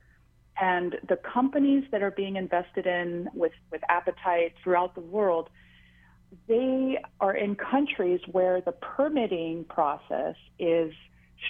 And 0.61 0.97
the 1.09 1.17
companies 1.17 1.85
that 1.91 2.03
are 2.03 2.13
being 2.13 2.37
invested 2.37 2.87
in 2.87 3.29
with, 3.35 3.53
with 3.73 3.81
appetite 3.89 4.55
throughout 4.63 4.95
the 4.95 5.01
world, 5.01 5.51
they 6.47 6.99
are 7.21 7.35
in 7.35 7.57
countries 7.57 8.21
where 8.31 8.61
the 8.61 8.73
permitting 8.73 9.65
process 9.65 10.37
is 10.59 10.93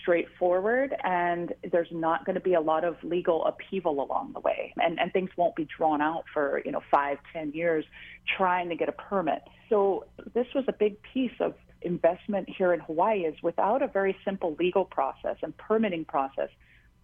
straightforward 0.03 0.95
and 1.03 1.55
there's 1.73 1.89
not 1.91 2.25
going 2.25 2.35
to 2.35 2.41
be 2.41 2.55
a 2.55 2.61
lot 2.61 2.85
of 2.85 2.97
legal 3.03 3.45
upheaval 3.47 4.03
along 4.03 4.33
the 4.35 4.41
way 4.41 4.73
and, 4.77 4.99
and 5.01 5.13
things 5.13 5.31
won't 5.37 5.57
be 5.57 5.67
drawn 5.77 6.01
out 6.01 6.25
for 6.33 6.61
you 6.65 6.73
know 6.73 6.83
five 6.91 7.19
ten 7.33 7.51
years 7.53 7.85
trying 8.37 8.69
to 8.69 8.77
get 8.77 8.89
a 8.89 8.93
permit 8.93 9.43
so 9.69 10.05
this 10.35 10.47
was 10.55 10.65
a 10.69 10.73
big 10.73 10.97
piece 11.15 11.33
of 11.41 11.55
investment 11.83 12.49
here 12.57 12.73
in 12.73 12.81
hawaii 12.81 13.21
is 13.21 13.35
without 13.43 13.83
a 13.83 13.89
very 13.89 14.17
simple 14.25 14.55
legal 14.59 14.85
process 14.85 15.37
and 15.43 15.57
permitting 15.57 16.05
process 16.05 16.49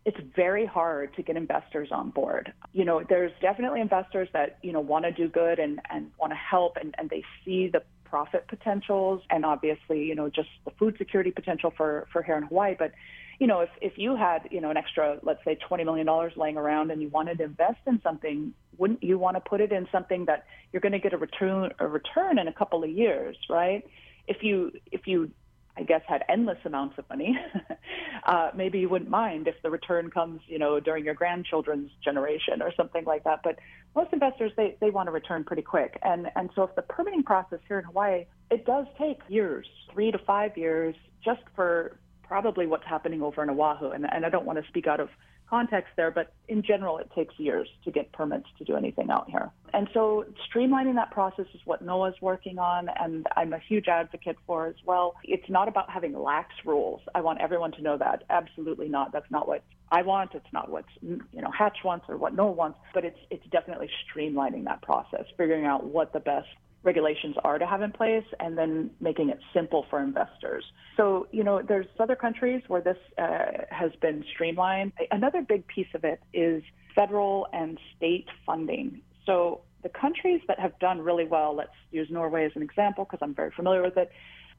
it's 0.05 0.19
very 0.37 0.67
hard 0.67 1.15
to 1.17 1.23
get 1.23 1.37
investors 1.37 1.89
on 1.91 2.11
board. 2.11 2.53
You 2.73 2.85
know, 2.85 3.03
there's 3.09 3.33
definitely 3.41 3.81
investors 3.81 4.29
that, 4.35 4.59
you 4.63 4.71
know, 4.71 4.81
want 4.81 5.07
to 5.07 5.13
do 5.13 5.29
good 5.29 5.59
and, 5.59 5.81
and 5.91 6.11
want 6.21 6.31
to 6.33 6.37
help 6.37 6.77
and, 6.77 6.95
and 6.99 7.09
they 7.09 7.23
see 7.45 7.69
the 7.69 7.83
profit 8.15 8.47
potentials 8.47 9.21
and 9.29 9.45
obviously, 9.45 10.05
you 10.05 10.15
know, 10.15 10.29
just 10.29 10.49
the 10.65 10.71
food 10.79 10.95
security 10.99 11.33
potential 11.33 11.73
for, 11.77 12.07
for 12.13 12.23
here 12.23 12.37
in 12.37 12.45
Hawaii. 12.45 12.77
But, 12.79 12.93
you 13.41 13.49
know, 13.49 13.59
if, 13.59 13.71
if 13.81 13.95
you 13.97 14.15
had, 14.15 14.47
you 14.53 14.61
know, 14.61 14.71
an 14.71 14.77
extra, 14.77 15.19
let's 15.25 15.41
say 15.45 15.59
$20 15.69 15.85
million 15.85 16.07
laying 16.37 16.57
around 16.57 16.93
and 16.93 17.03
you 17.03 17.09
wanted 17.09 17.39
to 17.39 17.45
invest 17.45 17.81
in 17.89 18.01
something, 18.05 18.55
wouldn't 18.79 19.03
you 19.03 19.19
want 19.19 19.37
to 19.37 19.41
put 19.41 19.61
it 19.61 19.73
in 19.73 19.89
something 19.91 20.27
that 20.27 20.47
you're 20.73 20.81
going 20.81 20.93
to 20.93 21.01
get 21.01 21.13
a 21.13 21.17
return, 21.17 21.73
a 21.81 21.89
return 21.89 22.39
in 22.39 22.47
a 22.47 22.53
couple 22.53 22.85
of 22.85 22.91
years, 22.91 23.37
right? 23.51 23.85
If 24.29 24.45
you, 24.45 24.71
if 24.93 25.09
you 25.09 25.33
I 25.77 25.83
guess, 25.83 26.03
had 26.07 26.25
endless 26.29 26.59
amounts 26.65 26.99
of 26.99 27.09
money, 27.09 27.37
uh, 28.27 28.51
maybe 28.55 28.79
you 28.79 28.89
wouldn't 28.89 29.11
mind 29.11 29.49
if 29.49 29.57
the 29.63 29.71
return 29.71 30.09
comes, 30.09 30.41
you 30.47 30.59
know, 30.59 30.79
during 30.79 31.05
your 31.05 31.15
grandchildren's 31.15 31.91
generation 32.03 32.63
or 32.63 32.73
something 32.77 33.05
like 33.05 33.25
that. 33.25 33.41
But 33.43 33.59
most 33.97 34.13
investors, 34.13 34.53
they, 34.57 34.77
they 34.81 34.91
want 34.91 35.09
to 35.09 35.11
return 35.11 35.43
pretty 35.43 35.63
quick. 35.63 35.99
And, 36.03 36.31
and 36.37 36.51
so 36.55 36.63
if 36.63 36.75
the 36.77 36.83
permitting 36.83 37.25
process 37.25 37.59
here 37.67 37.81
in 37.81 37.85
Hawaii, 37.87 38.27
it 38.51 38.65
does 38.65 38.87
take 38.99 39.19
years, 39.29 39.67
three 39.93 40.13
to 40.13 40.19
five 40.19 40.57
years, 40.57 40.95
just 41.25 41.43
for 41.57 41.97
probably 42.23 42.67
what's 42.67 42.87
happening 42.87 43.21
over 43.21 43.43
in 43.43 43.51
Oahu. 43.51 43.91
And, 43.91 44.07
and 44.11 44.25
I 44.25 44.29
don't 44.29 44.47
want 44.47 44.63
to 44.63 44.69
speak 44.69 44.87
out 44.87 45.01
of 45.01 45.09
context 45.51 45.91
there, 45.97 46.11
but 46.11 46.33
in 46.49 46.63
general, 46.63 46.99
it 46.99 47.11
takes 47.15 47.35
years 47.39 47.69
to 47.85 47.91
get 47.91 48.13
permits 48.13 48.47
to 48.59 48.65
do 48.65 48.77
anything 48.77 49.11
out 49.11 49.29
here. 49.29 49.51
And 49.75 49.89
so 49.93 50.25
streamlining 50.49 50.95
that 50.95 51.11
process 51.11 51.47
is 51.53 51.61
what 51.65 51.85
NOAA's 51.85 52.21
working 52.23 52.59
on, 52.59 52.89
and 52.89 53.27
I'm 53.37 53.53
a 53.53 53.59
huge 53.59 53.89
advocate 53.89 54.37
for 54.47 54.69
as 54.69 54.77
well. 54.87 55.17
It's 55.25 55.51
not 55.51 55.67
about 55.67 55.91
having 55.91 56.17
lax 56.17 56.51
rules. 56.65 57.01
I 57.13 57.21
want 57.23 57.41
everyone 57.41 57.73
to 57.73 57.83
know 57.83 57.99
that. 57.99 58.23
Absolutely 58.31 58.89
not. 58.89 59.13
That's 59.13 59.31
not 59.31 59.49
what 59.49 59.65
I 59.91 60.03
want. 60.03 60.31
It's 60.35 60.53
not 60.53 60.71
what 60.71 60.85
you 61.03 61.21
know 61.33 61.51
Hatch 61.51 61.79
wants 61.85 62.07
or 62.09 62.17
what 62.17 62.37
NOAA 62.37 62.55
wants, 62.55 62.79
but 62.95 63.05
it's 63.05 63.19
it's 63.31 63.45
definitely 63.51 63.91
streamlining 64.07 64.65
that 64.67 64.81
process, 64.83 65.25
figuring 65.37 65.67
out 65.67 65.85
what 65.85 66.13
the 66.13 66.21
best 66.21 66.49
regulations 66.85 67.35
are 67.43 67.59
to 67.59 67.67
have 67.67 67.83
in 67.83 67.91
place 67.91 68.27
and 68.39 68.57
then 68.57 68.91
making 69.01 69.31
it 69.31 69.41
simple 69.53 69.87
for 69.91 70.01
investors. 70.01 70.65
So, 70.97 71.27
you 71.33 71.43
know, 71.43 71.63
there's 71.63 71.87
other 71.99 72.15
countries 72.15 72.63
where 72.69 72.83
this 72.83 72.99
uh, 73.19 73.65
has 73.71 73.91
been 74.01 74.25
streamlined. 74.35 74.93
Another 75.11 75.43
big 75.43 75.67
piece 75.67 75.89
of 75.95 76.05
it 76.05 76.21
is 76.33 76.63
federal 76.95 77.49
and 77.53 77.79
state 77.97 78.29
funding. 78.47 79.01
So, 79.27 79.63
the 79.83 79.89
countries 79.91 80.41
that 80.49 80.59
have 80.59 80.79
done 80.79 81.01
really 81.01 81.27
well, 81.27 81.55
let's 81.55 81.75
use 81.91 82.09
Norway 82.11 82.47
as 82.47 82.53
an 82.55 82.63
example 82.63 83.05
because 83.05 83.19
I'm 83.23 83.35
very 83.35 83.51
familiar 83.51 83.83
with 83.83 83.99
it. 83.99 84.11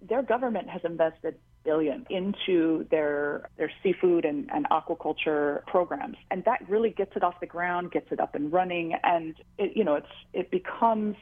Their 0.07 0.21
government 0.21 0.69
has 0.69 0.81
invested 0.83 1.35
billion 1.63 2.05
into 2.09 2.85
their 2.91 3.49
their 3.57 3.71
seafood 3.81 4.23
and, 4.23 4.49
and 4.53 4.67
aquaculture 4.69 5.65
programs, 5.65 6.15
and 6.31 6.43
that 6.45 6.67
really 6.69 6.91
gets 6.91 7.11
it 7.15 7.23
off 7.23 7.39
the 7.41 7.47
ground, 7.47 7.91
gets 7.91 8.11
it 8.11 8.19
up 8.19 8.35
and 8.35 8.53
running, 8.53 8.93
and 9.03 9.35
it, 9.57 9.75
you 9.75 9.83
know 9.83 9.95
it's 9.95 10.07
it 10.33 10.51
becomes 10.51 11.15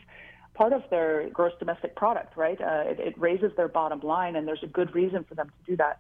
part 0.54 0.74
of 0.74 0.84
their 0.92 1.30
gross 1.30 1.54
domestic 1.58 1.96
product, 1.96 2.38
right? 2.38 2.62
Uh, 2.62 2.84
it, 2.86 3.00
it, 3.00 3.18
raises 3.18 3.52
their 3.58 3.68
bottom 3.68 4.00
line, 4.02 4.36
and 4.36 4.48
there's 4.48 4.62
a 4.62 4.68
good 4.68 4.94
reason 4.94 5.24
for 5.24 5.34
them 5.34 5.48
to 5.48 5.72
do 5.72 5.78
that. 5.78 5.98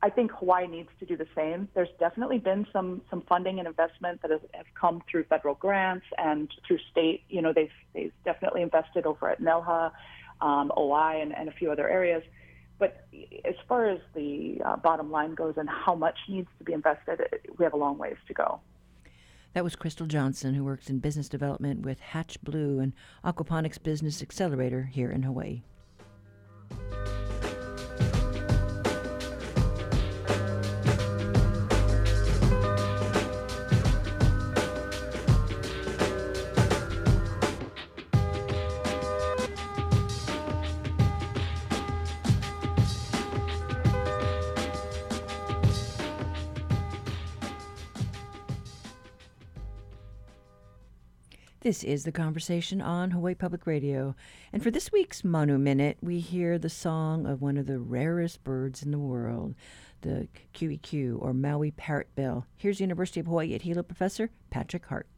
I 0.00 0.10
think 0.10 0.30
Hawaii 0.30 0.68
needs 0.68 0.90
to 1.00 1.06
do 1.06 1.16
the 1.16 1.26
same. 1.34 1.68
There's 1.74 1.88
definitely 1.98 2.38
been 2.38 2.66
some 2.72 3.02
some 3.10 3.22
funding 3.22 3.58
and 3.58 3.66
investment 3.66 4.22
that 4.22 4.30
has, 4.30 4.40
have 4.54 4.66
come 4.78 5.02
through 5.10 5.24
federal 5.24 5.54
grants 5.54 6.06
and 6.16 6.48
through 6.66 6.78
state. 6.90 7.24
You 7.28 7.42
know, 7.42 7.52
they've 7.52 7.72
they've 7.94 8.12
definitely 8.24 8.62
invested 8.62 9.06
over 9.06 9.28
at 9.28 9.40
NELHA, 9.40 9.90
um, 10.40 10.70
OI, 10.76 11.20
and, 11.20 11.36
and 11.36 11.48
a 11.48 11.52
few 11.52 11.72
other 11.72 11.88
areas. 11.88 12.22
But 12.78 13.08
as 13.44 13.56
far 13.68 13.88
as 13.88 13.98
the 14.14 14.60
uh, 14.64 14.76
bottom 14.76 15.10
line 15.10 15.34
goes 15.34 15.54
and 15.56 15.68
how 15.68 15.96
much 15.96 16.16
needs 16.28 16.48
to 16.58 16.64
be 16.64 16.72
invested, 16.72 17.20
we 17.58 17.64
have 17.64 17.72
a 17.72 17.76
long 17.76 17.98
ways 17.98 18.16
to 18.28 18.34
go. 18.34 18.60
That 19.54 19.64
was 19.64 19.74
Crystal 19.74 20.06
Johnson, 20.06 20.54
who 20.54 20.62
works 20.62 20.88
in 20.88 21.00
business 21.00 21.28
development 21.28 21.84
with 21.84 21.98
Hatch 21.98 22.40
Blue 22.42 22.78
and 22.78 22.92
Aquaponics 23.24 23.82
Business 23.82 24.22
Accelerator 24.22 24.84
here 24.84 25.10
in 25.10 25.24
Hawaii. 25.24 25.62
This 51.68 51.84
is 51.84 52.04
the 52.04 52.12
conversation 52.12 52.80
on 52.80 53.10
Hawaii 53.10 53.34
Public 53.34 53.66
Radio. 53.66 54.16
And 54.54 54.62
for 54.62 54.70
this 54.70 54.90
week's 54.90 55.22
Manu 55.22 55.58
Minute, 55.58 55.98
we 56.00 56.18
hear 56.18 56.58
the 56.58 56.70
song 56.70 57.26
of 57.26 57.42
one 57.42 57.58
of 57.58 57.66
the 57.66 57.78
rarest 57.78 58.42
birds 58.42 58.82
in 58.82 58.90
the 58.90 58.98
world, 58.98 59.54
the 60.00 60.28
kiwikiu 60.54 61.20
or 61.20 61.34
Maui 61.34 61.70
parrotbill. 61.70 62.44
Here's 62.56 62.80
University 62.80 63.20
of 63.20 63.26
Hawaii 63.26 63.54
at 63.54 63.60
Hilo 63.60 63.82
professor 63.82 64.30
Patrick 64.48 64.86
Hart. 64.86 65.08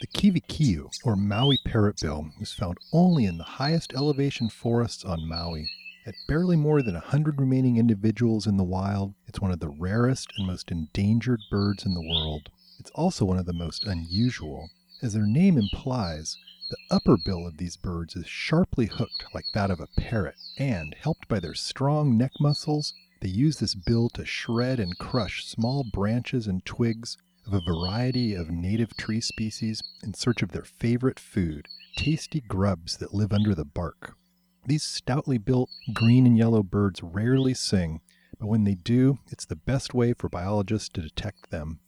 The 0.00 0.06
kiwikiu, 0.06 0.88
or 1.04 1.16
Maui 1.16 1.58
parrotbill, 1.68 2.30
is 2.40 2.54
found 2.54 2.78
only 2.94 3.26
in 3.26 3.36
the 3.36 3.44
highest 3.44 3.92
elevation 3.94 4.48
forests 4.48 5.04
on 5.04 5.28
Maui. 5.28 5.68
At 6.04 6.16
barely 6.26 6.56
more 6.56 6.82
than 6.82 6.94
100 6.94 7.40
remaining 7.40 7.76
individuals 7.76 8.48
in 8.48 8.56
the 8.56 8.64
wild, 8.64 9.14
it's 9.28 9.40
one 9.40 9.52
of 9.52 9.60
the 9.60 9.68
rarest 9.68 10.32
and 10.36 10.48
most 10.48 10.72
endangered 10.72 11.38
birds 11.48 11.86
in 11.86 11.94
the 11.94 12.02
world. 12.02 12.50
It's 12.80 12.90
also 12.90 13.24
one 13.24 13.38
of 13.38 13.46
the 13.46 13.52
most 13.52 13.84
unusual. 13.84 14.68
As 15.00 15.12
their 15.12 15.26
name 15.26 15.56
implies, 15.56 16.38
the 16.70 16.76
upper 16.90 17.16
bill 17.16 17.46
of 17.46 17.58
these 17.58 17.76
birds 17.76 18.16
is 18.16 18.26
sharply 18.26 18.86
hooked 18.86 19.26
like 19.32 19.44
that 19.54 19.70
of 19.70 19.78
a 19.78 19.86
parrot, 19.96 20.34
and, 20.58 20.96
helped 20.98 21.28
by 21.28 21.38
their 21.38 21.54
strong 21.54 22.16
neck 22.16 22.32
muscles, 22.40 22.94
they 23.20 23.28
use 23.28 23.58
this 23.58 23.76
bill 23.76 24.08
to 24.08 24.24
shred 24.24 24.80
and 24.80 24.98
crush 24.98 25.46
small 25.46 25.84
branches 25.84 26.48
and 26.48 26.64
twigs 26.64 27.16
of 27.46 27.52
a 27.52 27.60
variety 27.60 28.34
of 28.34 28.50
native 28.50 28.96
tree 28.96 29.20
species 29.20 29.80
in 30.02 30.14
search 30.14 30.42
of 30.42 30.50
their 30.50 30.64
favorite 30.64 31.20
food, 31.20 31.68
tasty 31.96 32.40
grubs 32.40 32.96
that 32.96 33.14
live 33.14 33.32
under 33.32 33.54
the 33.54 33.64
bark. 33.64 34.16
These 34.64 34.84
stoutly 34.84 35.38
built 35.38 35.70
green 35.92 36.24
and 36.24 36.38
yellow 36.38 36.62
birds 36.62 37.02
rarely 37.02 37.52
sing, 37.52 38.00
but 38.38 38.46
when 38.46 38.62
they 38.62 38.76
do, 38.76 39.18
it's 39.28 39.44
the 39.44 39.56
best 39.56 39.92
way 39.92 40.12
for 40.12 40.28
biologists 40.28 40.88
to 40.90 41.02
detect 41.02 41.50
them. 41.50 41.80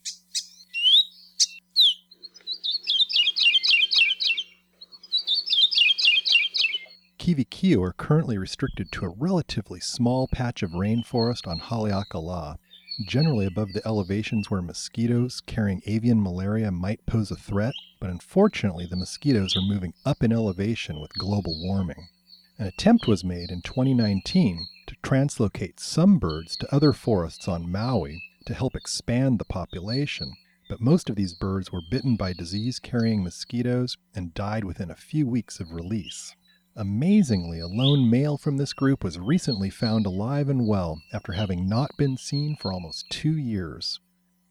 Kiwikiu 7.24 7.80
are 7.82 7.92
currently 7.92 8.36
restricted 8.36 8.90
to 8.92 9.06
a 9.06 9.14
relatively 9.16 9.80
small 9.80 10.28
patch 10.28 10.62
of 10.62 10.72
rainforest 10.72 11.46
on 11.46 11.60
Haleakala, 11.60 12.58
generally 13.06 13.46
above 13.46 13.72
the 13.72 13.86
elevations 13.86 14.50
where 14.50 14.60
mosquitoes 14.60 15.40
carrying 15.46 15.80
avian 15.86 16.20
malaria 16.20 16.70
might 16.70 17.06
pose 17.06 17.30
a 17.30 17.36
threat, 17.36 17.72
but 18.00 18.10
unfortunately 18.10 18.84
the 18.84 18.96
mosquitoes 18.96 19.56
are 19.56 19.62
moving 19.62 19.94
up 20.04 20.22
in 20.22 20.32
elevation 20.32 21.00
with 21.00 21.14
global 21.14 21.58
warming. 21.62 22.08
An 22.56 22.68
attempt 22.68 23.08
was 23.08 23.24
made 23.24 23.50
in 23.50 23.62
2019 23.62 24.66
to 24.86 24.94
translocate 25.02 25.80
some 25.80 26.18
birds 26.18 26.56
to 26.56 26.72
other 26.72 26.92
forests 26.92 27.48
on 27.48 27.70
Maui 27.70 28.22
to 28.46 28.54
help 28.54 28.76
expand 28.76 29.40
the 29.40 29.44
population, 29.44 30.32
but 30.68 30.80
most 30.80 31.10
of 31.10 31.16
these 31.16 31.34
birds 31.34 31.72
were 31.72 31.82
bitten 31.90 32.14
by 32.14 32.32
disease 32.32 32.78
carrying 32.78 33.24
mosquitoes 33.24 33.96
and 34.14 34.34
died 34.34 34.64
within 34.64 34.88
a 34.88 34.94
few 34.94 35.26
weeks 35.26 35.58
of 35.58 35.72
release. 35.72 36.36
Amazingly, 36.76 37.58
a 37.58 37.66
lone 37.66 38.08
male 38.08 38.38
from 38.38 38.56
this 38.56 38.72
group 38.72 39.02
was 39.02 39.18
recently 39.18 39.68
found 39.68 40.06
alive 40.06 40.48
and 40.48 40.68
well 40.68 41.02
after 41.12 41.32
having 41.32 41.68
not 41.68 41.90
been 41.98 42.16
seen 42.16 42.54
for 42.54 42.72
almost 42.72 43.10
two 43.10 43.36
years. 43.36 43.98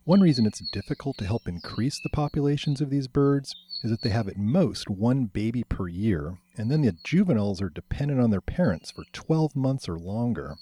One 0.06 0.20
reason 0.20 0.46
it's 0.46 0.60
difficult 0.74 1.18
to 1.20 1.26
help 1.26 1.48
increase 1.48 1.98
the 1.98 2.10
populations 2.10 2.82
of 2.82 2.90
these 2.90 3.08
birds 3.08 3.56
is 3.84 3.92
that 3.92 4.02
they 4.02 4.10
have 4.10 4.28
at 4.28 4.36
most 4.36 4.90
one 4.90 5.28
baby 5.28 5.64
per 5.64 5.88
year, 5.88 6.40
and 6.58 6.70
then 6.70 6.82
the 6.82 6.92
juveniles 7.06 7.62
are 7.62 7.70
dependent 7.70 8.20
on 8.20 8.30
their 8.30 8.42
parents 8.42 8.92
for 8.92 9.06
12 9.14 9.56
months 9.56 9.88
or 9.88 9.98
longer. 9.98 10.56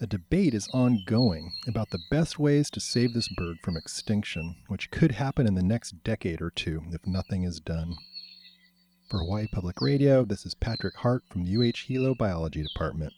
A 0.00 0.08
debate 0.08 0.54
is 0.54 0.68
ongoing 0.74 1.52
about 1.68 1.90
the 1.90 2.02
best 2.10 2.40
ways 2.40 2.68
to 2.70 2.80
save 2.80 3.14
this 3.14 3.28
bird 3.28 3.58
from 3.62 3.76
extinction, 3.76 4.56
which 4.66 4.90
could 4.90 5.12
happen 5.12 5.46
in 5.46 5.54
the 5.54 5.62
next 5.62 6.02
decade 6.02 6.42
or 6.42 6.50
two 6.50 6.82
if 6.90 7.06
nothing 7.06 7.44
is 7.44 7.60
done. 7.60 7.94
For 9.08 9.20
Hawaii 9.20 9.46
Public 9.52 9.80
Radio, 9.80 10.24
this 10.24 10.44
is 10.44 10.54
Patrick 10.54 10.96
Hart 10.96 11.22
from 11.30 11.44
the 11.44 11.56
UH 11.56 11.86
Hilo 11.86 12.16
Biology 12.16 12.64
Department. 12.64 13.12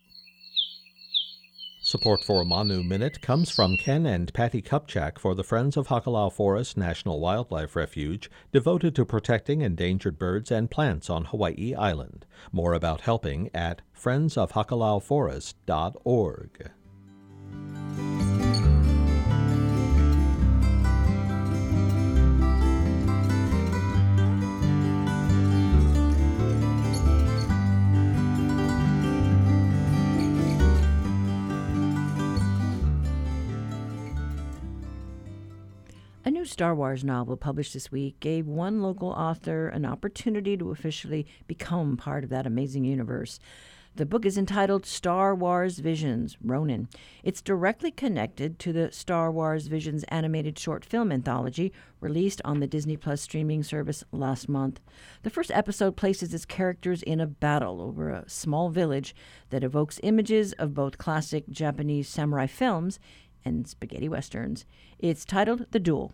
Support 1.92 2.24
for 2.24 2.42
Manu 2.42 2.82
Minute 2.82 3.20
comes 3.20 3.50
from 3.50 3.76
Ken 3.76 4.06
and 4.06 4.32
Patty 4.32 4.62
Kupchak 4.62 5.18
for 5.18 5.34
the 5.34 5.44
Friends 5.44 5.76
of 5.76 5.88
Hakalau 5.88 6.32
Forest 6.32 6.78
National 6.78 7.20
Wildlife 7.20 7.76
Refuge, 7.76 8.30
devoted 8.50 8.96
to 8.96 9.04
protecting 9.04 9.60
endangered 9.60 10.18
birds 10.18 10.50
and 10.50 10.70
plants 10.70 11.10
on 11.10 11.26
Hawaii 11.26 11.74
Island. 11.74 12.24
More 12.50 12.72
about 12.72 13.02
helping 13.02 13.50
at 13.52 13.82
friendsofhakalauforest.org. 13.94 16.70
Star 36.52 36.74
Wars 36.74 37.02
novel 37.02 37.38
published 37.38 37.72
this 37.72 37.90
week 37.90 38.20
gave 38.20 38.46
one 38.46 38.82
local 38.82 39.08
author 39.08 39.68
an 39.68 39.86
opportunity 39.86 40.54
to 40.58 40.70
officially 40.70 41.26
become 41.46 41.96
part 41.96 42.24
of 42.24 42.30
that 42.30 42.46
amazing 42.46 42.84
universe. 42.84 43.38
The 43.96 44.04
book 44.04 44.26
is 44.26 44.36
entitled 44.36 44.84
Star 44.84 45.34
Wars 45.34 45.78
Visions 45.78 46.36
Ronin. 46.44 46.88
It's 47.22 47.40
directly 47.40 47.90
connected 47.90 48.58
to 48.58 48.72
the 48.74 48.92
Star 48.92 49.32
Wars 49.32 49.66
Visions 49.68 50.04
animated 50.08 50.58
short 50.58 50.84
film 50.84 51.10
anthology 51.10 51.72
released 52.00 52.42
on 52.44 52.60
the 52.60 52.66
Disney 52.66 52.98
Plus 52.98 53.22
streaming 53.22 53.62
service 53.62 54.04
last 54.12 54.46
month. 54.46 54.78
The 55.22 55.30
first 55.30 55.50
episode 55.52 55.96
places 55.96 56.34
its 56.34 56.44
characters 56.44 57.02
in 57.02 57.18
a 57.18 57.26
battle 57.26 57.80
over 57.80 58.10
a 58.10 58.28
small 58.28 58.68
village 58.68 59.14
that 59.48 59.64
evokes 59.64 60.00
images 60.02 60.52
of 60.54 60.74
both 60.74 60.98
classic 60.98 61.48
Japanese 61.48 62.10
samurai 62.10 62.46
films 62.46 62.98
and 63.42 63.66
spaghetti 63.66 64.10
westerns. 64.10 64.66
It's 64.98 65.24
titled 65.24 65.66
The 65.70 65.80
Duel. 65.80 66.12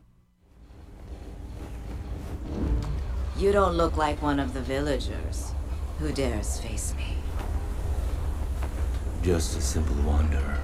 You 3.38 3.52
don't 3.52 3.74
look 3.74 3.96
like 3.96 4.20
one 4.20 4.40
of 4.40 4.52
the 4.52 4.60
villagers. 4.60 5.52
Who 6.00 6.10
dares 6.10 6.58
face 6.58 6.92
me? 6.96 7.16
Just 9.22 9.56
a 9.56 9.60
simple 9.60 9.94
wanderer. 10.02 10.58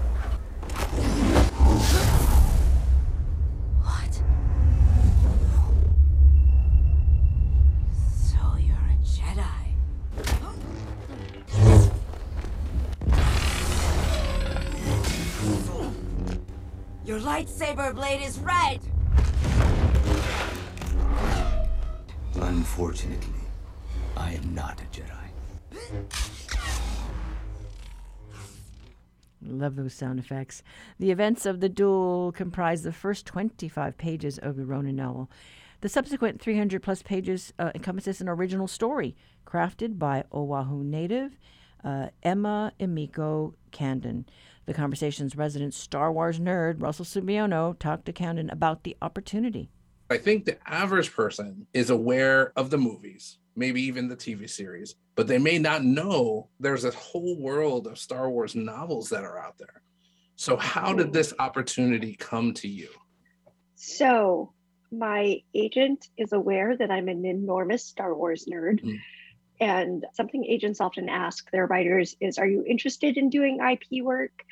What? 3.80 4.22
So 8.26 8.56
you're 8.58 8.74
a 8.74 8.98
Jedi. 9.04 9.64
Your 17.04 17.20
lightsaber 17.20 17.94
blade 17.94 18.20
is 18.20 18.40
red! 18.40 18.80
Unfortunately, 22.44 23.40
I 24.18 24.34
am 24.34 24.54
not 24.54 24.78
a 24.78 24.84
Jedi. 24.94 25.30
Love 29.40 29.76
those 29.76 29.94
sound 29.94 30.18
effects. 30.18 30.62
The 30.98 31.10
events 31.10 31.46
of 31.46 31.60
the 31.60 31.70
duel 31.70 32.32
comprise 32.32 32.82
the 32.82 32.92
first 32.92 33.24
25 33.24 33.96
pages 33.96 34.36
of 34.36 34.56
the 34.56 34.66
Ronin 34.66 34.96
novel. 34.96 35.30
The 35.80 35.88
subsequent 35.88 36.38
300 36.38 36.82
plus 36.82 37.02
pages 37.02 37.54
uh, 37.58 37.70
encompasses 37.74 38.20
an 38.20 38.28
original 38.28 38.68
story 38.68 39.16
crafted 39.46 39.98
by 39.98 40.24
Oahu 40.30 40.84
native 40.84 41.38
uh, 41.82 42.08
Emma 42.22 42.74
Mieko 42.78 43.54
Candon. 43.72 44.26
The 44.66 44.74
conversation's 44.74 45.34
resident 45.34 45.72
Star 45.72 46.12
Wars 46.12 46.38
nerd, 46.38 46.82
Russell 46.82 47.06
Subiono, 47.06 47.78
talked 47.78 48.04
to 48.04 48.12
Candon 48.12 48.50
about 48.50 48.84
the 48.84 48.98
opportunity. 49.00 49.70
I 50.14 50.18
think 50.18 50.44
the 50.44 50.56
average 50.64 51.12
person 51.12 51.66
is 51.74 51.90
aware 51.90 52.52
of 52.54 52.70
the 52.70 52.78
movies, 52.78 53.38
maybe 53.56 53.82
even 53.82 54.06
the 54.06 54.14
TV 54.14 54.48
series, 54.48 54.94
but 55.16 55.26
they 55.26 55.38
may 55.38 55.58
not 55.58 55.82
know 55.82 56.50
there's 56.60 56.84
a 56.84 56.92
whole 56.92 57.36
world 57.40 57.88
of 57.88 57.98
Star 57.98 58.30
Wars 58.30 58.54
novels 58.54 59.08
that 59.08 59.24
are 59.24 59.36
out 59.36 59.58
there. 59.58 59.82
So, 60.36 60.56
how 60.56 60.92
did 60.92 61.12
this 61.12 61.34
opportunity 61.40 62.14
come 62.14 62.54
to 62.54 62.68
you? 62.68 62.90
So, 63.74 64.52
my 64.92 65.40
agent 65.52 66.06
is 66.16 66.32
aware 66.32 66.76
that 66.76 66.92
I'm 66.92 67.08
an 67.08 67.24
enormous 67.24 67.84
Star 67.84 68.14
Wars 68.14 68.46
nerd. 68.48 68.84
Mm. 68.84 68.98
And 69.60 70.06
something 70.12 70.44
agents 70.44 70.80
often 70.80 71.08
ask 71.08 71.50
their 71.50 71.66
writers 71.66 72.14
is 72.20 72.38
Are 72.38 72.46
you 72.46 72.64
interested 72.64 73.16
in 73.16 73.30
doing 73.30 73.58
IP 73.58 74.04
work? 74.04 74.44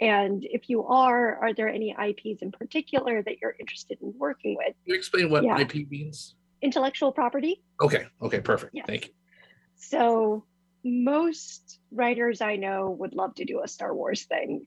And 0.00 0.44
if 0.44 0.68
you 0.68 0.84
are, 0.84 1.36
are 1.42 1.52
there 1.52 1.68
any 1.68 1.90
IPs 1.90 2.42
in 2.42 2.52
particular 2.52 3.22
that 3.22 3.36
you're 3.42 3.56
interested 3.58 3.98
in 4.00 4.14
working 4.16 4.56
with? 4.56 4.68
Can 4.68 4.74
you 4.86 4.94
explain 4.94 5.30
what 5.30 5.42
Yeah. 5.42 5.58
IP 5.58 5.88
means? 5.90 6.36
Intellectual 6.62 7.12
property. 7.12 7.62
Okay, 7.80 8.06
okay, 8.22 8.40
perfect. 8.40 8.72
Yes. 8.74 8.86
Thank 8.86 9.06
you. 9.08 9.12
So, 9.76 10.44
most 10.84 11.80
writers 11.90 12.40
I 12.40 12.56
know 12.56 12.90
would 12.98 13.14
love 13.14 13.34
to 13.36 13.44
do 13.44 13.60
a 13.62 13.68
Star 13.68 13.94
Wars 13.94 14.24
thing, 14.24 14.66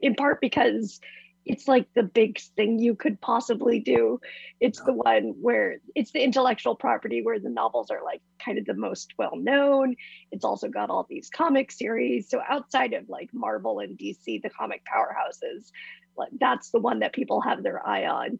in 0.00 0.14
part 0.14 0.40
because 0.40 1.00
it's 1.44 1.66
like 1.66 1.88
the 1.94 2.02
big 2.02 2.40
thing 2.56 2.78
you 2.78 2.94
could 2.94 3.20
possibly 3.20 3.80
do. 3.80 4.20
It's 4.60 4.80
the 4.80 4.92
one 4.92 5.34
where 5.40 5.78
it's 5.94 6.12
the 6.12 6.22
intellectual 6.22 6.76
property 6.76 7.22
where 7.22 7.40
the 7.40 7.50
novels 7.50 7.90
are 7.90 8.02
like 8.04 8.22
kind 8.44 8.58
of 8.58 8.64
the 8.64 8.74
most 8.74 9.12
well 9.18 9.36
known. 9.36 9.96
It's 10.30 10.44
also 10.44 10.68
got 10.68 10.90
all 10.90 11.06
these 11.08 11.30
comic 11.30 11.72
series. 11.72 12.30
So, 12.30 12.40
outside 12.48 12.92
of 12.92 13.08
like 13.08 13.30
Marvel 13.32 13.80
and 13.80 13.98
DC, 13.98 14.42
the 14.42 14.50
comic 14.50 14.82
powerhouses, 14.84 15.70
like 16.16 16.30
that's 16.38 16.70
the 16.70 16.80
one 16.80 17.00
that 17.00 17.12
people 17.12 17.40
have 17.40 17.62
their 17.62 17.86
eye 17.86 18.06
on. 18.06 18.38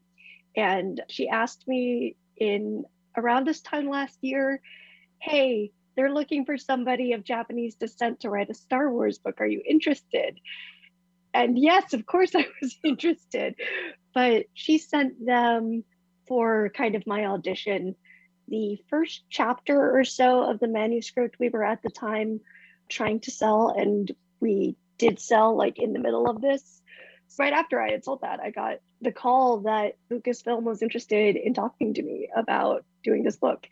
And 0.56 1.00
she 1.08 1.28
asked 1.28 1.66
me 1.66 2.16
in 2.36 2.84
around 3.16 3.46
this 3.46 3.60
time 3.60 3.88
last 3.88 4.18
year, 4.20 4.60
hey, 5.20 5.72
they're 5.96 6.12
looking 6.12 6.44
for 6.44 6.56
somebody 6.56 7.12
of 7.12 7.24
Japanese 7.24 7.74
descent 7.74 8.20
to 8.20 8.30
write 8.30 8.50
a 8.50 8.54
Star 8.54 8.90
Wars 8.90 9.18
book. 9.18 9.40
Are 9.40 9.46
you 9.46 9.62
interested? 9.66 10.38
And 11.34 11.58
yes, 11.58 11.92
of 11.92 12.06
course, 12.06 12.32
I 12.34 12.46
was 12.60 12.78
interested. 12.84 13.54
But 14.14 14.46
she 14.54 14.78
sent 14.78 15.24
them 15.24 15.84
for 16.26 16.70
kind 16.70 16.94
of 16.94 17.06
my 17.06 17.26
audition 17.26 17.94
the 18.48 18.78
first 18.90 19.22
chapter 19.30 19.96
or 19.96 20.04
so 20.04 20.50
of 20.50 20.60
the 20.60 20.68
manuscript 20.68 21.36
we 21.38 21.48
were 21.48 21.64
at 21.64 21.82
the 21.82 21.90
time 21.90 22.40
trying 22.88 23.20
to 23.20 23.30
sell. 23.30 23.70
And 23.70 24.10
we 24.40 24.76
did 24.98 25.18
sell 25.20 25.56
like 25.56 25.78
in 25.78 25.92
the 25.92 25.98
middle 25.98 26.28
of 26.28 26.40
this. 26.40 26.82
Right 27.38 27.52
after 27.54 27.80
I 27.80 27.90
had 27.90 28.04
sold 28.04 28.20
that, 28.20 28.40
I 28.40 28.50
got 28.50 28.80
the 29.00 29.12
call 29.12 29.60
that 29.60 29.96
Lucasfilm 30.10 30.64
was 30.64 30.82
interested 30.82 31.36
in 31.36 31.54
talking 31.54 31.94
to 31.94 32.02
me 32.02 32.28
about 32.36 32.84
doing 33.02 33.22
this 33.22 33.36
book. 33.36 33.66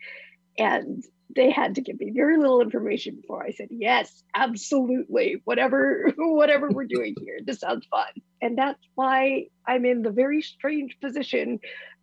And 0.57 1.03
they 1.35 1.51
had 1.51 1.75
to 1.75 1.81
give 1.81 1.99
me 1.99 2.11
very 2.11 2.37
little 2.37 2.61
information 2.61 3.15
before 3.15 3.43
I 3.43 3.51
said, 3.51 3.67
yes, 3.71 4.23
absolutely. 4.35 5.41
Whatever, 5.45 6.11
whatever 6.17 6.69
we're 6.69 6.85
doing 6.85 7.15
here, 7.19 7.39
this 7.45 7.59
sounds 7.59 7.85
fun. 7.87 8.07
And 8.41 8.57
that's 8.57 8.79
why 8.95 9.47
I'm 9.67 9.85
in 9.85 10.01
the 10.01 10.11
very 10.11 10.41
strange 10.41 10.97
position 10.99 11.59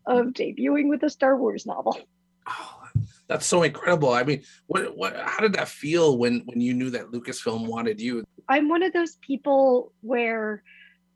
of 0.06 0.26
debuting 0.28 0.88
with 0.88 1.02
a 1.02 1.10
Star 1.10 1.36
Wars 1.36 1.66
novel. 1.66 1.98
Oh, 2.48 2.82
That's 3.26 3.46
so 3.46 3.62
incredible. 3.62 4.10
I 4.10 4.22
mean, 4.22 4.42
what 4.68 4.96
what 4.96 5.14
how 5.16 5.40
did 5.40 5.52
that 5.54 5.68
feel 5.68 6.16
when 6.16 6.42
when 6.46 6.60
you 6.60 6.72
knew 6.72 6.88
that 6.90 7.10
Lucasfilm 7.10 7.66
wanted 7.66 8.00
you? 8.00 8.24
I'm 8.48 8.68
one 8.68 8.82
of 8.82 8.94
those 8.94 9.16
people 9.16 9.92
where 10.00 10.62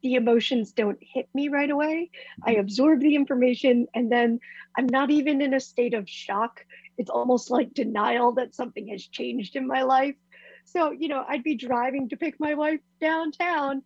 the 0.02 0.14
emotions 0.14 0.72
don't 0.72 0.98
hit 1.00 1.28
me 1.32 1.48
right 1.48 1.70
away. 1.70 2.10
I 2.44 2.54
absorb 2.54 3.00
the 3.00 3.14
information 3.14 3.86
and 3.94 4.10
then 4.12 4.40
I'm 4.76 4.86
not 4.86 5.10
even 5.10 5.40
in 5.40 5.54
a 5.54 5.60
state 5.60 5.94
of 5.94 6.08
shock. 6.08 6.64
It's 6.98 7.10
almost 7.10 7.50
like 7.50 7.74
denial 7.74 8.32
that 8.32 8.54
something 8.54 8.88
has 8.88 9.06
changed 9.06 9.56
in 9.56 9.66
my 9.66 9.82
life. 9.82 10.16
So, 10.64 10.92
you 10.92 11.08
know, 11.08 11.24
I'd 11.26 11.42
be 11.42 11.56
driving 11.56 12.08
to 12.10 12.16
pick 12.16 12.38
my 12.38 12.54
wife 12.54 12.80
downtown 13.00 13.82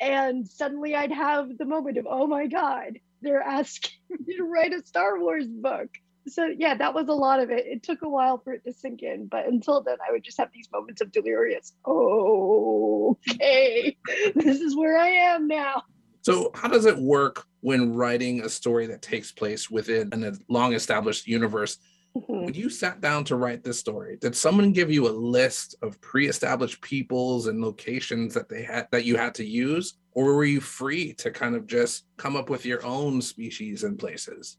and 0.00 0.46
suddenly 0.46 0.94
I'd 0.94 1.12
have 1.12 1.56
the 1.56 1.64
moment 1.64 1.98
of, 1.98 2.06
oh 2.08 2.26
my 2.26 2.46
God, 2.46 2.98
they're 3.22 3.42
asking 3.42 3.92
me 4.10 4.36
to 4.36 4.44
write 4.44 4.72
a 4.72 4.84
Star 4.84 5.18
Wars 5.18 5.46
book. 5.46 5.88
So, 6.26 6.46
yeah, 6.46 6.74
that 6.74 6.94
was 6.94 7.08
a 7.08 7.14
lot 7.14 7.40
of 7.40 7.50
it. 7.50 7.66
It 7.66 7.82
took 7.82 8.00
a 8.02 8.08
while 8.08 8.38
for 8.38 8.54
it 8.54 8.64
to 8.64 8.72
sink 8.72 9.02
in, 9.02 9.26
but 9.26 9.46
until 9.46 9.82
then, 9.82 9.98
I 10.06 10.10
would 10.10 10.24
just 10.24 10.38
have 10.38 10.50
these 10.54 10.68
moments 10.72 11.02
of 11.02 11.12
delirious, 11.12 11.74
oh, 11.84 13.18
okay, 13.30 13.96
this 14.34 14.60
is 14.60 14.74
where 14.74 14.98
I 14.98 15.08
am 15.08 15.46
now. 15.46 15.82
So, 16.22 16.50
how 16.54 16.68
does 16.68 16.86
it 16.86 16.96
work 16.96 17.44
when 17.60 17.94
writing 17.94 18.40
a 18.40 18.48
story 18.48 18.86
that 18.86 19.02
takes 19.02 19.32
place 19.32 19.68
within 19.68 20.24
a 20.24 20.32
long 20.48 20.72
established 20.72 21.26
universe? 21.26 21.76
When 22.14 22.54
you 22.54 22.70
sat 22.70 23.00
down 23.00 23.24
to 23.24 23.36
write 23.36 23.64
this 23.64 23.78
story, 23.78 24.16
did 24.20 24.36
someone 24.36 24.72
give 24.72 24.90
you 24.90 25.08
a 25.08 25.10
list 25.10 25.74
of 25.82 26.00
pre-established 26.00 26.80
peoples 26.80 27.48
and 27.48 27.60
locations 27.60 28.34
that 28.34 28.48
they 28.48 28.62
had 28.62 28.86
that 28.92 29.04
you 29.04 29.16
had 29.16 29.34
to 29.34 29.44
use, 29.44 29.94
or 30.12 30.34
were 30.34 30.44
you 30.44 30.60
free 30.60 31.12
to 31.14 31.32
kind 31.32 31.56
of 31.56 31.66
just 31.66 32.06
come 32.16 32.36
up 32.36 32.48
with 32.48 32.64
your 32.64 32.84
own 32.86 33.20
species 33.20 33.82
and 33.82 33.98
places? 33.98 34.58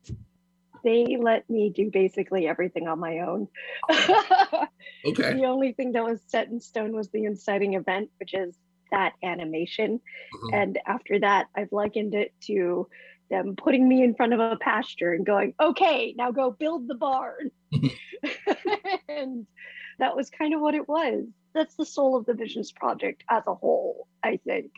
They 0.83 1.17
let 1.19 1.49
me 1.49 1.71
do 1.73 1.89
basically 1.89 2.45
everything 2.45 2.87
on 2.89 2.99
my 2.99 3.19
own. 3.19 3.47
okay. 5.05 5.33
The 5.33 5.45
only 5.45 5.71
thing 5.71 5.93
that 5.93 6.03
was 6.03 6.21
set 6.27 6.49
in 6.49 6.59
stone 6.59 6.93
was 6.93 7.09
the 7.09 7.23
inciting 7.23 7.75
event, 7.75 8.09
which 8.19 8.33
is 8.33 8.57
that 8.91 9.13
animation. 9.23 10.01
Mm-hmm. 10.35 10.53
And 10.53 10.79
after 10.85 11.19
that, 11.19 11.47
I've 11.55 11.71
likened 11.71 12.13
it 12.13 12.33
to 12.47 12.87
them 13.29 13.55
putting 13.55 13.87
me 13.87 14.03
in 14.03 14.15
front 14.15 14.33
of 14.33 14.39
a 14.39 14.57
pasture 14.57 15.13
and 15.13 15.25
going, 15.25 15.53
okay, 15.59 16.13
now 16.17 16.31
go 16.31 16.51
build 16.51 16.87
the 16.87 16.95
barn. 16.95 17.51
and 19.09 19.47
that 19.99 20.15
was 20.15 20.29
kind 20.29 20.53
of 20.53 20.61
what 20.61 20.75
it 20.75 20.87
was. 20.87 21.25
That's 21.53 21.75
the 21.75 21.85
soul 21.85 22.17
of 22.17 22.25
the 22.25 22.33
Visions 22.33 22.71
Project 22.71 23.23
as 23.29 23.43
a 23.47 23.55
whole, 23.55 24.07
I 24.23 24.37
think, 24.37 24.71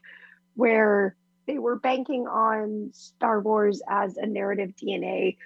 where 0.56 1.16
they 1.48 1.58
were 1.58 1.78
banking 1.78 2.28
on 2.28 2.92
Star 2.94 3.40
Wars 3.40 3.82
as 3.90 4.18
a 4.18 4.26
narrative 4.26 4.74
DNA 4.82 5.38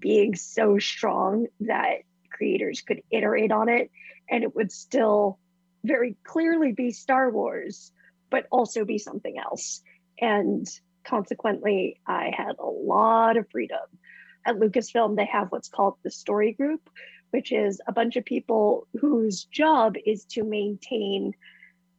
being 0.00 0.34
so 0.34 0.78
strong 0.78 1.46
that 1.60 1.98
creators 2.30 2.80
could 2.80 3.02
iterate 3.10 3.52
on 3.52 3.68
it 3.68 3.90
and 4.28 4.42
it 4.42 4.54
would 4.54 4.72
still 4.72 5.38
very 5.84 6.16
clearly 6.24 6.72
be 6.72 6.92
Star 6.92 7.30
Wars, 7.30 7.92
but 8.30 8.46
also 8.50 8.84
be 8.84 8.98
something 8.98 9.38
else. 9.38 9.82
And 10.20 10.66
consequently, 11.10 12.00
I 12.06 12.32
had 12.34 12.56
a 12.58 12.66
lot 12.66 13.36
of 13.36 13.50
freedom. 13.50 13.80
At 14.46 14.56
Lucasfilm, 14.56 15.16
they 15.16 15.26
have 15.26 15.50
what's 15.50 15.68
called 15.68 15.96
the 16.02 16.10
story 16.10 16.52
group, 16.52 16.88
which 17.30 17.50
is 17.52 17.80
a 17.86 17.92
bunch 17.92 18.16
of 18.16 18.24
people 18.24 18.86
whose 19.00 19.44
job 19.44 19.96
is 20.06 20.24
to 20.26 20.44
maintain 20.44 21.34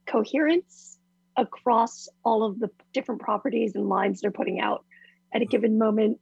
coherence 0.06 0.98
across 1.36 2.08
all 2.24 2.42
of 2.42 2.58
the 2.58 2.70
different 2.92 3.20
properties 3.20 3.74
and 3.74 3.88
lines 3.88 4.20
they're 4.20 4.30
putting 4.30 4.60
out 4.60 4.84
at 5.32 5.42
a 5.42 5.46
given 5.46 5.78
moment. 5.78 6.18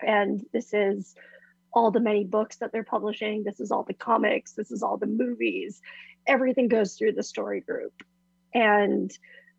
And 0.00 0.44
this 0.52 0.72
is 0.72 1.14
all 1.72 1.90
the 1.90 2.00
many 2.00 2.24
books 2.24 2.56
that 2.58 2.72
they're 2.72 2.84
publishing. 2.84 3.42
This 3.42 3.60
is 3.60 3.70
all 3.70 3.82
the 3.82 3.94
comics. 3.94 4.52
This 4.52 4.70
is 4.70 4.82
all 4.82 4.96
the 4.96 5.06
movies. 5.06 5.82
Everything 6.26 6.68
goes 6.68 6.94
through 6.94 7.12
the 7.12 7.22
story 7.22 7.60
group. 7.60 7.92
And 8.54 9.10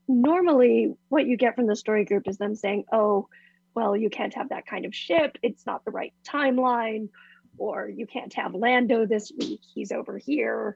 normally 0.10 0.96
what 1.08 1.26
you 1.26 1.38
get 1.38 1.56
from 1.56 1.68
the 1.68 1.76
story 1.76 2.04
group 2.04 2.28
is 2.28 2.38
them 2.38 2.56
saying, 2.56 2.86
oh, 2.92 3.30
well, 3.76 3.96
you 3.96 4.10
can't 4.10 4.34
have 4.34 4.50
that 4.50 4.66
kind 4.66 4.86
of 4.86 4.96
ship. 4.96 5.38
It's 5.42 5.66
not 5.66 5.86
the 5.86 5.92
right 5.92 6.14
timeline. 6.28 7.10
Or 7.58 7.88
you 7.88 8.08
can't 8.08 8.34
have 8.34 8.56
Lando 8.56 9.06
this 9.06 9.32
week. 9.38 9.62
He's 9.74 9.92
over 9.92 10.18
here. 10.18 10.76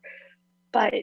But 0.71 0.93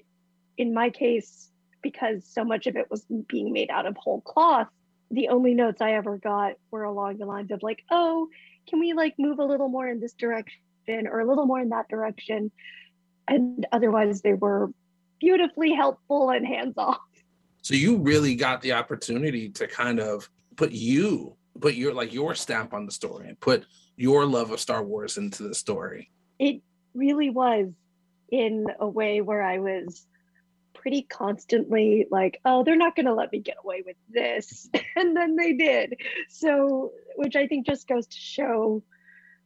in 0.57 0.73
my 0.73 0.91
case, 0.91 1.51
because 1.83 2.25
so 2.25 2.45
much 2.45 2.67
of 2.67 2.77
it 2.77 2.91
was 2.91 3.05
being 3.27 3.53
made 3.53 3.71
out 3.71 3.87
of 3.87 3.97
whole 3.97 4.21
cloth, 4.21 4.69
the 5.11 5.29
only 5.29 5.55
notes 5.55 5.81
I 5.81 5.95
ever 5.95 6.19
got 6.19 6.53
were 6.71 6.85
along 6.85 7.19
the 7.19 7.27
lines 7.27 7.51
of 7.51 7.63
like, 7.63 7.83
oh, 7.91 8.29
can 8.69 8.79
we 8.79 8.93
like 8.93 9.15
move 9.19 9.39
a 9.39 9.45
little 9.45 9.69
more 9.69 9.89
in 9.89 10.01
this 10.01 10.13
direction 10.13 10.61
or 10.89 11.21
a 11.21 11.27
little 11.27 11.47
more 11.47 11.61
in 11.61 11.71
that 11.71 11.89
direction? 11.89 12.53
And 13.27 13.67
otherwise, 13.73 14.23
they 14.23 14.35
were 14.35 14.71
beautifully 15.19 15.73
helpful 15.73 16.31
and 16.31 16.47
hands 16.47 16.75
off. 16.77 17.01
So 17.63 17.75
you 17.75 17.99
really 17.99 18.35
got 18.35 18.63
the 18.63 18.73
opportunity 18.73 19.49
to 19.51 19.67
kind 19.67 20.01
of 20.01 20.29
put 20.57 20.73
you, 20.73 21.37
put 21.61 21.75
your 21.75 21.93
like 21.93 22.13
your 22.13 22.35
stamp 22.35 22.73
on 22.73 22.87
the 22.87 22.93
story 22.93 23.29
and 23.29 23.39
put 23.41 23.65
your 23.97 24.25
love 24.25 24.51
of 24.51 24.61
Star 24.61 24.83
Wars 24.83 25.19
into 25.19 25.43
the 25.43 25.55
story. 25.55 26.11
It 26.39 26.63
really 26.95 27.31
was 27.31 27.69
in 28.31 28.67
a 28.79 28.89
way 28.89 29.21
where 29.21 29.43
I 29.43 29.59
was 29.59 30.07
pretty 30.75 31.03
constantly 31.03 32.07
like, 32.11 32.41
oh, 32.45 32.65
they're 32.65 32.77
not 32.77 32.97
going 32.97 33.07
to 33.07 33.15
let 33.15 33.33
me 33.33 33.41
get 33.41 33.57
away 33.63 33.83
with 33.85 33.97
this. 34.09 34.69
and 34.97 35.17
then 35.17 35.37
they 35.37 35.53
did. 35.53 35.97
So, 36.29 36.93
which 37.17 37.37
I 37.37 37.47
think 37.47 37.67
just 37.67 37.87
goes 37.87 38.07
to 38.07 38.17
show 38.17 38.83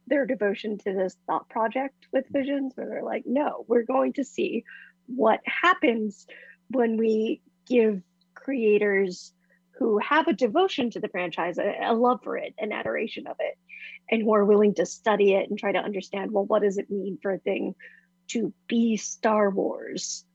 their 0.07 0.25
devotion 0.25 0.77
to 0.77 0.93
this 0.93 1.17
thought 1.25 1.49
project 1.49 2.07
with 2.13 2.25
visions, 2.29 2.73
where 2.75 2.87
they're 2.87 3.03
like, 3.03 3.23
no, 3.25 3.65
we're 3.67 3.83
going 3.83 4.13
to 4.13 4.23
see 4.23 4.63
what 5.07 5.41
happens 5.45 6.27
when 6.69 6.97
we 6.97 7.41
give 7.67 8.01
creators 8.33 9.33
who 9.77 9.97
have 9.99 10.27
a 10.27 10.33
devotion 10.33 10.89
to 10.91 10.99
the 10.99 11.09
franchise, 11.09 11.57
a, 11.57 11.75
a, 11.83 11.93
love 11.93 12.21
for 12.23 12.37
it, 12.37 12.53
an 12.57 12.71
adoration 12.71 13.27
of 13.27 13.35
it, 13.39 13.57
and 14.09 14.21
who 14.21 14.33
are 14.33 14.45
willing 14.45 14.73
to 14.75 14.85
study 14.85 15.33
it 15.33 15.49
and 15.49 15.59
try 15.59 15.71
to 15.71 15.79
understand 15.79 16.31
well, 16.31 16.45
what 16.45 16.61
does 16.61 16.77
it 16.77 16.89
mean 16.89 17.17
for 17.21 17.31
a 17.31 17.39
thing 17.39 17.75
to 18.29 18.53
be 18.67 18.97
Star 18.97 19.49
Wars? 19.49 20.25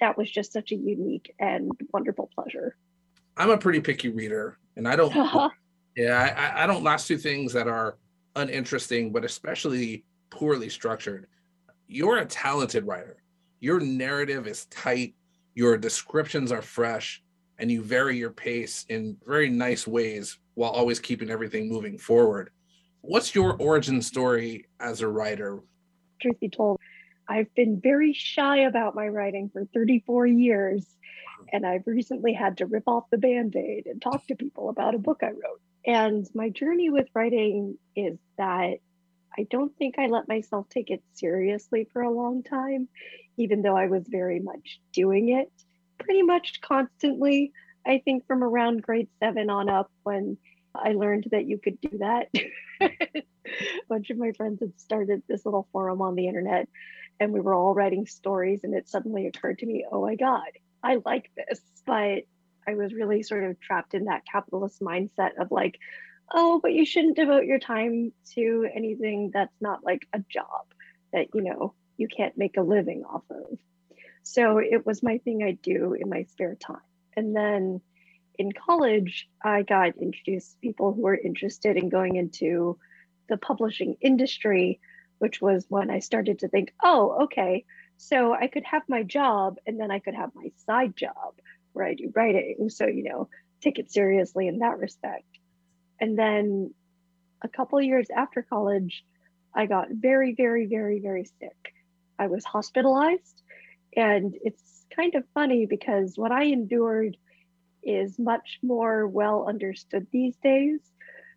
That 0.00 0.18
was 0.18 0.30
just 0.30 0.52
such 0.52 0.70
a 0.70 0.76
unique 0.76 1.34
and 1.38 1.72
wonderful 1.92 2.30
pleasure. 2.34 2.76
I'm 3.36 3.50
a 3.50 3.58
pretty 3.58 3.80
picky 3.80 4.10
reader, 4.10 4.58
and 4.76 4.86
I 4.86 4.96
don't, 4.96 5.14
yeah, 5.96 6.52
I, 6.56 6.64
I 6.64 6.66
don't 6.66 6.84
last 6.84 7.08
two 7.08 7.18
things 7.18 7.52
that 7.54 7.68
are 7.68 7.96
uninteresting, 8.36 9.12
but 9.12 9.24
especially 9.24 10.04
poorly 10.30 10.68
structured. 10.68 11.26
You're 11.86 12.18
a 12.18 12.26
talented 12.26 12.86
writer. 12.86 13.16
Your 13.60 13.80
narrative 13.80 14.46
is 14.46 14.66
tight 14.66 15.14
your 15.58 15.76
descriptions 15.76 16.52
are 16.52 16.62
fresh 16.62 17.20
and 17.58 17.68
you 17.68 17.82
vary 17.82 18.16
your 18.16 18.30
pace 18.30 18.86
in 18.90 19.16
very 19.26 19.50
nice 19.50 19.88
ways 19.88 20.38
while 20.54 20.70
always 20.70 21.00
keeping 21.00 21.30
everything 21.30 21.68
moving 21.68 21.98
forward. 21.98 22.50
What's 23.00 23.34
your 23.34 23.56
origin 23.56 24.00
story 24.00 24.66
as 24.78 25.00
a 25.00 25.08
writer? 25.08 25.58
Truth 26.22 26.38
be 26.38 26.48
told, 26.48 26.78
I've 27.28 27.52
been 27.56 27.80
very 27.80 28.12
shy 28.12 28.58
about 28.58 28.94
my 28.94 29.08
writing 29.08 29.50
for 29.52 29.64
34 29.74 30.28
years, 30.28 30.86
and 31.52 31.66
I've 31.66 31.88
recently 31.88 32.34
had 32.34 32.58
to 32.58 32.66
rip 32.66 32.86
off 32.86 33.10
the 33.10 33.18
band 33.18 33.56
aid 33.56 33.86
and 33.86 34.00
talk 34.00 34.28
to 34.28 34.36
people 34.36 34.68
about 34.68 34.94
a 34.94 34.98
book 34.98 35.22
I 35.24 35.30
wrote. 35.30 35.60
And 35.84 36.24
my 36.34 36.50
journey 36.50 36.88
with 36.88 37.08
writing 37.14 37.78
is 37.96 38.16
that 38.36 38.74
I 39.38 39.46
don't 39.48 39.76
think 39.76 39.98
I 39.98 40.06
let 40.08 40.26
myself 40.26 40.68
take 40.68 40.90
it 40.90 41.02
seriously 41.14 41.86
for 41.92 42.02
a 42.02 42.10
long 42.10 42.42
time, 42.42 42.88
even 43.36 43.62
though 43.62 43.76
I 43.76 43.86
was 43.86 44.04
very 44.08 44.40
much 44.40 44.80
doing 44.92 45.28
it 45.28 45.52
pretty 45.98 46.22
much 46.22 46.60
constantly. 46.60 47.52
I 47.86 48.02
think 48.04 48.26
from 48.26 48.42
around 48.42 48.82
grade 48.82 49.08
seven 49.20 49.48
on 49.48 49.68
up 49.68 49.90
when 50.02 50.38
I 50.74 50.92
learned 50.92 51.28
that 51.30 51.46
you 51.46 51.58
could 51.58 51.80
do 51.80 51.98
that. 51.98 52.28
a 52.80 52.88
bunch 53.88 54.10
of 54.10 54.18
my 54.18 54.32
friends 54.32 54.60
had 54.60 54.78
started 54.80 55.22
this 55.28 55.44
little 55.44 55.68
forum 55.72 56.02
on 56.02 56.14
the 56.14 56.26
internet 56.26 56.68
and 57.20 57.32
we 57.32 57.40
were 57.40 57.54
all 57.54 57.74
writing 57.74 58.06
stories 58.06 58.60
and 58.64 58.74
it 58.74 58.88
suddenly 58.88 59.26
occurred 59.26 59.58
to 59.58 59.66
me, 59.66 59.86
oh 59.90 60.02
my 60.02 60.16
God, 60.16 60.50
I 60.82 60.98
like 61.04 61.30
this. 61.36 61.60
But 61.86 62.24
I 62.66 62.74
was 62.74 62.92
really 62.92 63.22
sort 63.22 63.44
of 63.44 63.58
trapped 63.60 63.94
in 63.94 64.04
that 64.06 64.24
capitalist 64.30 64.80
mindset 64.80 65.40
of 65.40 65.50
like, 65.50 65.78
oh, 66.32 66.60
but 66.62 66.72
you 66.72 66.84
shouldn't 66.84 67.16
devote 67.16 67.44
your 67.44 67.58
time 67.58 68.12
to 68.34 68.68
anything 68.74 69.30
that's 69.32 69.60
not 69.60 69.84
like 69.84 70.06
a 70.12 70.20
job 70.28 70.66
that, 71.12 71.28
you 71.34 71.42
know, 71.42 71.74
you 71.96 72.08
can't 72.08 72.36
make 72.36 72.56
a 72.56 72.62
living 72.62 73.04
off 73.04 73.24
of. 73.30 73.58
So 74.22 74.58
it 74.58 74.84
was 74.84 75.02
my 75.02 75.18
thing 75.18 75.42
I 75.42 75.52
do 75.52 75.94
in 75.94 76.08
my 76.08 76.24
spare 76.24 76.54
time. 76.54 76.76
And 77.16 77.34
then 77.34 77.80
in 78.38 78.52
college, 78.52 79.28
I 79.42 79.62
got 79.62 79.96
introduced 79.96 80.52
to 80.52 80.58
people 80.58 80.92
who 80.92 81.02
were 81.02 81.16
interested 81.16 81.76
in 81.76 81.88
going 81.88 82.16
into 82.16 82.78
the 83.28 83.36
publishing 83.36 83.96
industry, 84.00 84.80
which 85.18 85.40
was 85.40 85.66
when 85.68 85.90
I 85.90 85.98
started 85.98 86.40
to 86.40 86.48
think, 86.48 86.72
oh, 86.82 87.24
okay, 87.24 87.64
so 87.96 88.32
I 88.32 88.46
could 88.46 88.64
have 88.64 88.82
my 88.88 89.02
job 89.02 89.56
and 89.66 89.80
then 89.80 89.90
I 89.90 89.98
could 89.98 90.14
have 90.14 90.30
my 90.34 90.52
side 90.66 90.96
job 90.96 91.34
where 91.72 91.84
I 91.84 91.94
do 91.94 92.12
writing. 92.14 92.70
So, 92.70 92.86
you 92.86 93.02
know, 93.02 93.28
take 93.60 93.78
it 93.78 93.90
seriously 93.90 94.46
in 94.46 94.60
that 94.60 94.78
respect. 94.78 95.37
And 96.00 96.18
then 96.18 96.74
a 97.42 97.48
couple 97.48 97.80
years 97.80 98.08
after 98.14 98.42
college, 98.42 99.04
I 99.54 99.66
got 99.66 99.88
very, 99.90 100.34
very, 100.34 100.66
very, 100.66 101.00
very 101.00 101.24
sick. 101.24 101.74
I 102.18 102.26
was 102.26 102.44
hospitalized. 102.44 103.42
And 103.96 104.36
it's 104.42 104.86
kind 104.94 105.14
of 105.14 105.24
funny 105.34 105.66
because 105.66 106.14
what 106.16 106.32
I 106.32 106.44
endured 106.44 107.16
is 107.82 108.18
much 108.18 108.58
more 108.62 109.06
well 109.06 109.46
understood 109.48 110.06
these 110.12 110.36
days 110.42 110.80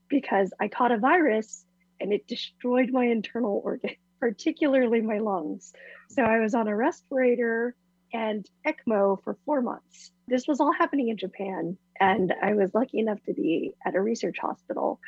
because 0.09 0.51
I 0.59 0.67
caught 0.67 0.91
a 0.91 0.97
virus 0.97 1.65
and 1.99 2.11
it 2.11 2.27
destroyed 2.27 2.89
my 2.91 3.05
internal 3.05 3.61
organ, 3.63 3.95
particularly 4.19 5.01
my 5.01 5.19
lungs. 5.19 5.71
So 6.09 6.23
I 6.23 6.39
was 6.39 6.53
on 6.53 6.67
a 6.67 6.75
respirator 6.75 7.75
and 8.13 8.45
ECMO 8.65 9.23
for 9.23 9.37
four 9.45 9.61
months. 9.61 10.11
This 10.27 10.47
was 10.47 10.59
all 10.59 10.73
happening 10.73 11.09
in 11.09 11.17
Japan. 11.17 11.77
And 12.01 12.33
I 12.41 12.55
was 12.55 12.73
lucky 12.73 12.97
enough 12.97 13.21
to 13.27 13.33
be 13.33 13.75
at 13.85 13.93
a 13.93 14.01
research 14.01 14.39
hospital 14.39 14.99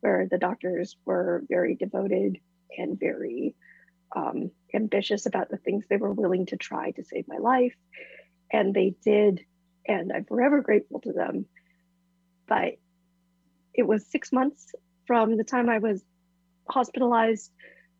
where 0.00 0.26
the 0.28 0.36
doctors 0.36 0.96
were 1.04 1.44
very 1.48 1.76
devoted 1.76 2.40
and 2.76 2.98
very 2.98 3.54
um, 4.16 4.50
ambitious 4.74 5.26
about 5.26 5.48
the 5.48 5.58
things 5.58 5.84
they 5.86 5.96
were 5.96 6.12
willing 6.12 6.46
to 6.46 6.56
try 6.56 6.90
to 6.90 7.04
save 7.04 7.28
my 7.28 7.36
life. 7.36 7.76
And 8.52 8.74
they 8.74 8.96
did. 9.04 9.44
And 9.86 10.12
I'm 10.12 10.24
forever 10.24 10.60
grateful 10.60 10.98
to 11.02 11.12
them. 11.12 11.46
But 12.48 12.78
it 13.72 13.86
was 13.86 14.04
six 14.06 14.32
months 14.32 14.74
from 15.06 15.36
the 15.36 15.44
time 15.44 15.68
I 15.68 15.78
was 15.78 16.02
hospitalized 16.68 17.52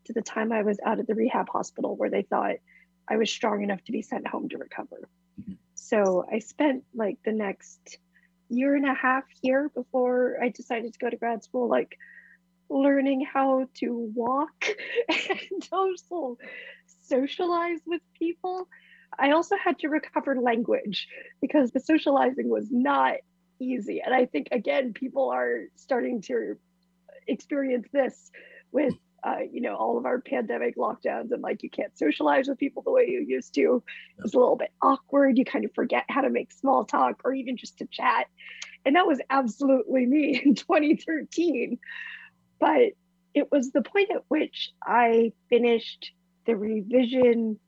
to 0.07 0.12
the 0.12 0.22
time 0.22 0.51
I 0.51 0.64
was 0.64 0.80
out 0.84 0.98
at 0.98 1.07
the 1.07 1.14
rehab 1.14 1.48
hospital 1.48 1.96
where 1.96 2.11
they 2.11 2.22
thought 2.22 2.57
I 3.09 3.16
was 3.16 3.30
strong 3.30 3.62
enough 3.62 3.84
to 3.84 3.92
be 3.92 4.03
sent 4.03 4.26
home 4.26 4.48
to 4.48 4.59
recover. 4.59 5.09
Mm-hmm. 5.40 5.53
So 5.76 6.26
I 6.28 6.40
spent 6.40 6.82
like 6.92 7.18
the 7.24 7.32
next 7.32 7.98
year 8.51 8.74
and 8.74 8.86
a 8.86 8.94
half 8.94 9.24
here 9.42 9.70
before 9.74 10.36
I 10.42 10.48
decided 10.48 10.92
to 10.92 10.98
go 10.98 11.09
to 11.09 11.16
grad 11.16 11.42
school, 11.42 11.68
like 11.68 11.96
learning 12.68 13.26
how 13.32 13.66
to 13.74 14.12
walk 14.14 14.66
and 15.09 15.68
also 15.72 16.36
socialize 17.09 17.80
with 17.86 18.03
people. 18.18 18.68
I 19.18 19.32
also 19.32 19.57
had 19.57 19.78
to 19.80 19.88
recover 19.88 20.36
language 20.40 21.09
because 21.40 21.70
the 21.70 21.80
socializing 21.80 22.48
was 22.48 22.68
not 22.70 23.14
easy. 23.61 24.03
And 24.05 24.14
I 24.14 24.26
think, 24.26 24.48
again, 24.53 24.92
people 24.92 25.30
are 25.30 25.64
starting 25.76 26.22
to 26.22 26.57
experience 27.26 27.88
this 27.92 28.30
with 28.72 28.94
uh, 29.23 29.39
you 29.51 29.61
know, 29.61 29.77
all 29.77 29.99
of 29.99 30.07
our 30.07 30.21
pandemic 30.21 30.77
lockdowns 30.77 31.33
and 31.33 31.43
like 31.43 31.62
you 31.62 31.71
can't 31.71 31.97
socialize 31.99 32.49
with 32.49 32.59
people 32.59 32.83
the 32.83 32.91
way 32.91 33.07
you 33.09 33.25
used 33.27 33.55
to. 33.55 33.83
It's 34.18 34.35
a 34.35 34.39
little 34.39 34.57
bit 34.57 34.73
awkward. 34.83 35.39
You 35.39 35.45
kind 35.45 35.64
of 35.64 35.75
forget 35.75 36.05
how 36.09 36.23
to 36.23 36.31
make 36.31 36.53
small 36.53 36.85
talk 36.85 37.21
or 37.25 37.33
even 37.35 37.57
just 37.57 37.79
to 37.79 37.87
chat. 37.87 38.27
And 38.85 38.97
that 38.97 39.07
was 39.07 39.21
absolutely 39.29 40.07
me 40.07 40.41
in 40.45 40.55
2013. 40.55 41.79
But 42.59 42.93
it 43.35 43.51
was 43.51 43.71
the 43.71 43.83
point 43.83 44.11
at 44.11 44.25
which 44.29 44.73
I 44.83 45.33
finished 45.49 46.12
the 46.47 46.57
revision 46.57 47.59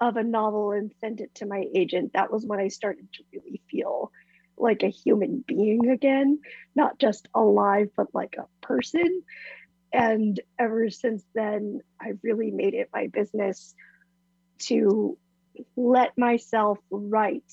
of 0.00 0.16
a 0.16 0.22
novel 0.22 0.72
and 0.72 0.92
sent 1.00 1.20
it 1.20 1.34
to 1.36 1.46
my 1.46 1.64
agent. 1.74 2.14
That 2.14 2.32
was 2.32 2.44
when 2.46 2.58
I 2.58 2.68
started 2.68 3.12
to 3.14 3.24
really 3.32 3.60
feel 3.70 4.10
like 4.56 4.82
a 4.82 4.88
human 4.88 5.44
being 5.46 5.90
again, 5.90 6.40
not 6.74 6.98
just 6.98 7.28
alive, 7.34 7.88
but 7.96 8.14
like 8.14 8.36
a 8.38 8.66
person. 8.66 9.22
And 9.92 10.40
ever 10.58 10.90
since 10.90 11.24
then, 11.34 11.80
I've 12.00 12.18
really 12.22 12.50
made 12.50 12.74
it 12.74 12.90
my 12.92 13.08
business 13.08 13.74
to 14.60 15.18
let 15.76 16.16
myself 16.16 16.78
write 16.90 17.52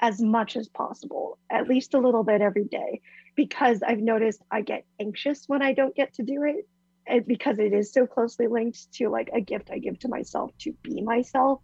as 0.00 0.20
much 0.20 0.56
as 0.56 0.68
possible, 0.68 1.38
at 1.50 1.68
least 1.68 1.94
a 1.94 1.98
little 1.98 2.22
bit 2.22 2.40
every 2.40 2.64
day, 2.64 3.00
because 3.34 3.82
I've 3.82 3.98
noticed 3.98 4.40
I 4.50 4.62
get 4.62 4.84
anxious 5.00 5.44
when 5.46 5.60
I 5.60 5.72
don't 5.72 5.94
get 5.94 6.14
to 6.14 6.22
do 6.22 6.44
it. 6.44 6.66
And 7.06 7.26
because 7.26 7.58
it 7.58 7.72
is 7.72 7.92
so 7.92 8.06
closely 8.06 8.46
linked 8.46 8.92
to 8.94 9.08
like 9.08 9.30
a 9.32 9.40
gift 9.40 9.70
I 9.72 9.78
give 9.78 9.98
to 10.00 10.08
myself 10.08 10.52
to 10.60 10.72
be 10.82 11.00
myself. 11.00 11.60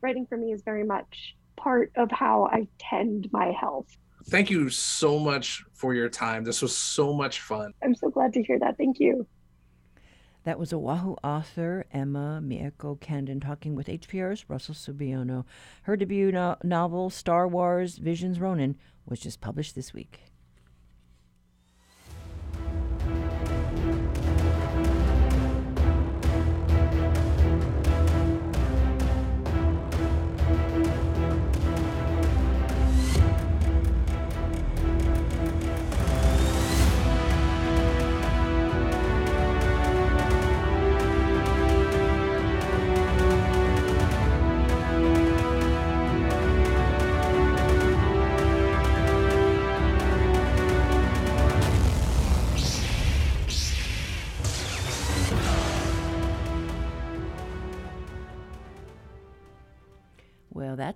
Writing 0.00 0.26
for 0.26 0.36
me 0.36 0.52
is 0.52 0.62
very 0.62 0.84
much 0.84 1.36
part 1.56 1.90
of 1.96 2.10
how 2.10 2.44
I 2.44 2.68
tend 2.78 3.28
my 3.32 3.50
health 3.50 3.88
thank 4.28 4.50
you 4.50 4.68
so 4.68 5.18
much 5.18 5.64
for 5.76 5.94
your 5.94 6.08
time. 6.08 6.42
This 6.42 6.62
was 6.62 6.76
so 6.76 7.12
much 7.12 7.40
fun. 7.40 7.72
I'm 7.84 7.94
so 7.94 8.08
glad 8.10 8.32
to 8.32 8.42
hear 8.42 8.58
that. 8.58 8.76
Thank 8.76 8.98
you. 8.98 9.26
That 10.44 10.58
was 10.58 10.72
Oahu 10.72 11.16
author 11.24 11.86
Emma 11.92 12.40
Mieko 12.42 12.98
Candon 13.00 13.40
talking 13.40 13.74
with 13.74 13.88
HPR's 13.88 14.48
Russell 14.48 14.74
Subiono. 14.74 15.44
Her 15.82 15.96
debut 15.96 16.32
no- 16.32 16.56
novel, 16.62 17.10
Star 17.10 17.46
Wars 17.46 17.98
Visions 17.98 18.40
Ronin, 18.40 18.76
was 19.06 19.20
just 19.20 19.40
published 19.40 19.74
this 19.74 19.92
week. 19.92 20.20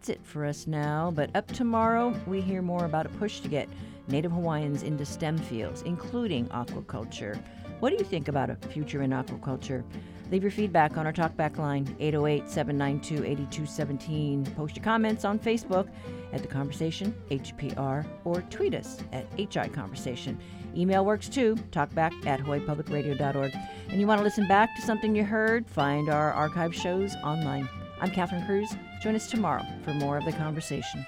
That's 0.00 0.08
it 0.08 0.24
for 0.24 0.46
us 0.46 0.66
now. 0.66 1.12
But 1.14 1.28
up 1.36 1.46
tomorrow, 1.48 2.18
we 2.26 2.40
hear 2.40 2.62
more 2.62 2.86
about 2.86 3.04
a 3.04 3.10
push 3.10 3.40
to 3.40 3.48
get 3.48 3.68
Native 4.08 4.32
Hawaiians 4.32 4.82
into 4.82 5.04
STEM 5.04 5.36
fields, 5.36 5.82
including 5.82 6.46
aquaculture. 6.46 7.38
What 7.80 7.90
do 7.90 7.96
you 7.96 8.04
think 8.04 8.28
about 8.28 8.48
a 8.48 8.56
future 8.56 9.02
in 9.02 9.10
aquaculture? 9.10 9.84
Leave 10.30 10.42
your 10.42 10.52
feedback 10.52 10.96
on 10.96 11.06
our 11.06 11.12
talkback 11.12 11.58
line, 11.58 11.94
808 12.00 12.48
792 12.48 13.26
8217. 13.26 14.46
Post 14.54 14.76
your 14.76 14.84
comments 14.84 15.26
on 15.26 15.38
Facebook 15.38 15.86
at 16.32 16.40
The 16.40 16.48
Conversation, 16.48 17.14
HPR, 17.30 18.06
or 18.24 18.40
tweet 18.42 18.74
us 18.74 19.00
at 19.12 19.26
HI 19.36 19.68
Conversation. 19.68 20.38
Email 20.74 21.04
works 21.04 21.28
too, 21.28 21.56
talkback 21.72 22.14
at 22.26 22.40
hawaiipublicradio.org. 22.40 23.54
And 23.90 24.00
you 24.00 24.06
want 24.06 24.20
to 24.20 24.24
listen 24.24 24.48
back 24.48 24.74
to 24.76 24.82
something 24.82 25.14
you 25.14 25.24
heard? 25.24 25.68
Find 25.68 26.08
our 26.08 26.32
archive 26.32 26.74
shows 26.74 27.14
online. 27.16 27.68
I'm 28.02 28.10
Catherine 28.10 28.46
Cruz. 28.46 28.74
Join 29.02 29.14
us 29.14 29.26
tomorrow 29.26 29.62
for 29.84 29.92
more 29.92 30.16
of 30.16 30.24
the 30.24 30.32
conversation. 30.32 31.04